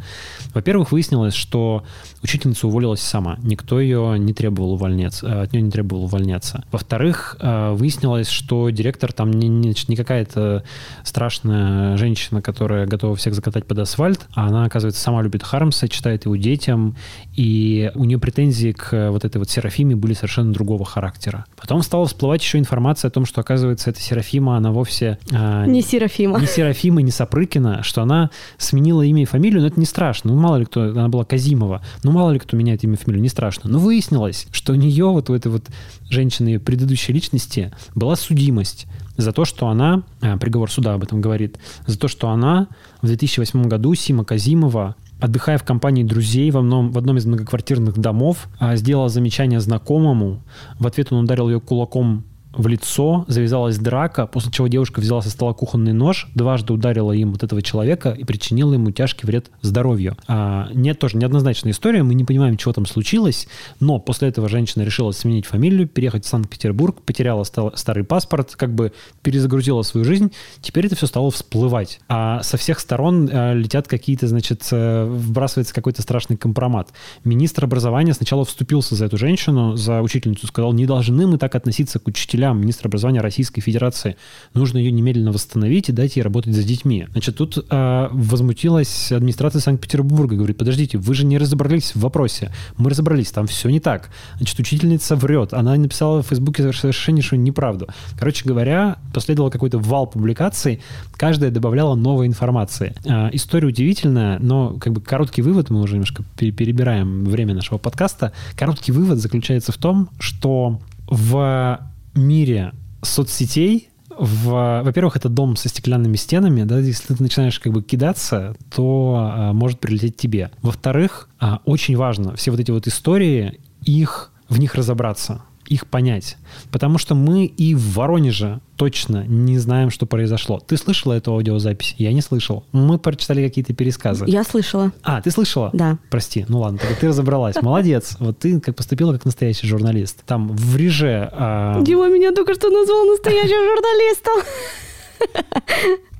Во-первых, 0.53 0.91
выяснилось, 0.91 1.33
что 1.33 1.83
учительница 2.21 2.67
уволилась 2.67 3.01
сама. 3.01 3.37
Никто 3.43 3.72
никто 3.73 3.79
ее 3.79 4.19
не 4.19 4.33
требовал 4.33 4.73
увольняться, 4.73 5.41
от 5.41 5.53
нее 5.53 5.63
не 5.63 5.71
требовал 5.71 6.03
увольняться. 6.03 6.63
Во-вторых, 6.71 7.37
выяснилось, 7.41 8.29
что 8.29 8.69
директор 8.69 9.11
там 9.11 9.31
не, 9.31 9.47
не, 9.47 9.73
не 9.87 9.95
какая-то 9.95 10.63
страшная 11.03 11.97
женщина, 11.97 12.41
которая 12.41 12.85
готова 12.85 13.15
всех 13.15 13.33
закатать 13.33 13.65
под 13.65 13.79
асфальт, 13.79 14.27
а 14.33 14.47
она, 14.47 14.65
оказывается, 14.65 15.01
сама 15.01 15.21
любит 15.21 15.43
Хармса, 15.43 15.87
читает 15.87 16.25
его 16.25 16.35
детям, 16.35 16.95
и 17.35 17.91
у 17.95 18.03
нее 18.05 18.19
претензии 18.19 18.73
к 18.73 19.09
вот 19.11 19.25
этой 19.25 19.37
вот 19.37 19.49
Серафиме 19.49 19.95
были 19.95 20.13
совершенно 20.13 20.53
другого 20.53 20.85
характера. 20.85 21.45
Потом 21.55 21.81
стала 21.81 22.05
всплывать 22.05 22.41
еще 22.41 22.59
информация 22.59 23.09
о 23.09 23.11
том, 23.11 23.25
что, 23.25 23.41
оказывается, 23.41 23.89
эта 23.89 23.99
Серафима, 23.99 24.57
она 24.57 24.71
вовсе... 24.71 25.17
Э, 25.31 25.65
не 25.67 25.81
Серафима. 25.81 26.39
Не 26.39 26.45
Серафима, 26.45 27.01
не 27.01 27.11
Сапрыкина, 27.11 27.83
что 27.83 28.01
она 28.01 28.29
сменила 28.57 29.01
имя 29.01 29.23
и 29.23 29.25
фамилию, 29.25 29.61
но 29.61 29.67
это 29.67 29.79
не 29.79 29.85
страшно. 29.85 30.31
Ну, 30.31 30.39
мало 30.39 30.57
ли 30.57 30.65
кто... 30.65 30.83
Она 30.83 31.07
была 31.07 31.25
Казимова. 31.25 31.81
Ну, 32.03 32.11
мало 32.11 32.31
ли 32.31 32.39
кто 32.39 32.55
меняет 32.55 32.83
имя 32.83 32.93
и 32.93 32.97
фамилию, 32.97 33.21
не 33.21 33.29
страшно. 33.29 33.62
Но 33.63 33.79
выяснилось, 33.79 34.47
что 34.51 34.73
у 34.73 34.75
нее, 34.75 35.05
вот 35.05 35.29
у 35.29 35.33
этой 35.33 35.51
вот 35.51 35.63
женщины 36.09 36.59
предыдущей 36.59 37.13
личности, 37.13 37.71
была 37.95 38.15
судимость 38.15 38.87
за 39.17 39.31
то, 39.31 39.45
что 39.45 39.67
она, 39.67 40.03
а, 40.21 40.37
приговор 40.37 40.71
суда 40.71 40.93
об 40.93 41.03
этом 41.03 41.21
говорит, 41.21 41.57
за 41.85 41.97
то, 41.97 42.07
что 42.07 42.29
она 42.29 42.67
в 43.01 43.07
2008 43.07 43.63
году, 43.67 43.93
Сима 43.95 44.25
Казимова, 44.25 44.95
отдыхая 45.19 45.57
в 45.57 45.63
компании 45.63 46.03
друзей 46.03 46.51
в 46.51 46.57
одном, 46.57 46.91
в 46.91 46.97
одном 46.97 47.17
из 47.17 47.25
многоквартирных 47.25 47.97
домов, 47.97 48.47
а, 48.59 48.75
сделала 48.75 49.09
замечание 49.09 49.59
знакомому. 49.59 50.43
В 50.79 50.87
ответ 50.87 51.11
он 51.11 51.23
ударил 51.23 51.49
ее 51.49 51.61
кулаком 51.61 52.25
в 52.53 52.67
лицо, 52.67 53.25
завязалась 53.27 53.77
драка, 53.77 54.27
после 54.27 54.51
чего 54.51 54.67
девушка 54.67 54.99
взяла 54.99 55.21
со 55.21 55.29
стола 55.29 55.53
кухонный 55.53 55.93
нож, 55.93 56.27
дважды 56.35 56.73
ударила 56.73 57.11
им 57.11 57.31
вот 57.31 57.43
этого 57.43 57.61
человека 57.61 58.11
и 58.11 58.23
причинила 58.23 58.73
ему 58.73 58.91
тяжкий 58.91 59.25
вред 59.25 59.49
здоровью. 59.61 60.15
А, 60.27 60.69
нет, 60.73 60.99
тоже 60.99 61.17
неоднозначная 61.17 61.71
история, 61.71 62.03
мы 62.03 62.13
не 62.13 62.23
понимаем, 62.23 62.57
чего 62.57 62.73
там 62.73 62.85
случилось, 62.85 63.47
но 63.79 63.99
после 63.99 64.29
этого 64.29 64.49
женщина 64.49 64.83
решила 64.83 65.11
сменить 65.11 65.45
фамилию, 65.45 65.87
переехать 65.87 66.25
в 66.25 66.27
Санкт-Петербург, 66.27 67.01
потеряла 67.01 67.43
старый 67.43 68.03
паспорт, 68.03 68.55
как 68.55 68.73
бы 68.73 68.93
перезагрузила 69.21 69.81
свою 69.81 70.05
жизнь, 70.05 70.31
теперь 70.61 70.85
это 70.85 70.95
все 70.95 71.07
стало 71.07 71.31
всплывать. 71.31 71.99
А 72.07 72.43
со 72.43 72.57
всех 72.57 72.79
сторон 72.79 73.29
а, 73.31 73.53
летят 73.53 73.87
какие-то, 73.87 74.27
значит, 74.27 74.67
э, 74.71 75.05
вбрасывается 75.05 75.73
какой-то 75.73 76.01
страшный 76.01 76.37
компромат. 76.37 76.89
Министр 77.23 77.65
образования 77.65 78.13
сначала 78.13 78.45
вступился 78.45 78.95
за 78.95 79.05
эту 79.05 79.17
женщину, 79.17 79.75
за 79.75 80.01
учительницу, 80.01 80.47
сказал, 80.47 80.73
не 80.73 80.85
должны 80.85 81.27
мы 81.27 81.37
так 81.37 81.55
относиться 81.55 81.99
к 81.99 82.07
учителям, 82.07 82.42
учителям, 82.43 82.61
министра 82.61 82.87
образования 82.87 83.21
Российской 83.21 83.61
Федерации. 83.61 84.15
Нужно 84.53 84.77
ее 84.77 84.91
немедленно 84.91 85.31
восстановить 85.31 85.89
и 85.89 85.91
дать 85.91 86.15
ей 86.15 86.23
работать 86.23 86.53
за 86.53 86.63
детьми. 86.63 87.07
Значит, 87.11 87.37
тут 87.37 87.57
э, 87.57 88.07
возмутилась 88.11 89.11
администрация 89.11 89.61
Санкт-Петербурга. 89.61 90.35
Говорит, 90.35 90.57
подождите, 90.57 90.97
вы 90.97 91.13
же 91.13 91.25
не 91.25 91.37
разобрались 91.37 91.95
в 91.95 92.01
вопросе. 92.01 92.51
Мы 92.77 92.89
разобрались, 92.89 93.31
там 93.31 93.47
все 93.47 93.69
не 93.69 93.79
так. 93.79 94.09
Значит, 94.37 94.59
учительница 94.59 95.15
врет. 95.15 95.53
Она 95.53 95.75
написала 95.75 96.21
в 96.21 96.27
Фейсбуке 96.27 96.71
совершеннейшую 96.73 97.39
неправду. 97.39 97.87
Короче 98.19 98.45
говоря, 98.45 98.97
последовал 99.13 99.49
какой-то 99.49 99.79
вал 99.79 100.07
публикаций. 100.07 100.81
Каждая 101.13 101.51
добавляла 101.51 101.95
новой 101.95 102.27
информации. 102.27 102.93
Э, 103.05 103.29
история 103.33 103.67
удивительная, 103.67 104.39
но 104.39 104.77
как 104.79 104.93
бы 104.93 105.01
короткий 105.01 105.41
вывод, 105.41 105.69
мы 105.69 105.81
уже 105.81 105.93
немножко 105.93 106.23
перебираем 106.35 107.25
время 107.25 107.53
нашего 107.53 107.77
подкаста. 107.77 108.33
Короткий 108.57 108.91
вывод 108.91 109.19
заключается 109.19 109.71
в 109.71 109.77
том, 109.77 110.09
что 110.19 110.79
в 111.07 111.79
мире 112.15 112.73
соцсетей 113.01 113.89
в, 114.17 114.81
во-первых, 114.83 115.15
это 115.15 115.29
дом 115.29 115.55
со 115.55 115.69
стеклянными 115.69 116.15
стенами, 116.15 116.63
да, 116.63 116.79
если 116.79 117.13
ты 117.13 117.23
начинаешь 117.23 117.59
как 117.59 117.73
бы 117.73 117.81
кидаться, 117.81 118.55
то 118.73 119.15
а, 119.17 119.53
может 119.53 119.79
прилететь 119.79 120.17
тебе. 120.17 120.51
Во-вторых, 120.61 121.29
а, 121.39 121.61
очень 121.65 121.97
важно 121.97 122.35
все 122.35 122.51
вот 122.51 122.59
эти 122.59 122.71
вот 122.71 122.87
истории, 122.87 123.59
их 123.81 124.31
в 124.49 124.59
них 124.59 124.75
разобраться 124.75 125.43
их 125.67 125.87
понять. 125.87 126.37
Потому 126.71 126.97
что 126.97 127.15
мы 127.15 127.45
и 127.45 127.75
в 127.75 127.93
Воронеже 127.95 128.61
точно 128.75 129.25
не 129.25 129.57
знаем, 129.59 129.89
что 129.89 130.05
произошло. 130.05 130.59
Ты 130.59 130.77
слышала 130.77 131.13
эту 131.13 131.31
аудиозапись? 131.31 131.95
Я 131.97 132.11
не 132.13 132.21
слышал. 132.21 132.65
Мы 132.71 132.97
прочитали 132.99 133.45
какие-то 133.45 133.73
пересказы. 133.73 134.25
Я 134.27 134.43
слышала. 134.43 134.91
А, 135.03 135.21
ты 135.21 135.31
слышала? 135.31 135.69
Да. 135.73 135.97
Прости, 136.09 136.45
ну 136.47 136.59
ладно, 136.59 136.79
тогда 136.79 136.95
ты 136.95 137.07
разобралась. 137.07 137.55
Молодец. 137.61 138.17
Вот 138.19 138.39
ты 138.39 138.59
как 138.59 138.75
поступила 138.75 139.13
как 139.13 139.25
настоящий 139.25 139.67
журналист. 139.67 140.23
Там 140.25 140.49
в 140.49 140.75
реже... 140.75 141.29
А... 141.31 141.81
Дима 141.81 142.09
меня 142.09 142.31
только 142.31 142.53
что 142.53 142.69
назвал 142.69 143.05
настоящим 143.05 143.63
журналистом 143.63 144.43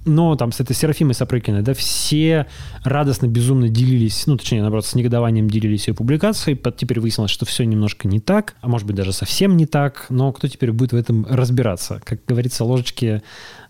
но 0.05 0.35
там 0.35 0.51
с 0.51 0.59
этой 0.59 0.75
Серафимой 0.75 1.13
Сапрыкиной, 1.13 1.61
да, 1.61 1.73
все 1.73 2.47
радостно, 2.83 3.27
безумно 3.27 3.69
делились, 3.69 4.27
ну, 4.27 4.37
точнее, 4.37 4.61
наоборот, 4.61 4.85
с 4.85 4.95
негодованием 4.95 5.49
делились 5.49 5.87
ее 5.87 5.93
публикацией. 5.93 6.59
Теперь 6.75 6.99
выяснилось, 6.99 7.31
что 7.31 7.45
все 7.45 7.63
немножко 7.65 8.07
не 8.07 8.19
так, 8.19 8.55
а 8.61 8.67
может 8.67 8.87
быть 8.87 8.95
даже 8.95 9.13
совсем 9.13 9.57
не 9.57 9.65
так, 9.65 10.07
но 10.09 10.31
кто 10.31 10.47
теперь 10.47 10.71
будет 10.71 10.93
в 10.93 10.95
этом 10.95 11.25
разбираться? 11.29 12.01
Как 12.03 12.19
говорится, 12.27 12.63
ложечки 12.63 13.21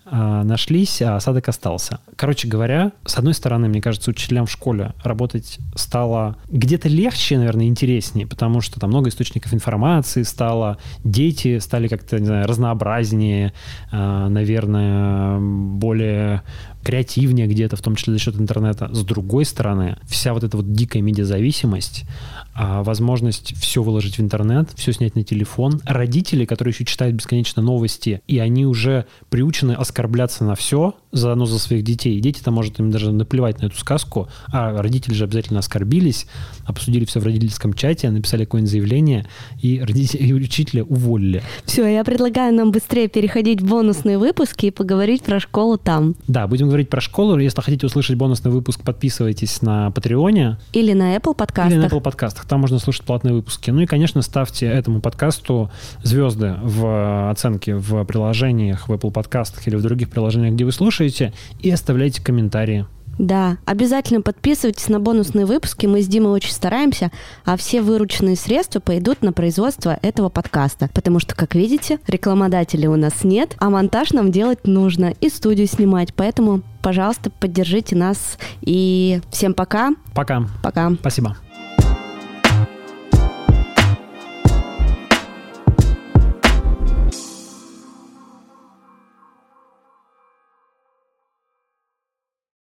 нашлись, 0.05 1.01
а 1.01 1.15
осадок 1.15 1.47
остался. 1.49 1.99
Короче 2.15 2.47
говоря, 2.47 2.91
с 3.05 3.17
одной 3.17 3.33
стороны, 3.33 3.67
мне 3.67 3.81
кажется, 3.81 4.11
учителям 4.11 4.45
в 4.45 4.51
школе 4.51 4.93
работать 5.03 5.59
стало 5.75 6.37
где-то 6.49 6.89
легче, 6.89 7.37
наверное, 7.37 7.65
интереснее, 7.67 8.27
потому 8.27 8.61
что 8.61 8.79
там 8.79 8.89
много 8.89 9.09
источников 9.09 9.53
информации 9.53 10.23
стало, 10.23 10.77
дети 11.03 11.59
стали 11.59 11.87
как-то, 11.87 12.19
не 12.19 12.25
знаю, 12.25 12.47
разнообразнее, 12.47 13.53
а, 13.91 14.29
наверное, 14.29 15.39
более 15.39 16.43
креативнее 16.83 17.47
где-то, 17.47 17.75
в 17.75 17.81
том 17.81 17.95
числе 17.95 18.13
за 18.13 18.19
счет 18.19 18.39
интернета. 18.39 18.89
С 18.93 19.03
другой 19.03 19.45
стороны, 19.45 19.97
вся 20.05 20.33
вот 20.33 20.43
эта 20.43 20.57
вот 20.57 20.73
дикая 20.73 21.01
медиазависимость, 21.01 22.05
а, 22.53 22.83
возможность 22.83 23.55
все 23.59 23.81
выложить 23.81 24.17
в 24.17 24.21
интернет, 24.21 24.69
все 24.75 24.91
снять 24.93 25.15
на 25.15 25.23
телефон. 25.23 25.81
Родители, 25.85 26.45
которые 26.45 26.73
еще 26.73 26.85
читают 26.85 27.15
бесконечно 27.15 27.61
новости, 27.61 28.21
и 28.27 28.39
они 28.39 28.65
уже 28.65 29.05
приучены 29.29 29.71
оскорбляться 29.71 30.43
на 30.43 30.55
все, 30.55 30.95
заодно 31.13 31.45
за 31.45 31.59
своих 31.59 31.83
детей. 31.83 32.19
Дети-то, 32.19 32.51
может, 32.51 32.79
им 32.79 32.91
даже 32.91 33.11
наплевать 33.11 33.61
на 33.61 33.67
эту 33.67 33.77
сказку, 33.77 34.27
а 34.47 34.81
родители 34.81 35.13
же 35.13 35.23
обязательно 35.23 35.59
оскорбились, 35.59 36.27
обсудили 36.65 37.05
все 37.05 37.19
в 37.19 37.23
родительском 37.23 37.73
чате, 37.73 38.09
написали 38.09 38.45
какое-нибудь 38.45 38.71
заявление, 38.71 39.25
и 39.61 39.79
родители 39.79 40.23
и 40.23 40.33
учителя 40.33 40.83
уволили. 40.83 41.43
Все, 41.65 41.87
я 41.87 42.03
предлагаю 42.03 42.53
нам 42.53 42.71
быстрее 42.71 43.07
переходить 43.07 43.61
в 43.61 43.69
бонусные 43.69 44.17
выпуски 44.17 44.65
и 44.65 44.71
поговорить 44.71 45.23
про 45.23 45.39
школу 45.39 45.77
там. 45.77 46.15
Да, 46.27 46.47
будем 46.47 46.67
говорить 46.67 46.89
про 46.89 46.99
школу. 46.99 47.37
Если 47.37 47.61
хотите 47.61 47.85
услышать 47.85 48.17
бонусный 48.17 48.51
выпуск, 48.51 48.81
подписывайтесь 48.81 49.61
на 49.61 49.91
Патреоне. 49.91 50.57
Или 50.73 50.93
на 50.93 51.15
Apple 51.15 51.35
подкастах. 51.35 51.71
Или 51.71 51.79
на 51.79 51.85
Apple 51.85 52.01
подкастах. 52.01 52.45
Там 52.45 52.61
можно 52.61 52.79
слушать 52.79 53.03
платные 53.03 53.35
выпуски. 53.35 53.69
Ну 53.69 53.81
и, 53.81 53.85
конечно, 53.85 54.21
ставьте 54.23 54.65
этому 54.65 54.99
подкасту 54.99 55.71
звезды 56.01 56.55
в 56.63 57.29
оценке 57.29 57.75
в 57.75 58.03
приложениях, 58.05 58.89
в 58.89 58.91
Apple 58.91 59.11
подкастах 59.11 59.67
или 59.67 59.75
в 59.75 59.81
других 59.81 60.09
приложениях, 60.09 60.55
где 60.55 60.65
вы 60.65 60.71
слушаете 60.71 61.02
слушаете, 61.03 61.33
и 61.61 61.69
оставляйте 61.71 62.21
комментарии. 62.21 62.85
Да, 63.19 63.57
обязательно 63.65 64.21
подписывайтесь 64.21 64.89
на 64.89 64.99
бонусные 64.99 65.45
выпуски, 65.45 65.85
мы 65.85 66.01
с 66.01 66.07
Димой 66.07 66.31
очень 66.31 66.51
стараемся, 66.51 67.11
а 67.45 67.57
все 67.57 67.83
вырученные 67.83 68.35
средства 68.35 68.79
пойдут 68.79 69.21
на 69.21 69.31
производство 69.31 69.99
этого 70.01 70.29
подкаста, 70.29 70.89
потому 70.95 71.19
что, 71.19 71.35
как 71.35 71.53
видите, 71.53 71.99
рекламодателей 72.07 72.87
у 72.87 72.95
нас 72.95 73.23
нет, 73.23 73.55
а 73.59 73.69
монтаж 73.69 74.13
нам 74.13 74.31
делать 74.31 74.65
нужно 74.65 75.13
и 75.21 75.29
студию 75.29 75.67
снимать, 75.67 76.11
поэтому, 76.15 76.63
пожалуйста, 76.81 77.29
поддержите 77.29 77.95
нас 77.95 78.39
и 78.61 79.21
всем 79.29 79.53
пока. 79.53 79.91
Пока. 80.15 80.47
Пока. 80.63 80.91
Спасибо. 80.99 81.37